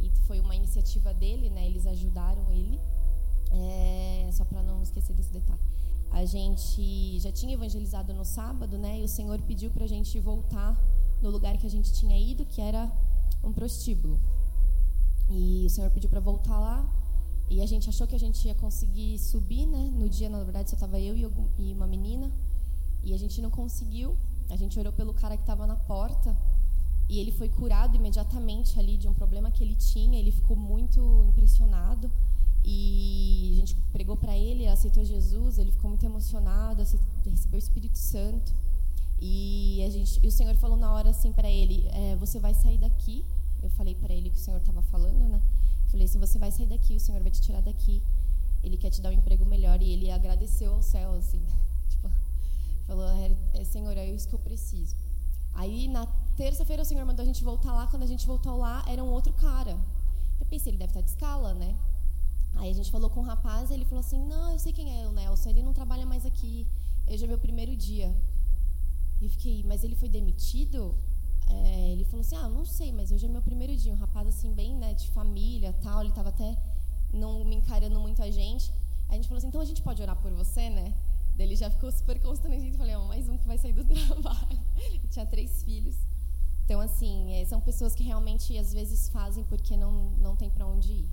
e 0.00 0.10
foi 0.26 0.38
uma 0.40 0.54
iniciativa 0.54 1.12
dele, 1.12 1.50
né? 1.50 1.66
Eles 1.66 1.86
ajudaram 1.86 2.52
ele. 2.52 2.80
É, 3.50 4.28
só 4.32 4.44
para 4.44 4.62
não 4.62 4.82
esquecer 4.82 5.14
desse 5.14 5.32
detalhe. 5.32 5.60
A 6.10 6.24
gente 6.24 7.18
já 7.18 7.32
tinha 7.32 7.54
evangelizado 7.54 8.12
no 8.14 8.24
sábado, 8.24 8.78
né? 8.78 9.00
E 9.00 9.02
o 9.02 9.08
Senhor 9.08 9.40
pediu 9.42 9.70
para 9.70 9.84
a 9.84 9.88
gente 9.88 10.18
voltar 10.20 10.76
no 11.20 11.30
lugar 11.30 11.56
que 11.56 11.66
a 11.66 11.70
gente 11.70 11.92
tinha 11.92 12.18
ido, 12.18 12.44
que 12.46 12.60
era 12.60 12.90
um 13.42 13.52
prostíbulo. 13.52 14.20
E 15.30 15.64
o 15.66 15.70
Senhor 15.70 15.90
pediu 15.90 16.08
para 16.08 16.20
voltar 16.20 16.58
lá. 16.58 16.97
E 17.50 17.62
a 17.62 17.66
gente 17.66 17.88
achou 17.88 18.06
que 18.06 18.14
a 18.14 18.18
gente 18.18 18.46
ia 18.46 18.54
conseguir 18.54 19.18
subir, 19.18 19.66
né? 19.66 19.90
No 19.94 20.08
dia, 20.08 20.28
na 20.28 20.42
verdade, 20.44 20.70
só 20.70 20.76
estava 20.76 21.00
eu 21.00 21.16
e 21.16 21.72
uma 21.72 21.86
menina. 21.86 22.30
E 23.02 23.14
a 23.14 23.16
gente 23.16 23.40
não 23.40 23.50
conseguiu. 23.50 24.16
A 24.50 24.56
gente 24.56 24.78
orou 24.78 24.92
pelo 24.92 25.14
cara 25.14 25.36
que 25.36 25.42
estava 25.42 25.66
na 25.66 25.76
porta. 25.76 26.36
E 27.08 27.18
ele 27.18 27.32
foi 27.32 27.48
curado 27.48 27.96
imediatamente 27.96 28.78
ali 28.78 28.98
de 28.98 29.08
um 29.08 29.14
problema 29.14 29.50
que 29.50 29.64
ele 29.64 29.74
tinha. 29.74 30.18
Ele 30.18 30.30
ficou 30.30 30.56
muito 30.56 31.24
impressionado. 31.28 32.10
E 32.64 33.54
a 33.56 33.60
gente 33.60 33.74
pregou 33.92 34.16
para 34.16 34.36
ele, 34.36 34.66
aceitou 34.66 35.02
Jesus, 35.02 35.58
ele 35.58 35.72
ficou 35.72 35.88
muito 35.88 36.04
emocionado, 36.04 36.82
recebeu 37.24 37.54
o 37.54 37.56
Espírito 37.56 37.96
Santo. 37.96 38.52
E, 39.20 39.82
a 39.86 39.90
gente, 39.90 40.20
e 40.22 40.28
o 40.28 40.30
Senhor 40.30 40.54
falou 40.56 40.76
na 40.76 40.92
hora 40.92 41.10
assim 41.10 41.32
para 41.32 41.50
ele: 41.50 41.86
é, 41.92 42.14
Você 42.16 42.38
vai 42.38 42.52
sair 42.52 42.78
daqui. 42.78 43.24
Eu 43.62 43.70
falei 43.70 43.94
para 43.94 44.12
ele 44.12 44.30
que 44.30 44.36
o 44.36 44.40
Senhor 44.40 44.58
estava 44.58 44.82
falando, 44.82 45.28
né? 45.28 45.40
Falei: 45.90 46.06
Se 46.06 46.18
você 46.18 46.38
vai 46.38 46.50
sair 46.50 46.66
daqui, 46.66 46.94
o 46.94 47.00
Senhor 47.00 47.20
vai 47.22 47.30
te 47.30 47.40
tirar 47.40 47.60
daqui. 47.60 48.02
Ele 48.62 48.76
quer 48.76 48.90
te 48.90 49.00
dar 49.00 49.10
um 49.10 49.12
emprego 49.12 49.44
melhor. 49.44 49.82
E 49.82 49.90
ele 49.90 50.10
agradeceu 50.10 50.74
ao 50.74 50.82
céu, 50.82 51.14
assim. 51.14 51.40
Tipo, 51.88 52.10
falou: 52.86 53.08
é, 53.08 53.36
é, 53.54 53.64
Senhor, 53.64 53.96
é 53.96 54.06
isso 54.10 54.28
que 54.28 54.34
eu 54.34 54.38
preciso. 54.38 54.94
Aí 55.54 55.88
na 55.88 56.06
terça-feira 56.36 56.82
o 56.82 56.84
Senhor 56.84 57.04
mandou 57.04 57.22
a 57.22 57.26
gente 57.26 57.42
voltar 57.42 57.72
lá. 57.72 57.86
Quando 57.86 58.02
a 58.02 58.06
gente 58.06 58.26
voltou 58.26 58.56
lá, 58.58 58.84
era 58.86 59.02
um 59.02 59.10
outro 59.10 59.32
cara. 59.32 59.78
Eu 60.40 60.46
pensei: 60.46 60.70
Ele 60.70 60.78
deve 60.78 60.90
estar 60.90 61.00
de 61.00 61.10
escala, 61.10 61.54
né? 61.54 61.76
Aí 62.56 62.70
a 62.70 62.74
gente 62.74 62.90
falou 62.90 63.08
com 63.10 63.20
o 63.20 63.22
rapaz, 63.22 63.70
ele 63.70 63.84
falou 63.84 64.00
assim: 64.00 64.20
Não, 64.26 64.52
eu 64.52 64.58
sei 64.58 64.72
quem 64.72 65.00
é 65.00 65.06
o 65.06 65.12
Nelson, 65.12 65.50
ele 65.50 65.62
não 65.62 65.72
trabalha 65.72 66.04
mais 66.04 66.26
aqui. 66.26 66.66
Hoje 67.06 67.24
é 67.24 67.26
meu 67.26 67.38
primeiro 67.38 67.74
dia. 67.74 68.14
E 69.20 69.24
eu 69.24 69.30
fiquei, 69.30 69.64
mas 69.64 69.82
ele 69.82 69.96
foi 69.96 70.08
demitido? 70.08 70.94
É, 71.50 71.90
ele 71.92 72.04
falou 72.04 72.20
assim: 72.20 72.36
Ah, 72.36 72.48
não 72.48 72.64
sei, 72.64 72.92
mas 72.92 73.10
hoje 73.10 73.26
é 73.26 73.28
meu 73.28 73.42
primeiro 73.42 73.76
dia. 73.76 73.92
Um 73.92 73.96
rapaz 73.96 74.26
assim, 74.28 74.52
bem 74.52 74.74
né, 74.76 74.94
de 74.94 75.08
família 75.10 75.72
tal. 75.82 76.00
Ele 76.00 76.10
estava 76.10 76.28
até 76.28 76.56
não 77.12 77.44
me 77.44 77.56
encarando 77.56 77.98
muito 78.00 78.22
a 78.22 78.30
gente. 78.30 78.70
Aí 79.08 79.12
a 79.12 79.14
gente 79.14 79.28
falou 79.28 79.38
assim: 79.38 79.48
Então 79.48 79.60
a 79.60 79.64
gente 79.64 79.82
pode 79.82 80.02
orar 80.02 80.16
por 80.16 80.32
você, 80.32 80.68
né? 80.70 80.94
Daí 81.38 81.46
ele 81.46 81.56
já 81.56 81.70
ficou 81.70 81.90
super 81.92 82.20
constrangido. 82.20 82.76
Falei, 82.76 82.96
ó, 82.96 83.06
mais 83.06 83.28
um 83.28 83.38
que 83.38 83.46
vai 83.46 83.56
sair 83.56 83.72
do 83.72 83.84
trabalho. 83.86 84.60
tinha 85.08 85.24
três 85.24 85.62
filhos. 85.62 85.94
Então, 86.64 86.80
assim, 86.80 87.32
é, 87.32 87.44
são 87.44 87.60
pessoas 87.60 87.94
que 87.94 88.02
realmente 88.02 88.58
às 88.58 88.72
vezes 88.72 89.08
fazem 89.08 89.44
porque 89.44 89.76
não, 89.76 89.92
não 90.18 90.34
tem 90.34 90.50
para 90.50 90.66
onde 90.66 90.92
ir. 90.92 91.08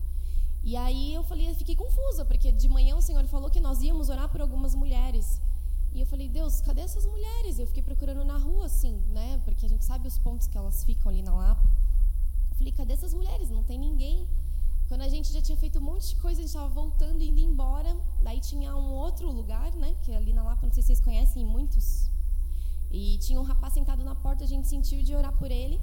E 0.63 0.75
aí 0.75 1.13
eu 1.13 1.23
falei, 1.23 1.47
eu 1.47 1.55
fiquei 1.55 1.75
confusa, 1.75 2.25
porque 2.25 2.51
de 2.51 2.67
manhã 2.67 2.95
o 2.95 3.01
Senhor 3.01 3.23
falou 3.27 3.51
que 3.51 3.61
nós 3.61 3.83
íamos 3.83 4.09
orar 4.09 4.27
por 4.27 4.41
algumas 4.41 4.73
mulheres. 4.73 5.39
E 5.95 6.01
eu 6.01 6.05
falei, 6.05 6.27
Deus, 6.27 6.59
cadê 6.59 6.81
essas 6.81 7.05
mulheres? 7.05 7.57
Eu 7.57 7.65
fiquei 7.67 7.81
procurando 7.81 8.25
na 8.25 8.37
rua, 8.37 8.65
assim, 8.65 9.01
né? 9.17 9.41
Porque 9.45 9.65
a 9.65 9.69
gente 9.69 9.85
sabe 9.85 10.09
os 10.09 10.17
pontos 10.17 10.45
que 10.45 10.57
elas 10.57 10.83
ficam 10.83 11.09
ali 11.09 11.21
na 11.21 11.33
Lapa. 11.33 11.65
Eu 12.51 12.55
falei, 12.57 12.73
cadê 12.73 12.91
essas 12.91 13.13
mulheres? 13.13 13.49
Não 13.49 13.63
tem 13.63 13.79
ninguém. 13.79 14.27
Quando 14.89 15.03
a 15.03 15.07
gente 15.07 15.31
já 15.31 15.41
tinha 15.41 15.57
feito 15.57 15.79
um 15.79 15.81
monte 15.81 16.09
de 16.09 16.17
coisa, 16.17 16.41
a 16.41 16.43
gente 16.43 16.53
estava 16.53 16.67
voltando, 16.67 17.21
indo 17.21 17.39
embora. 17.39 17.95
Daí 18.21 18.41
tinha 18.41 18.75
um 18.75 18.91
outro 18.91 19.31
lugar, 19.31 19.73
né? 19.75 19.95
Que 20.01 20.11
é 20.11 20.17
ali 20.17 20.33
na 20.33 20.43
Lapa, 20.43 20.67
não 20.67 20.73
sei 20.73 20.83
se 20.83 20.87
vocês 20.87 20.99
conhecem, 20.99 21.45
muitos. 21.45 22.09
E 22.91 23.17
tinha 23.19 23.39
um 23.39 23.43
rapaz 23.43 23.73
sentado 23.73 24.03
na 24.03 24.15
porta, 24.15 24.43
a 24.43 24.47
gente 24.47 24.67
sentiu 24.67 25.01
de 25.01 25.15
orar 25.15 25.31
por 25.37 25.49
ele. 25.49 25.79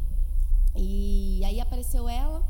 E 0.76 1.42
aí 1.46 1.58
apareceu 1.58 2.06
ela, 2.06 2.46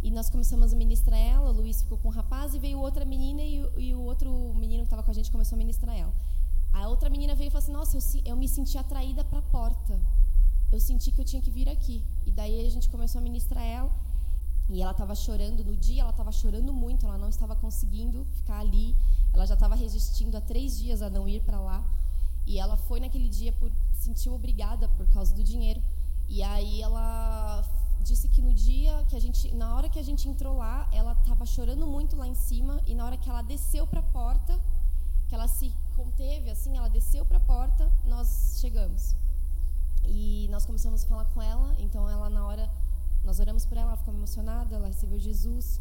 e 0.00 0.12
nós 0.12 0.30
começamos 0.30 0.72
a 0.72 0.76
ministrar 0.76 1.18
ela. 1.18 1.50
O 1.50 1.52
Luiz 1.52 1.82
ficou 1.82 1.98
com 1.98 2.06
o 2.06 2.12
rapaz, 2.12 2.54
e 2.54 2.60
veio 2.60 2.78
outra 2.78 3.04
menina, 3.04 3.42
e, 3.42 3.56
e 3.78 3.94
o 3.96 4.00
outro 4.02 4.30
menino 4.54 4.84
que 4.84 4.86
estava 4.86 5.02
com 5.02 5.10
a 5.10 5.14
gente 5.14 5.28
começou 5.32 5.56
a 5.56 5.58
ministrar 5.58 5.96
ela. 5.96 6.29
A 6.72 6.88
outra 6.88 7.10
menina 7.10 7.34
veio 7.34 7.48
e 7.48 7.50
falou 7.50 7.62
assim: 7.62 7.72
Nossa, 7.72 7.96
eu, 7.96 8.22
eu 8.32 8.36
me 8.36 8.48
senti 8.48 8.78
atraída 8.78 9.24
para 9.24 9.38
a 9.38 9.42
porta. 9.42 10.00
Eu 10.72 10.80
senti 10.80 11.10
que 11.10 11.20
eu 11.20 11.24
tinha 11.24 11.42
que 11.42 11.50
vir 11.50 11.68
aqui. 11.68 12.04
E 12.24 12.30
daí 12.30 12.66
a 12.66 12.70
gente 12.70 12.88
começou 12.88 13.18
a 13.18 13.22
ministrar 13.22 13.64
ela. 13.64 13.90
E 14.68 14.80
ela 14.80 14.92
estava 14.92 15.14
chorando 15.16 15.64
no 15.64 15.76
dia, 15.76 16.02
ela 16.02 16.10
estava 16.10 16.30
chorando 16.30 16.72
muito, 16.72 17.04
ela 17.04 17.18
não 17.18 17.28
estava 17.28 17.56
conseguindo 17.56 18.24
ficar 18.36 18.60
ali. 18.60 18.94
Ela 19.32 19.44
já 19.44 19.54
estava 19.54 19.74
resistindo 19.74 20.36
há 20.36 20.40
três 20.40 20.78
dias 20.78 21.02
a 21.02 21.10
não 21.10 21.28
ir 21.28 21.42
para 21.42 21.58
lá. 21.58 21.84
E 22.46 22.58
ela 22.58 22.76
foi 22.76 23.00
naquele 23.00 23.28
dia 23.28 23.52
por 23.52 23.70
sentiu 23.94 24.34
obrigada 24.34 24.88
por 24.90 25.06
causa 25.08 25.34
do 25.34 25.42
dinheiro. 25.42 25.82
E 26.28 26.42
aí 26.42 26.80
ela 26.80 27.64
disse 28.02 28.28
que 28.28 28.40
no 28.40 28.54
dia 28.54 29.04
que 29.08 29.16
a 29.16 29.20
gente, 29.20 29.52
na 29.54 29.74
hora 29.74 29.88
que 29.88 29.98
a 29.98 30.02
gente 30.02 30.28
entrou 30.28 30.56
lá, 30.56 30.88
ela 30.92 31.12
estava 31.12 31.44
chorando 31.44 31.86
muito 31.86 32.16
lá 32.16 32.26
em 32.26 32.34
cima 32.34 32.80
e 32.86 32.94
na 32.94 33.04
hora 33.04 33.16
que 33.16 33.28
ela 33.28 33.42
desceu 33.42 33.86
para 33.86 34.00
a 34.00 34.02
porta, 34.04 34.58
que 35.28 35.34
ela 35.34 35.48
se 35.48 35.72
conteve 36.00 36.50
assim, 36.50 36.76
ela 36.78 36.88
desceu 36.88 37.26
para 37.26 37.36
a 37.36 37.40
porta, 37.40 37.90
nós 38.04 38.58
chegamos. 38.60 39.14
E 40.06 40.48
nós 40.50 40.64
começamos 40.64 41.04
a 41.04 41.06
falar 41.06 41.26
com 41.26 41.42
ela, 41.42 41.74
então 41.78 42.08
ela 42.08 42.30
na 42.30 42.46
hora 42.46 42.70
nós 43.22 43.38
oramos 43.38 43.66
por 43.66 43.76
ela, 43.76 43.88
ela 43.90 43.96
ficou 43.98 44.14
emocionada, 44.14 44.74
ela 44.76 44.86
recebeu 44.86 45.18
Jesus. 45.18 45.78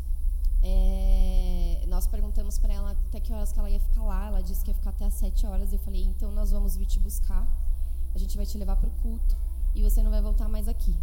É, 0.61 1.85
nós 1.87 2.05
perguntamos 2.05 2.59
para 2.59 2.73
ela 2.73 2.91
até 2.91 3.21
que 3.21 3.31
horas 3.31 3.53
que 3.53 3.59
ela 3.59 3.69
ia 3.69 3.79
ficar 3.79 4.03
lá. 4.03 4.27
Ela 4.27 4.41
disse 4.41 4.61
que 4.61 4.71
ia 4.71 4.75
ficar 4.75 4.89
até 4.89 5.05
às 5.05 5.13
sete 5.13 5.47
horas. 5.47 5.71
Eu 5.71 5.79
falei, 5.79 6.03
então 6.03 6.29
nós 6.31 6.51
vamos 6.51 6.75
vir 6.75 6.85
te 6.85 6.99
buscar. 6.99 7.47
A 8.13 8.17
gente 8.17 8.35
vai 8.35 8.45
te 8.45 8.57
levar 8.57 8.75
para 8.75 8.89
o 8.89 8.91
culto 9.01 9.37
e 9.73 9.81
você 9.81 10.03
não 10.03 10.11
vai 10.11 10.21
voltar 10.21 10.49
mais 10.49 10.67
aqui. 10.67 10.93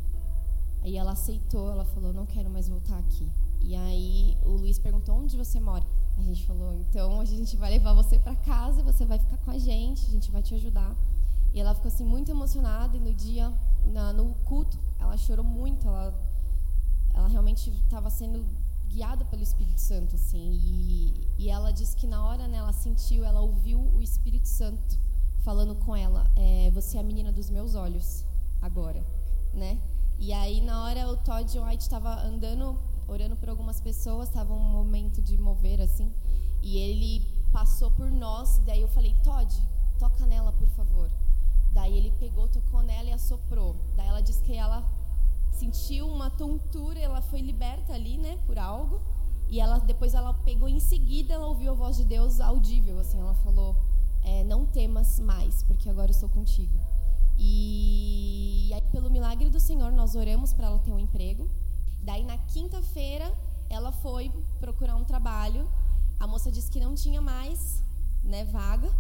Aí 0.83 0.97
ela 0.97 1.13
aceitou, 1.13 1.71
ela 1.73 1.87
falou, 1.87 2.13
não 2.13 2.27
quero 2.27 2.51
mais 2.51 2.69
voltar 2.69 2.99
aqui. 2.99 3.27
E 3.61 3.75
aí 3.75 4.37
o 4.45 4.51
Luiz 4.51 4.79
perguntou 4.79 5.17
onde 5.17 5.37
você 5.37 5.59
mora. 5.59 5.85
A 6.19 6.23
gente 6.23 6.47
falou, 6.47 6.73
então 6.75 7.21
a 7.21 7.25
gente 7.25 7.57
vai 7.57 7.71
levar 7.71 7.93
você 7.93 8.19
para 8.19 8.35
casa, 8.37 8.83
você 8.83 9.05
vai 9.05 9.19
ficar 9.19 9.37
com 9.39 9.51
a 9.51 9.59
gente, 9.59 10.07
a 10.07 10.11
gente 10.11 10.31
vai 10.31 10.43
te 10.43 10.55
ajudar. 10.55 10.97
E 11.53 11.61
ela 11.61 11.75
ficou 11.75 11.89
assim 11.89 12.05
muito 12.05 12.31
emocionada 12.31 12.97
e 12.97 13.01
no 13.01 13.13
dia, 13.15 13.53
na, 13.85 14.13
no 14.13 14.35
culto, 14.45 14.79
ela 14.99 15.17
chorou 15.17 15.45
muito. 15.45 15.87
Ela, 15.87 16.15
ela 17.15 17.29
realmente 17.29 17.71
estava 17.71 18.11
sendo 18.11 18.45
guiada 18.89 19.25
pelo 19.25 19.43
Espírito 19.43 19.81
Santo, 19.81 20.17
assim. 20.17 20.53
E, 20.53 21.29
e 21.39 21.51
ela 21.51 21.71
disse 21.71 21.97
que 21.97 22.07
na 22.07 22.25
hora 22.25 22.47
né, 22.49 22.59
ela 22.59 22.73
sentiu, 22.73 23.25
ela 23.25 23.41
ouviu 23.41 23.81
o 23.81 24.03
Espírito 24.03 24.49
Santo 24.49 24.99
falando 25.41 25.75
com 25.75 25.95
ela: 25.95 26.31
é, 26.37 26.71
"Você 26.73 26.97
é 26.97 27.01
a 27.01 27.05
menina 27.05 27.33
dos 27.33 27.51
meus 27.51 27.75
olhos 27.75 28.25
agora", 28.61 29.05
né? 29.53 29.79
E 30.19 30.33
aí 30.33 30.61
na 30.61 30.83
hora 30.85 31.09
o 31.09 31.17
Todd 31.19 31.59
White 31.59 31.83
estava 31.83 32.23
andando 32.23 32.79
orando 33.09 33.37
por 33.37 33.49
algumas 33.49 33.81
pessoas, 33.81 34.29
estava 34.29 34.53
um 34.53 34.59
momento 34.59 35.23
de 35.23 35.39
mover 35.39 35.81
assim, 35.81 36.13
e 36.63 36.79
ele 36.79 37.25
passou 37.53 37.91
por 37.91 38.11
nós, 38.11 38.59
daí 38.67 38.83
eu 38.83 38.89
falei, 38.89 39.15
Todd, 39.23 39.55
toca 39.99 40.27
nela, 40.27 40.53
por 40.53 40.69
favor. 40.69 41.11
Daí 41.73 41.97
ele 41.97 42.11
pegou, 42.19 42.49
tocou 42.49 42.83
nela 42.83 43.11
e 43.11 43.13
assoprou. 43.13 43.77
Daí 43.97 44.09
ela 44.09 44.21
disse 44.21 44.43
que 44.43 44.55
ela 44.55 44.83
sentiu 45.53 46.07
uma 46.09 46.31
tontura, 46.31 46.99
ela 46.99 47.21
foi 47.21 47.41
liberta 47.41 47.93
ali, 47.93 48.17
né, 48.17 48.39
por 48.47 48.59
algo. 48.59 49.01
E 49.49 49.61
ela 49.61 49.79
depois 49.79 50.15
ela 50.15 50.35
pegou 50.35 50.69
em 50.69 50.81
seguida, 50.81 51.35
ela 51.35 51.47
ouviu 51.47 51.71
a 51.71 51.75
voz 51.75 51.97
de 51.97 52.05
Deus 52.05 52.41
audível, 52.41 52.99
assim, 52.99 53.21
ela 53.21 53.35
falou: 53.35 53.77
é, 54.23 54.43
"Não 54.43 54.67
temas 54.67 55.21
mais, 55.21 55.63
porque 55.63 55.89
agora 55.89 56.11
eu 56.11 56.15
estou 56.15 56.29
contigo". 56.29 56.77
E, 57.39 58.69
e 58.69 58.75
aí 58.75 58.83
pelo 58.91 59.11
milagre 59.11 59.49
do 59.51 59.61
Senhor 59.61 59.93
nós 59.93 60.15
oramos 60.15 60.53
para 60.53 60.67
ela 60.67 60.79
ter 60.81 60.93
um 60.93 60.99
emprego. 60.99 61.49
Daí 62.03 62.25
na 62.25 62.39
quinta-feira 62.39 63.33
ela 63.69 63.93
foi 63.93 64.31
procurar 64.61 64.97
um 64.97 65.05
trabalho. 65.05 65.69
A 66.19 66.27
moça 66.27 66.51
disse 66.51 66.71
que 66.71 66.81
não 66.81 66.95
tinha 66.95 67.21
mais, 67.21 67.83
né, 68.23 68.45
vaga. 68.45 68.91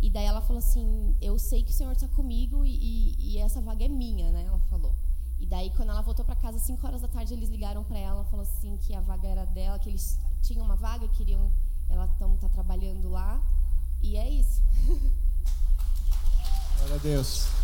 E 0.00 0.10
daí 0.10 0.24
ela 0.24 0.40
falou 0.40 0.58
assim: 0.58 1.16
Eu 1.20 1.38
sei 1.38 1.62
que 1.62 1.70
o 1.70 1.74
Senhor 1.74 1.92
está 1.92 2.08
comigo 2.08 2.64
e, 2.64 3.14
e, 3.18 3.38
essa 3.38 3.60
vaga 3.60 3.84
é 3.84 3.88
minha, 3.88 4.30
né? 4.30 4.44
Ela 4.46 4.58
falou. 4.70 4.94
E 5.38 5.46
daí 5.46 5.70
quando 5.70 5.90
ela 5.90 6.02
voltou 6.02 6.24
para 6.24 6.36
casa, 6.36 6.58
5 6.58 6.86
horas 6.86 7.02
da 7.02 7.08
tarde, 7.08 7.34
eles 7.34 7.48
ligaram 7.48 7.82
para 7.84 7.98
ela, 7.98 8.24
falou 8.24 8.42
assim 8.42 8.76
que 8.78 8.94
a 8.94 9.00
vaga 9.00 9.28
era 9.28 9.44
dela, 9.44 9.78
que 9.78 9.88
eles 9.88 10.18
tinham 10.42 10.64
uma 10.64 10.76
vaga, 10.76 11.08
queriam, 11.08 11.50
ela 11.88 12.06
está 12.06 12.48
trabalhando 12.48 13.08
lá. 13.08 13.40
E 14.02 14.16
é 14.16 14.28
isso. 14.28 14.62
Glória 16.76 16.96
a 16.96 16.98
Deus. 16.98 17.63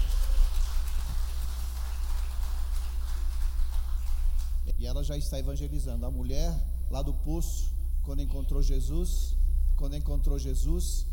E 4.81 4.87
ela 4.87 5.05
já 5.05 5.17
está 5.17 5.39
evangelizando. 5.39 6.07
A 6.07 6.11
mulher 6.11 6.51
lá 6.91 7.03
do 7.03 7.13
poço, 7.13 7.71
quando 8.03 8.23
encontrou 8.23 8.63
Jesus, 8.63 9.37
quando 9.77 9.95
encontrou 9.95 10.39
Jesus, 10.39 11.07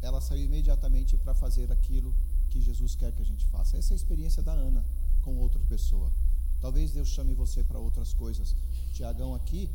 ela 0.00 0.20
saiu 0.20 0.44
imediatamente 0.44 1.16
para 1.16 1.34
fazer 1.34 1.72
aquilo 1.72 2.14
que 2.50 2.60
Jesus 2.60 2.94
quer 2.94 3.10
que 3.10 3.20
a 3.20 3.24
gente 3.24 3.44
faça. 3.46 3.76
Essa 3.76 3.92
é 3.92 3.94
a 3.94 3.96
experiência 3.96 4.44
da 4.44 4.52
Ana 4.52 4.86
com 5.22 5.36
outra 5.38 5.58
pessoa. 5.68 6.08
Talvez 6.60 6.92
Deus 6.92 7.08
chame 7.08 7.34
você 7.34 7.64
para 7.64 7.80
outras 7.80 8.12
coisas. 8.12 8.54
Tiagão 8.92 9.34
aqui 9.34 9.68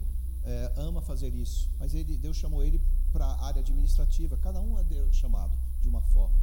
é, 0.46 0.74
ama 0.78 1.02
fazer 1.02 1.34
isso, 1.36 1.70
mas 1.78 1.94
ele, 1.94 2.16
Deus 2.16 2.38
chamou 2.38 2.64
ele 2.64 2.82
para 3.12 3.26
a 3.26 3.48
área 3.48 3.60
administrativa. 3.60 4.38
Cada 4.38 4.62
um 4.62 4.80
é 4.80 4.84
Deus 4.86 5.14
chamado 5.14 5.58
de 5.82 5.88
uma 5.88 6.02
forma. 6.02 6.40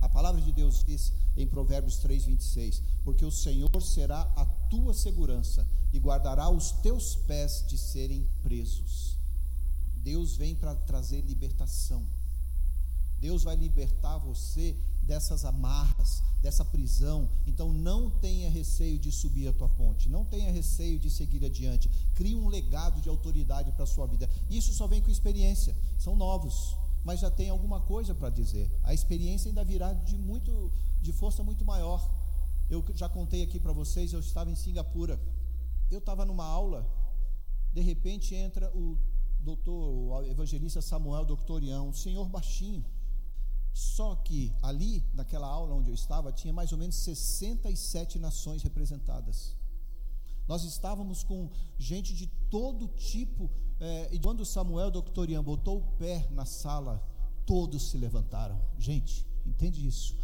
A 0.00 0.08
palavra 0.08 0.40
de 0.40 0.52
Deus 0.52 0.84
diz 0.84 1.12
em 1.36 1.46
Provérbios 1.46 1.96
3, 1.98 2.24
26: 2.24 2.82
Porque 3.04 3.24
o 3.24 3.30
Senhor 3.30 3.82
será 3.82 4.22
a 4.36 4.44
tua 4.44 4.94
segurança 4.94 5.66
e 5.92 5.98
guardará 5.98 6.48
os 6.48 6.70
teus 6.70 7.16
pés 7.16 7.64
de 7.66 7.76
serem 7.76 8.28
presos. 8.42 9.16
Deus 9.96 10.36
vem 10.36 10.54
para 10.54 10.74
trazer 10.74 11.20
libertação. 11.22 12.06
Deus 13.20 13.42
vai 13.42 13.56
libertar 13.56 14.18
você 14.18 14.76
dessas 15.02 15.44
amarras, 15.44 16.22
dessa 16.40 16.64
prisão. 16.64 17.28
Então 17.46 17.72
não 17.72 18.10
tenha 18.10 18.48
receio 18.48 18.98
de 18.98 19.10
subir 19.10 19.48
a 19.48 19.52
tua 19.52 19.68
ponte, 19.68 20.08
não 20.08 20.24
tenha 20.24 20.52
receio 20.52 20.98
de 20.98 21.10
seguir 21.10 21.44
adiante. 21.44 21.90
Crie 22.14 22.36
um 22.36 22.48
legado 22.48 23.00
de 23.00 23.08
autoridade 23.08 23.72
para 23.72 23.84
a 23.84 23.86
sua 23.86 24.06
vida. 24.06 24.30
Isso 24.48 24.72
só 24.72 24.86
vem 24.86 25.02
com 25.02 25.10
experiência. 25.10 25.76
São 25.98 26.14
novos, 26.14 26.76
mas 27.04 27.20
já 27.20 27.30
tem 27.30 27.48
alguma 27.48 27.80
coisa 27.80 28.14
para 28.14 28.30
dizer. 28.30 28.70
A 28.82 28.92
experiência 28.92 29.48
ainda 29.48 29.64
virá 29.64 29.92
de 29.92 30.16
muito 30.16 30.72
de 31.00 31.12
força 31.12 31.42
muito 31.42 31.64
maior. 31.64 32.00
Eu 32.68 32.84
já 32.94 33.08
contei 33.08 33.42
aqui 33.42 33.58
para 33.58 33.72
vocês, 33.72 34.12
eu 34.12 34.20
estava 34.20 34.50
em 34.50 34.54
Singapura. 34.54 35.20
Eu 35.90 35.98
estava 35.98 36.24
numa 36.24 36.44
aula, 36.44 36.86
de 37.72 37.80
repente 37.80 38.34
entra 38.34 38.70
o 38.76 38.98
doutor, 39.40 39.72
o 39.72 40.24
evangelista 40.24 40.82
Samuel 40.82 41.24
Doctorião, 41.24 41.88
um 41.88 41.94
senhor 41.94 42.28
baixinho. 42.28 42.84
Só 43.72 44.16
que 44.16 44.52
ali, 44.60 45.04
naquela 45.14 45.46
aula 45.46 45.74
onde 45.74 45.90
eu 45.90 45.94
estava, 45.94 46.32
tinha 46.32 46.52
mais 46.52 46.72
ou 46.72 46.78
menos 46.78 46.96
67 46.96 48.18
nações 48.18 48.62
representadas. 48.62 49.57
Nós 50.48 50.64
estávamos 50.64 51.22
com 51.22 51.50
gente 51.78 52.14
de 52.14 52.26
todo 52.48 52.88
tipo, 52.88 53.50
é, 53.78 54.08
e 54.10 54.18
quando 54.18 54.44
Samuel 54.46 54.90
Doctorian 54.90 55.44
botou 55.44 55.78
o 55.78 55.96
pé 55.98 56.26
na 56.30 56.46
sala, 56.46 57.06
todos 57.44 57.90
se 57.90 57.98
levantaram. 57.98 58.58
Gente, 58.78 59.26
entende 59.44 59.86
isso? 59.86 60.16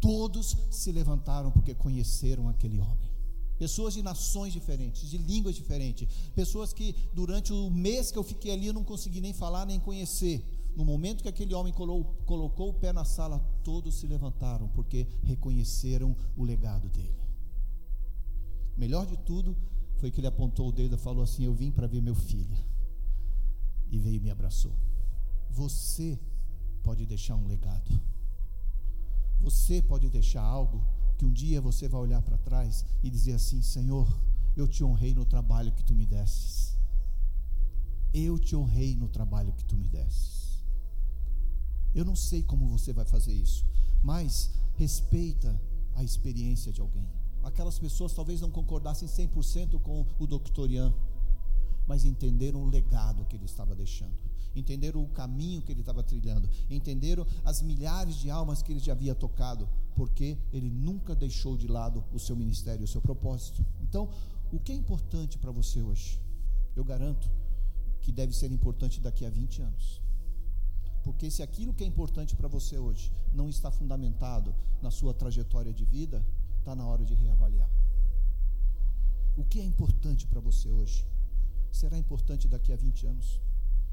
Todos 0.00 0.56
se 0.70 0.92
levantaram 0.92 1.50
porque 1.50 1.74
conheceram 1.74 2.48
aquele 2.48 2.78
homem. 2.78 3.10
Pessoas 3.58 3.94
de 3.94 4.02
nações 4.02 4.52
diferentes, 4.52 5.08
de 5.10 5.18
línguas 5.18 5.54
diferentes, 5.54 6.08
pessoas 6.34 6.72
que 6.72 6.94
durante 7.12 7.52
o 7.52 7.70
mês 7.70 8.10
que 8.10 8.18
eu 8.18 8.24
fiquei 8.24 8.52
ali 8.52 8.66
eu 8.66 8.72
não 8.72 8.84
consegui 8.84 9.20
nem 9.20 9.32
falar 9.32 9.66
nem 9.66 9.78
conhecer. 9.78 10.44
No 10.76 10.84
momento 10.84 11.22
que 11.22 11.28
aquele 11.28 11.54
homem 11.54 11.72
colocou 11.72 12.70
o 12.70 12.74
pé 12.74 12.92
na 12.92 13.04
sala, 13.04 13.38
todos 13.62 13.96
se 13.96 14.06
levantaram 14.06 14.68
porque 14.68 15.06
reconheceram 15.22 16.16
o 16.36 16.42
legado 16.42 16.88
dele. 16.88 17.21
Melhor 18.76 19.06
de 19.06 19.16
tudo 19.16 19.56
foi 19.96 20.10
que 20.10 20.20
ele 20.20 20.26
apontou 20.26 20.68
o 20.68 20.72
dedo 20.72 20.94
e 20.96 20.98
falou 20.98 21.22
assim: 21.22 21.44
Eu 21.44 21.54
vim 21.54 21.70
para 21.70 21.86
ver 21.86 22.02
meu 22.02 22.14
filho. 22.14 22.56
E 23.90 23.98
veio 23.98 24.16
e 24.16 24.20
me 24.20 24.30
abraçou. 24.30 24.74
Você 25.50 26.18
pode 26.82 27.06
deixar 27.06 27.36
um 27.36 27.46
legado. 27.46 28.00
Você 29.40 29.82
pode 29.82 30.08
deixar 30.08 30.42
algo 30.42 30.82
que 31.18 31.24
um 31.24 31.32
dia 31.32 31.60
você 31.60 31.88
vai 31.88 32.00
olhar 32.00 32.22
para 32.22 32.38
trás 32.38 32.84
e 33.02 33.10
dizer 33.10 33.34
assim: 33.34 33.62
Senhor, 33.62 34.08
eu 34.56 34.66
te 34.66 34.82
honrei 34.82 35.14
no 35.14 35.24
trabalho 35.24 35.72
que 35.72 35.84
tu 35.84 35.94
me 35.94 36.06
desses. 36.06 36.76
Eu 38.12 38.38
te 38.38 38.54
honrei 38.54 38.96
no 38.96 39.08
trabalho 39.08 39.52
que 39.52 39.64
tu 39.64 39.76
me 39.76 39.88
desses. 39.88 40.64
Eu 41.94 42.04
não 42.04 42.16
sei 42.16 42.42
como 42.42 42.66
você 42.66 42.92
vai 42.92 43.04
fazer 43.04 43.32
isso, 43.32 43.66
mas 44.02 44.50
respeita 44.74 45.60
a 45.94 46.02
experiência 46.02 46.72
de 46.72 46.80
alguém. 46.80 47.08
Aquelas 47.42 47.78
pessoas 47.78 48.12
talvez 48.12 48.40
não 48.40 48.50
concordassem 48.50 49.08
100% 49.08 49.80
com 49.80 50.06
o 50.18 50.26
Dr. 50.26 50.70
Ian, 50.70 50.94
mas 51.86 52.04
entenderam 52.04 52.62
o 52.62 52.68
legado 52.68 53.24
que 53.24 53.36
ele 53.36 53.44
estava 53.44 53.74
deixando, 53.74 54.16
entenderam 54.54 55.02
o 55.02 55.08
caminho 55.08 55.60
que 55.62 55.72
ele 55.72 55.80
estava 55.80 56.02
trilhando, 56.02 56.48
entenderam 56.70 57.26
as 57.44 57.60
milhares 57.60 58.16
de 58.16 58.30
almas 58.30 58.62
que 58.62 58.72
ele 58.72 58.80
já 58.80 58.92
havia 58.92 59.14
tocado, 59.14 59.68
porque 59.96 60.38
ele 60.52 60.70
nunca 60.70 61.14
deixou 61.14 61.56
de 61.56 61.66
lado 61.66 62.04
o 62.12 62.18
seu 62.18 62.36
ministério, 62.36 62.84
o 62.84 62.88
seu 62.88 63.00
propósito. 63.00 63.64
Então, 63.82 64.08
o 64.52 64.60
que 64.60 64.72
é 64.72 64.74
importante 64.74 65.38
para 65.38 65.50
você 65.50 65.82
hoje? 65.82 66.20
Eu 66.76 66.84
garanto 66.84 67.28
que 68.00 68.12
deve 68.12 68.32
ser 68.32 68.50
importante 68.50 69.00
daqui 69.00 69.24
a 69.24 69.30
20 69.30 69.62
anos. 69.62 70.00
Porque 71.02 71.30
se 71.30 71.42
aquilo 71.42 71.74
que 71.74 71.82
é 71.82 71.86
importante 71.86 72.36
para 72.36 72.48
você 72.48 72.78
hoje 72.78 73.10
não 73.34 73.48
está 73.48 73.70
fundamentado 73.70 74.54
na 74.80 74.90
sua 74.90 75.12
trajetória 75.12 75.72
de 75.72 75.84
vida, 75.84 76.24
está 76.62 76.76
na 76.76 76.86
hora 76.86 77.04
de 77.04 77.14
reavaliar. 77.14 77.68
O 79.36 79.44
que 79.44 79.60
é 79.60 79.64
importante 79.64 80.26
para 80.26 80.40
você 80.40 80.70
hoje 80.70 81.04
será 81.72 81.98
importante 81.98 82.46
daqui 82.48 82.72
a 82.72 82.76
20 82.76 83.06
anos, 83.06 83.40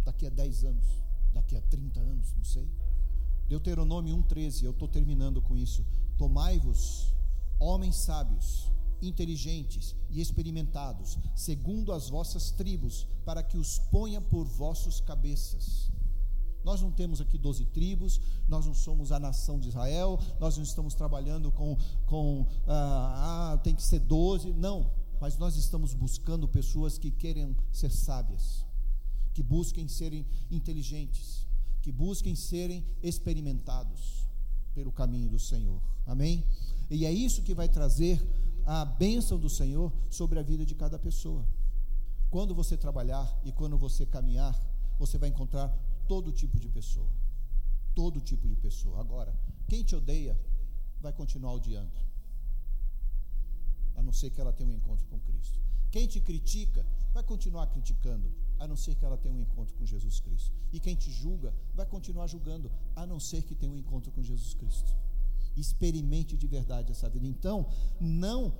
daqui 0.05 0.28
a 0.28 0.30
10 0.30 0.65
anos, 0.65 0.86
daqui 1.34 1.55
a 1.55 1.61
30 1.61 1.99
anos, 1.99 2.34
não 2.36 2.43
sei. 2.43 2.70
Deuteronômio 3.47 4.15
1,13, 4.17 4.63
eu 4.63 4.72
estou 4.72 4.88
terminando 4.88 5.41
com 5.41 5.57
isso. 5.57 5.84
Tomai-vos, 6.17 7.11
homens 7.59 7.95
sábios, 7.95 8.72
inteligentes 9.01 9.95
e 10.09 10.22
experimentados, 10.22 11.17
segundo 11.36 11.91
as 11.91 12.09
vossas 12.09 12.51
tribos, 12.51 13.07
para 13.26 13.41
que 13.41 13.57
os 13.57 13.80
ponha 13.80 14.22
por 14.22 14.45
vossos 14.45 14.99
cabeças. 15.01 15.88
Nós 16.70 16.82
não 16.82 16.91
temos 16.91 17.20
aqui 17.20 17.36
12 17.36 17.65
tribos, 17.65 18.22
nós 18.47 18.63
não 18.67 18.76
somos 18.76 19.11
a 19.11 19.20
nação 19.20 19.57
de 19.59 19.70
Israel, 19.70 20.20
nós 20.39 20.55
não 20.55 20.63
estamos 20.63 20.93
trabalhando 20.93 21.51
com, 21.51 21.76
com 22.05 22.45
ah, 22.67 23.53
ah, 23.53 23.57
tem 23.57 23.74
que 23.74 23.82
ser 23.82 23.97
12, 24.01 24.53
não, 24.53 24.91
mas 25.20 25.36
nós 25.36 25.55
estamos 25.55 25.95
buscando 25.95 26.47
pessoas 26.47 26.95
que 26.95 27.09
querem 27.09 27.57
ser 27.72 27.89
sábias, 27.89 28.63
que 29.34 29.41
busquem 29.41 29.88
serem 29.88 30.24
inteligentes, 30.51 31.43
que 31.82 31.91
busquem 31.91 32.36
serem 32.36 32.86
experimentados 33.01 34.28
pelo 34.76 34.91
caminho 34.91 35.28
do 35.28 35.39
Senhor, 35.39 35.82
amém? 36.05 36.45
E 36.88 37.03
é 37.03 37.11
isso 37.11 37.41
que 37.41 37.55
vai 37.55 37.67
trazer 37.67 38.22
a 38.63 38.86
bênção 38.86 39.39
do 39.39 39.49
Senhor 39.49 39.91
sobre 40.07 40.38
a 40.38 40.43
vida 40.43 40.63
de 40.63 40.76
cada 40.76 40.99
pessoa. 40.99 41.43
Quando 42.30 42.53
você 42.53 42.78
trabalhar 42.78 43.28
e 43.43 43.51
quando 43.51 43.76
você 43.76 44.05
caminhar, 44.05 44.55
você 44.99 45.17
vai 45.17 45.30
encontrar 45.30 45.76
todo 46.12 46.32
tipo 46.41 46.60
de 46.64 46.70
pessoa. 46.78 47.12
Todo 47.99 48.26
tipo 48.30 48.45
de 48.51 48.57
pessoa. 48.66 48.99
Agora, 48.99 49.32
quem 49.70 49.84
te 49.84 49.95
odeia 49.95 50.36
vai 51.05 51.14
continuar 51.14 51.53
odiando. 51.53 51.97
A 53.95 54.01
não 54.07 54.14
ser 54.20 54.30
que 54.32 54.41
ela 54.41 54.51
tenha 54.51 54.70
um 54.72 54.78
encontro 54.80 55.05
com 55.12 55.20
Cristo. 55.20 55.57
Quem 55.91 56.05
te 56.14 56.20
critica 56.30 56.86
vai 57.14 57.24
continuar 57.24 57.68
criticando, 57.68 58.28
a 58.60 58.68
não 58.68 58.78
ser 58.84 58.95
que 58.95 59.05
ela 59.05 59.18
tenha 59.18 59.36
um 59.36 59.41
encontro 59.47 59.76
com 59.76 59.86
Jesus 59.86 60.20
Cristo. 60.20 60.51
E 60.74 60.80
quem 60.80 60.95
te 60.95 61.12
julga 61.12 61.53
vai 61.74 61.86
continuar 61.86 62.28
julgando, 62.28 62.72
a 62.95 63.05
não 63.05 63.20
ser 63.20 63.43
que 63.43 63.55
tenha 63.55 63.72
um 63.72 63.78
encontro 63.78 64.12
com 64.12 64.24
Jesus 64.32 64.53
Cristo 64.53 64.91
experimente 65.55 66.38
de 66.38 66.47
verdade 66.47 66.91
essa 66.91 67.10
vida. 67.10 67.28
Então, 67.28 67.70
não 67.99 68.53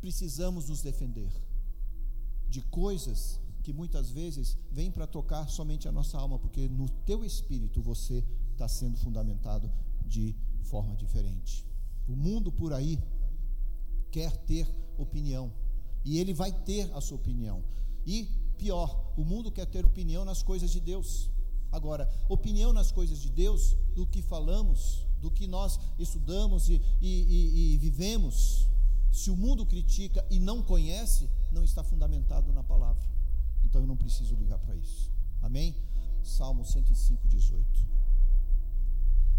precisamos 0.00 0.68
nos 0.68 0.82
defender 0.82 1.30
de 2.48 2.62
coisas 2.62 3.40
que 3.60 3.72
muitas 3.72 4.10
vezes 4.10 4.56
vêm 4.70 4.90
para 4.90 5.06
tocar 5.06 5.48
somente 5.48 5.88
a 5.88 5.92
nossa 5.92 6.18
alma, 6.18 6.38
porque 6.38 6.68
no 6.68 6.88
teu 6.88 7.24
espírito 7.24 7.80
você 7.80 8.24
está 8.52 8.66
sendo 8.68 8.96
fundamentado 8.98 9.70
de 10.06 10.34
forma 10.62 10.96
diferente. 10.96 11.66
O 12.08 12.16
mundo 12.16 12.50
por 12.50 12.72
aí 12.72 12.98
quer 14.10 14.36
ter 14.38 14.66
opinião, 14.98 15.52
e 16.04 16.18
ele 16.18 16.34
vai 16.34 16.52
ter 16.52 16.90
a 16.94 17.00
sua 17.00 17.16
opinião. 17.16 17.62
E 18.06 18.24
pior, 18.58 19.12
o 19.16 19.24
mundo 19.24 19.50
quer 19.50 19.66
ter 19.66 19.84
opinião 19.84 20.24
nas 20.24 20.42
coisas 20.42 20.70
de 20.70 20.80
Deus. 20.80 21.30
Agora, 21.70 22.10
opinião 22.28 22.72
nas 22.72 22.90
coisas 22.90 23.18
de 23.20 23.30
Deus, 23.30 23.76
do 23.94 24.06
que 24.06 24.22
falamos, 24.22 25.06
do 25.20 25.30
que 25.30 25.46
nós 25.46 25.78
estudamos 25.98 26.68
e, 26.68 26.80
e, 27.00 27.22
e, 27.22 27.74
e 27.74 27.78
vivemos, 27.78 28.66
se 29.12 29.30
o 29.30 29.36
mundo 29.36 29.66
critica 29.66 30.26
e 30.30 30.38
não 30.38 30.62
conhece, 30.62 31.28
não 31.52 31.62
está 31.62 31.82
fundamentado 31.82 32.52
na 32.52 32.62
palavra. 32.62 33.02
Então 33.70 33.82
eu 33.82 33.86
não 33.86 33.96
preciso 33.96 34.34
ligar 34.34 34.58
para 34.58 34.74
isso. 34.74 35.12
Amém? 35.40 35.76
Salmo 36.24 36.64
105, 36.64 37.28
18. 37.28 37.86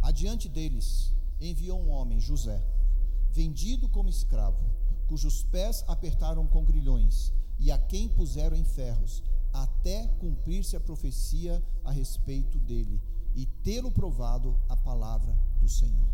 Adiante 0.01 0.47
deles 0.47 1.13
enviou 1.39 1.79
um 1.79 1.89
homem, 1.89 2.19
José, 2.19 2.65
vendido 3.31 3.89
como 3.89 4.09
escravo, 4.09 4.63
cujos 5.05 5.43
pés 5.43 5.83
apertaram 5.85 6.47
com 6.47 6.63
grilhões 6.63 7.33
e 7.59 7.71
a 7.71 7.77
quem 7.77 8.07
puseram 8.07 8.55
em 8.55 8.63
ferros, 8.63 9.21
até 9.51 10.07
cumprir-se 10.19 10.77
a 10.77 10.79
profecia 10.79 11.61
a 11.83 11.91
respeito 11.91 12.57
dele 12.57 13.03
e 13.35 13.45
tê-lo 13.45 13.91
provado 13.91 14.57
a 14.69 14.77
palavra 14.77 15.37
do 15.59 15.67
Senhor. 15.67 16.09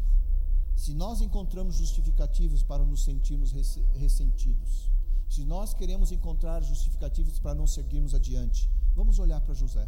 Se 0.76 0.93
nós 0.93 1.22
encontramos 1.22 1.76
justificativos 1.76 2.63
para 2.63 2.84
nos 2.84 3.03
sentirmos 3.03 3.51
ressentidos, 3.93 4.89
se 5.30 5.43
nós 5.43 5.73
queremos 5.73 6.11
encontrar 6.11 6.61
justificativos 6.61 7.39
para 7.39 7.55
não 7.55 7.67
seguirmos 7.67 8.13
adiante, 8.13 8.69
vamos 8.95 9.19
olhar 9.19 9.41
para 9.41 9.53
José. 9.53 9.88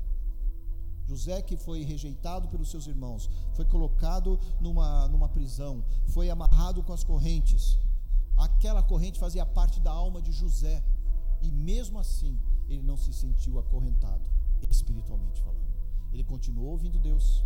José 1.06 1.42
que 1.42 1.58
foi 1.58 1.84
rejeitado 1.84 2.48
pelos 2.50 2.70
seus 2.70 2.86
irmãos, 2.86 3.30
foi 3.54 3.66
colocado 3.66 4.40
numa, 4.60 5.08
numa 5.08 5.28
prisão, 5.28 5.84
foi 6.08 6.30
amarrado 6.30 6.84
com 6.84 6.94
as 6.94 7.04
correntes. 7.04 7.80
Aquela 8.38 8.84
corrente 8.84 9.20
fazia 9.20 9.46
parte 9.46 9.80
da 9.80 9.92
alma 9.92 10.22
de 10.22 10.32
José. 10.32 10.84
E 11.42 11.52
mesmo 11.52 11.98
assim, 11.98 12.40
ele 12.68 12.84
não 12.84 12.96
se 12.96 13.12
sentiu 13.12 13.58
acorrentado, 13.58 14.30
espiritualmente 14.70 15.42
falando. 15.42 15.74
Ele 16.14 16.24
continuou 16.24 16.72
ouvindo 16.72 17.00
Deus, 17.00 17.44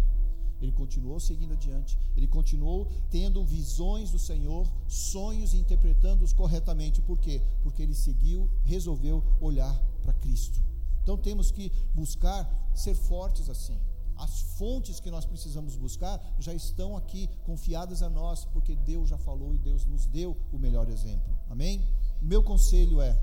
ele 0.63 0.71
continuou 0.71 1.19
seguindo 1.19 1.51
adiante, 1.51 1.99
ele 2.15 2.25
continuou 2.25 2.87
tendo 3.09 3.43
visões 3.43 4.11
do 4.11 4.17
Senhor, 4.17 4.65
sonhos 4.87 5.53
e 5.53 5.57
interpretando-os 5.57 6.31
corretamente. 6.31 7.01
Por 7.01 7.19
quê? 7.19 7.41
Porque 7.61 7.83
ele 7.83 7.93
seguiu, 7.93 8.49
resolveu 8.63 9.21
olhar 9.41 9.77
para 10.01 10.13
Cristo. 10.13 10.63
Então 11.01 11.17
temos 11.17 11.51
que 11.51 11.69
buscar 11.93 12.49
ser 12.73 12.95
fortes 12.95 13.49
assim. 13.49 13.77
As 14.15 14.39
fontes 14.57 15.01
que 15.01 15.11
nós 15.11 15.25
precisamos 15.25 15.75
buscar 15.75 16.17
já 16.39 16.53
estão 16.53 16.95
aqui 16.95 17.29
confiadas 17.43 18.01
a 18.01 18.09
nós, 18.09 18.45
porque 18.45 18.73
Deus 18.73 19.09
já 19.09 19.17
falou 19.17 19.53
e 19.53 19.57
Deus 19.57 19.85
nos 19.85 20.05
deu 20.05 20.37
o 20.49 20.57
melhor 20.57 20.87
exemplo. 20.87 21.37
Amém? 21.49 21.85
Meu 22.21 22.41
conselho 22.41 23.01
é: 23.01 23.19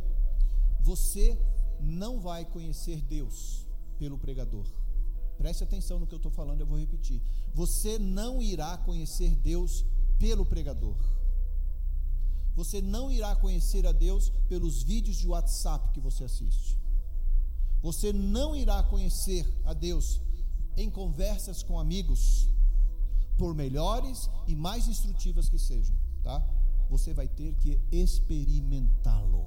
você 0.80 1.41
não 1.80 2.20
vai 2.20 2.45
conhecer 2.45 3.01
Deus 3.01 3.66
pelo 3.99 4.18
pregador. 4.18 4.66
Preste 5.41 5.64
atenção 5.64 5.99
no 5.99 6.07
que 6.07 6.12
eu 6.12 6.18
estou 6.18 6.30
falando, 6.30 6.61
eu 6.61 6.66
vou 6.66 6.78
repetir. 6.78 7.18
Você 7.55 7.99
não 7.99 8.43
irá 8.43 8.76
conhecer 8.76 9.34
Deus 9.34 9.86
pelo 10.18 10.45
pregador. 10.45 10.99
Você 12.55 12.82
não 12.82 13.11
irá 13.11 13.34
conhecer 13.34 13.86
a 13.86 13.93
Deus 13.93 14.28
pelos 14.51 14.82
vídeos 14.82 15.16
de 15.16 15.26
WhatsApp 15.26 15.93
que 15.95 16.01
você 16.01 16.24
assiste. 16.24 16.78
Você 17.80 18.12
não 18.12 18.55
irá 18.55 18.82
conhecer 18.82 19.51
a 19.64 19.72
Deus 19.72 20.20
em 20.76 20.91
conversas 20.91 21.62
com 21.62 21.80
amigos, 21.80 22.51
por 23.38 23.55
melhores 23.55 24.28
e 24.47 24.55
mais 24.55 24.88
instrutivas 24.88 25.49
que 25.49 25.59
sejam, 25.59 25.97
tá? 26.22 26.47
Você 26.91 27.14
vai 27.14 27.26
ter 27.26 27.55
que 27.55 27.80
experimentá-lo. 27.91 29.47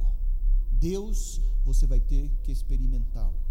Deus, 0.71 1.39
você 1.63 1.85
vai 1.85 1.99
ter 1.99 2.31
que 2.41 2.51
experimentá-lo. 2.51 3.42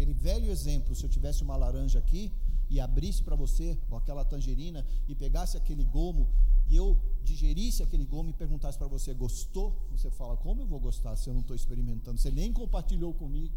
Aquele 0.00 0.14
velho 0.14 0.50
exemplo, 0.50 0.94
se 0.94 1.04
eu 1.04 1.10
tivesse 1.10 1.42
uma 1.42 1.54
laranja 1.58 1.98
aqui 1.98 2.32
e 2.70 2.80
abrisse 2.80 3.22
para 3.22 3.36
você, 3.36 3.76
ou 3.90 3.98
aquela 3.98 4.24
tangerina, 4.24 4.82
e 5.06 5.14
pegasse 5.14 5.58
aquele 5.58 5.84
gomo, 5.84 6.26
e 6.66 6.74
eu 6.74 6.98
digerisse 7.22 7.82
aquele 7.82 8.06
gomo 8.06 8.30
e 8.30 8.32
perguntasse 8.32 8.78
para 8.78 8.86
você, 8.86 9.12
gostou? 9.12 9.78
Você 9.90 10.10
fala, 10.10 10.38
como 10.38 10.62
eu 10.62 10.66
vou 10.66 10.80
gostar 10.80 11.14
se 11.16 11.28
eu 11.28 11.34
não 11.34 11.42
estou 11.42 11.54
experimentando? 11.54 12.18
Você 12.18 12.30
nem 12.30 12.50
compartilhou 12.50 13.12
comigo. 13.12 13.54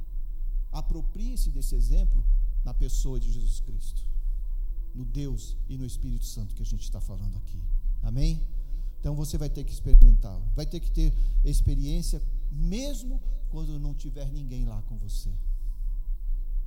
Aproprie-se 0.69 1.49
desse 1.49 1.75
exemplo 1.75 2.21
na 2.65 2.73
pessoa 2.73 3.21
de 3.21 3.31
Jesus 3.31 3.61
Cristo, 3.61 4.03
no 4.93 5.05
Deus 5.05 5.55
e 5.69 5.77
no 5.77 5.85
Espírito 5.85 6.25
Santo 6.25 6.55
que 6.55 6.61
a 6.61 6.65
gente 6.65 6.83
está 6.83 6.99
falando 6.99 7.37
aqui. 7.37 7.63
Amém? 8.01 8.45
Então 8.99 9.15
você 9.15 9.37
vai 9.37 9.49
ter 9.49 9.63
que 9.63 9.71
experimentar, 9.71 10.37
vai 10.53 10.65
ter 10.65 10.81
que 10.81 10.91
ter 10.91 11.13
experiência, 11.45 12.21
mesmo 12.51 13.21
quando 13.49 13.79
não 13.79 13.93
tiver 13.93 14.29
ninguém 14.29 14.65
lá 14.65 14.81
com 14.81 14.97
você 14.97 15.31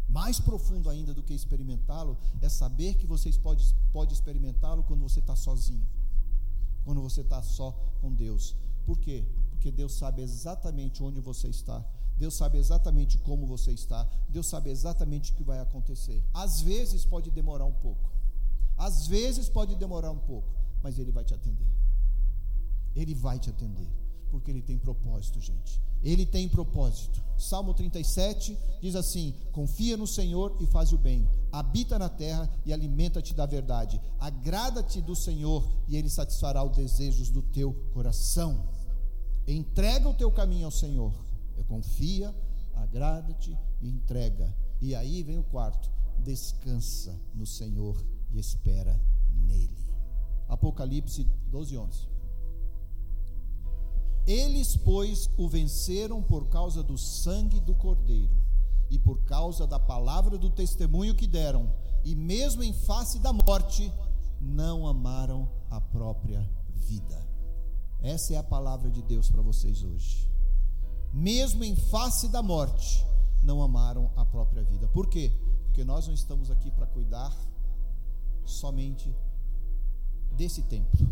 Mais 0.09 0.39
profundo 0.39 0.89
ainda 0.89 1.13
do 1.13 1.23
que 1.23 1.35
experimentá-lo 1.35 2.17
é 2.41 2.49
saber 2.49 2.95
que 2.95 3.07
vocês 3.07 3.37
pode, 3.37 3.65
pode 3.93 4.15
experimentá-lo 4.15 4.85
quando 4.85 5.03
você 5.03 5.21
está 5.21 5.35
sozinho, 5.35 5.87
quando 6.85 7.03
você 7.03 7.23
está 7.23 7.43
só 7.43 7.73
com 8.01 8.13
Deus. 8.13 8.55
Por 8.85 8.99
quê? 8.99 9.25
Porque 9.51 9.71
Deus 9.71 9.95
sabe 9.95 10.23
exatamente 10.23 11.03
onde 11.03 11.21
você 11.21 11.49
está. 11.49 11.85
Deus 12.17 12.35
sabe 12.35 12.57
exatamente 12.59 13.19
como 13.19 13.47
você 13.47 13.73
está. 13.73 14.09
Deus 14.29 14.47
sabe 14.47 14.71
exatamente 14.71 15.33
o 15.33 15.35
que 15.35 15.45
vai 15.45 15.59
acontecer. 15.61 16.25
Às 16.33 16.61
vezes 16.61 17.05
pode 17.05 17.31
demorar 17.31 17.67
um 17.67 17.73
pouco. 17.73 18.11
Às 18.77 19.07
vezes 19.07 19.49
pode 19.49 19.75
demorar 19.75 20.11
um 20.11 20.19
pouco, 20.19 20.49
mas 20.83 20.99
Ele 20.99 21.11
vai 21.11 21.25
te 21.25 21.35
atender. 21.35 21.67
Ele 22.95 23.15
vai 23.15 23.39
te 23.39 23.51
atender, 23.51 23.91
porque 24.31 24.51
Ele 24.51 24.63
tem 24.63 24.79
propósito, 24.79 25.41
gente. 25.41 25.81
Ele 26.03 26.27
tem 26.27 26.49
propósito. 26.49 27.23
Salmo 27.39 27.75
37 27.75 28.57
diz 28.81 28.95
assim: 28.95 29.35
Confia 29.53 29.97
no 29.97 30.07
Senhor 30.07 30.57
e 30.61 30.67
faz 30.67 30.93
o 30.93 30.99
bem. 30.99 31.29
Habita 31.53 31.99
na 31.99 32.09
terra 32.09 32.51
e 32.65 32.73
alimenta-te 32.73 33.35
da 33.35 33.47
verdade. 33.47 34.01
Agrada-te 34.19 35.01
do 35.01 35.15
Senhor 35.15 35.67
e 35.89 35.97
Ele 35.97 36.09
satisfará 36.09 36.63
os 36.63 36.77
desejos 36.77 37.31
do 37.31 37.43
teu 37.43 37.73
coração. 37.93 38.69
Entrega 39.47 40.09
o 40.09 40.15
teu 40.15 40.31
caminho 40.31 40.67
ao 40.67 40.71
Senhor. 40.71 41.13
Eu 41.57 41.65
confia, 41.65 42.35
agrada-te 42.75 43.57
e 43.81 43.89
entrega. 43.89 44.55
E 44.81 44.95
aí 44.95 45.23
vem 45.23 45.39
o 45.39 45.45
quarto: 45.45 45.91
descansa 46.19 47.19
no 47.35 47.47
Senhor 47.47 47.97
e 48.31 48.39
espera 48.39 49.01
nele. 49.33 49.77
Apocalipse 50.49 51.25
12, 51.51 51.77
11. 51.77 52.16
Eles, 54.27 54.77
pois, 54.77 55.31
o 55.37 55.49
venceram 55.49 56.23
por 56.23 56.49
causa 56.49 56.83
do 56.83 56.99
sangue 56.99 57.61
do 57.61 57.75
Cordeiro 57.75 58.35
e 58.91 58.99
por 58.99 59.25
causa 59.25 59.67
da 59.67 59.79
palavra 59.79 60.37
do 60.37 60.51
testemunho 60.51 61.15
que 61.15 61.27
deram, 61.27 61.73
e 62.05 62.15
mesmo 62.15 62.63
em 62.63 62.73
face 62.73 63.19
da 63.19 63.33
morte, 63.33 63.93
não 64.41 64.87
amaram 64.87 65.49
a 65.71 65.81
própria 65.81 66.49
vida. 66.75 67.27
Essa 68.01 68.35
é 68.35 68.37
a 68.37 68.43
palavra 68.43 68.91
de 68.91 69.03
Deus 69.03 69.31
para 69.31 69.43
vocês 69.43 69.83
hoje. 69.83 70.31
Mesmo 71.13 71.65
em 71.65 71.75
face 71.75 72.29
da 72.29 72.43
morte, 72.43 73.05
não 73.43 73.63
amaram 73.63 74.11
a 74.17 74.25
própria 74.25 74.63
vida. 74.63 74.89
Por 74.89 75.09
quê? 75.09 75.33
Porque 75.67 75.85
nós 75.85 76.07
não 76.07 76.15
estamos 76.15 76.51
aqui 76.51 76.71
para 76.71 76.87
cuidar 76.87 77.35
somente 78.45 79.15
desse 80.33 80.63
templo. 80.63 81.09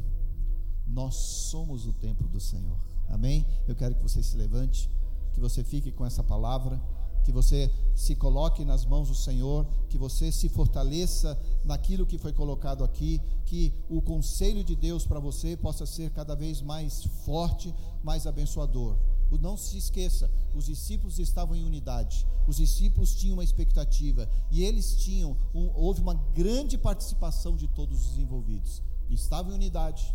Nós 0.87 1.15
somos 1.15 1.87
o 1.87 1.93
templo 1.93 2.29
do 2.29 2.41
Senhor. 2.41 2.94
Amém? 3.09 3.47
Eu 3.67 3.75
quero 3.75 3.95
que 3.95 4.03
você 4.03 4.23
se 4.23 4.37
levante, 4.37 4.91
que 5.33 5.41
você 5.41 5.63
fique 5.63 5.91
com 5.93 6.05
essa 6.05 6.23
palavra, 6.23 6.81
que 7.25 7.33
você 7.33 7.71
se 7.95 8.15
coloque 8.15 8.65
nas 8.65 8.85
mãos 8.85 9.09
do 9.09 9.15
Senhor, 9.15 9.67
que 9.89 9.97
você 9.97 10.31
se 10.31 10.49
fortaleça 10.49 11.39
naquilo 11.65 12.07
que 12.07 12.19
foi 12.19 12.33
colocado 12.33 12.85
aqui, 12.85 13.21
que 13.47 13.73
o 13.89 14.03
conselho 14.03 14.63
de 14.63 14.77
Deus 14.77 15.07
para 15.07 15.19
você 15.19 15.57
possa 15.57 15.87
ser 15.87 16.11
cada 16.11 16.35
vez 16.35 16.61
mais 16.61 17.05
forte, 17.25 17.75
mais 18.03 18.27
abençoador. 18.27 18.97
Não 19.41 19.57
se 19.57 19.77
esqueça, 19.77 20.31
os 20.55 20.67
discípulos 20.67 21.19
estavam 21.19 21.57
em 21.57 21.65
unidade, 21.65 22.25
os 22.47 22.59
discípulos 22.59 23.17
tinham 23.17 23.35
uma 23.35 23.43
expectativa 23.43 24.29
e 24.49 24.63
eles 24.63 24.95
tinham, 24.95 25.37
um, 25.53 25.73
houve 25.75 26.01
uma 26.01 26.15
grande 26.15 26.79
participação 26.79 27.57
de 27.57 27.67
todos 27.67 28.13
os 28.13 28.19
envolvidos. 28.19 28.81
Estavam 29.11 29.51
em 29.51 29.57
unidade, 29.57 30.15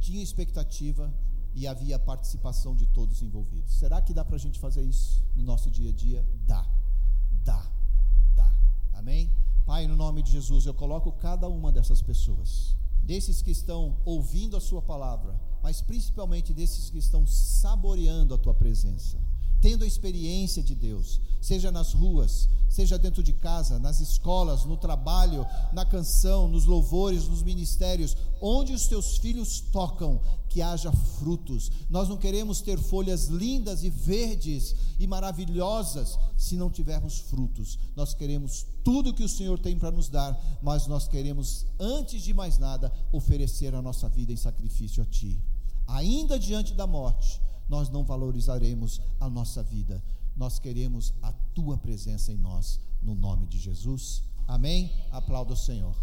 tinham 0.00 0.20
expectativa 0.20 1.14
e 1.54 1.66
havia 1.66 1.98
participação 1.98 2.74
de 2.74 2.86
todos 2.86 3.16
os 3.16 3.22
envolvidos. 3.22 3.74
Será 3.78 4.02
que 4.02 4.12
dá 4.12 4.24
para 4.24 4.36
a 4.36 4.38
gente 4.38 4.58
fazer 4.58 4.82
isso 4.82 5.24
no 5.36 5.42
nosso 5.42 5.70
dia 5.70 5.90
a 5.90 5.92
dia? 5.92 6.26
Dá, 6.46 6.66
dá, 7.44 7.64
dá. 8.34 8.52
Amém? 8.94 9.30
Pai, 9.64 9.86
no 9.86 9.96
nome 9.96 10.22
de 10.22 10.32
Jesus, 10.32 10.66
eu 10.66 10.74
coloco 10.74 11.12
cada 11.12 11.48
uma 11.48 11.70
dessas 11.70 12.02
pessoas, 12.02 12.76
desses 13.02 13.40
que 13.40 13.50
estão 13.50 13.96
ouvindo 14.04 14.56
a 14.56 14.60
Sua 14.60 14.82
palavra, 14.82 15.40
mas 15.62 15.80
principalmente 15.80 16.52
desses 16.52 16.90
que 16.90 16.98
estão 16.98 17.26
saboreando 17.26 18.34
a 18.34 18.38
Tua 18.38 18.52
presença, 18.52 19.18
tendo 19.64 19.82
a 19.82 19.86
experiência 19.86 20.62
de 20.62 20.74
Deus, 20.74 21.22
seja 21.40 21.72
nas 21.72 21.94
ruas, 21.94 22.50
seja 22.68 22.98
dentro 22.98 23.22
de 23.22 23.32
casa, 23.32 23.78
nas 23.78 23.98
escolas, 23.98 24.66
no 24.66 24.76
trabalho, 24.76 25.46
na 25.72 25.86
canção, 25.86 26.46
nos 26.46 26.66
louvores, 26.66 27.26
nos 27.26 27.42
ministérios, 27.42 28.14
onde 28.42 28.74
os 28.74 28.86
teus 28.86 29.16
filhos 29.16 29.60
tocam, 29.72 30.20
que 30.50 30.60
haja 30.60 30.92
frutos. 30.92 31.72
Nós 31.88 32.10
não 32.10 32.18
queremos 32.18 32.60
ter 32.60 32.78
folhas 32.78 33.28
lindas 33.28 33.82
e 33.82 33.88
verdes 33.88 34.76
e 34.98 35.06
maravilhosas 35.06 36.18
se 36.36 36.56
não 36.56 36.70
tivermos 36.70 37.20
frutos. 37.20 37.78
Nós 37.96 38.12
queremos 38.12 38.66
tudo 38.84 39.14
que 39.14 39.24
o 39.24 39.28
Senhor 39.30 39.58
tem 39.58 39.78
para 39.78 39.90
nos 39.90 40.10
dar, 40.10 40.38
mas 40.62 40.86
nós 40.86 41.08
queremos, 41.08 41.64
antes 41.80 42.22
de 42.22 42.34
mais 42.34 42.58
nada, 42.58 42.92
oferecer 43.10 43.74
a 43.74 43.80
nossa 43.80 44.10
vida 44.10 44.30
em 44.30 44.36
sacrifício 44.36 45.02
a 45.02 45.06
Ti. 45.06 45.42
Ainda 45.86 46.38
diante 46.38 46.74
da 46.74 46.86
morte, 46.86 47.40
nós 47.68 47.88
não 47.88 48.04
valorizaremos 48.04 49.00
a 49.20 49.28
nossa 49.28 49.62
vida. 49.62 50.02
Nós 50.36 50.58
queremos 50.58 51.14
a 51.22 51.32
tua 51.32 51.76
presença 51.76 52.32
em 52.32 52.36
nós, 52.36 52.80
no 53.02 53.14
nome 53.14 53.46
de 53.46 53.58
Jesus. 53.58 54.22
Amém? 54.46 54.92
Aplauda 55.10 55.52
o 55.52 55.56
Senhor. 55.56 55.94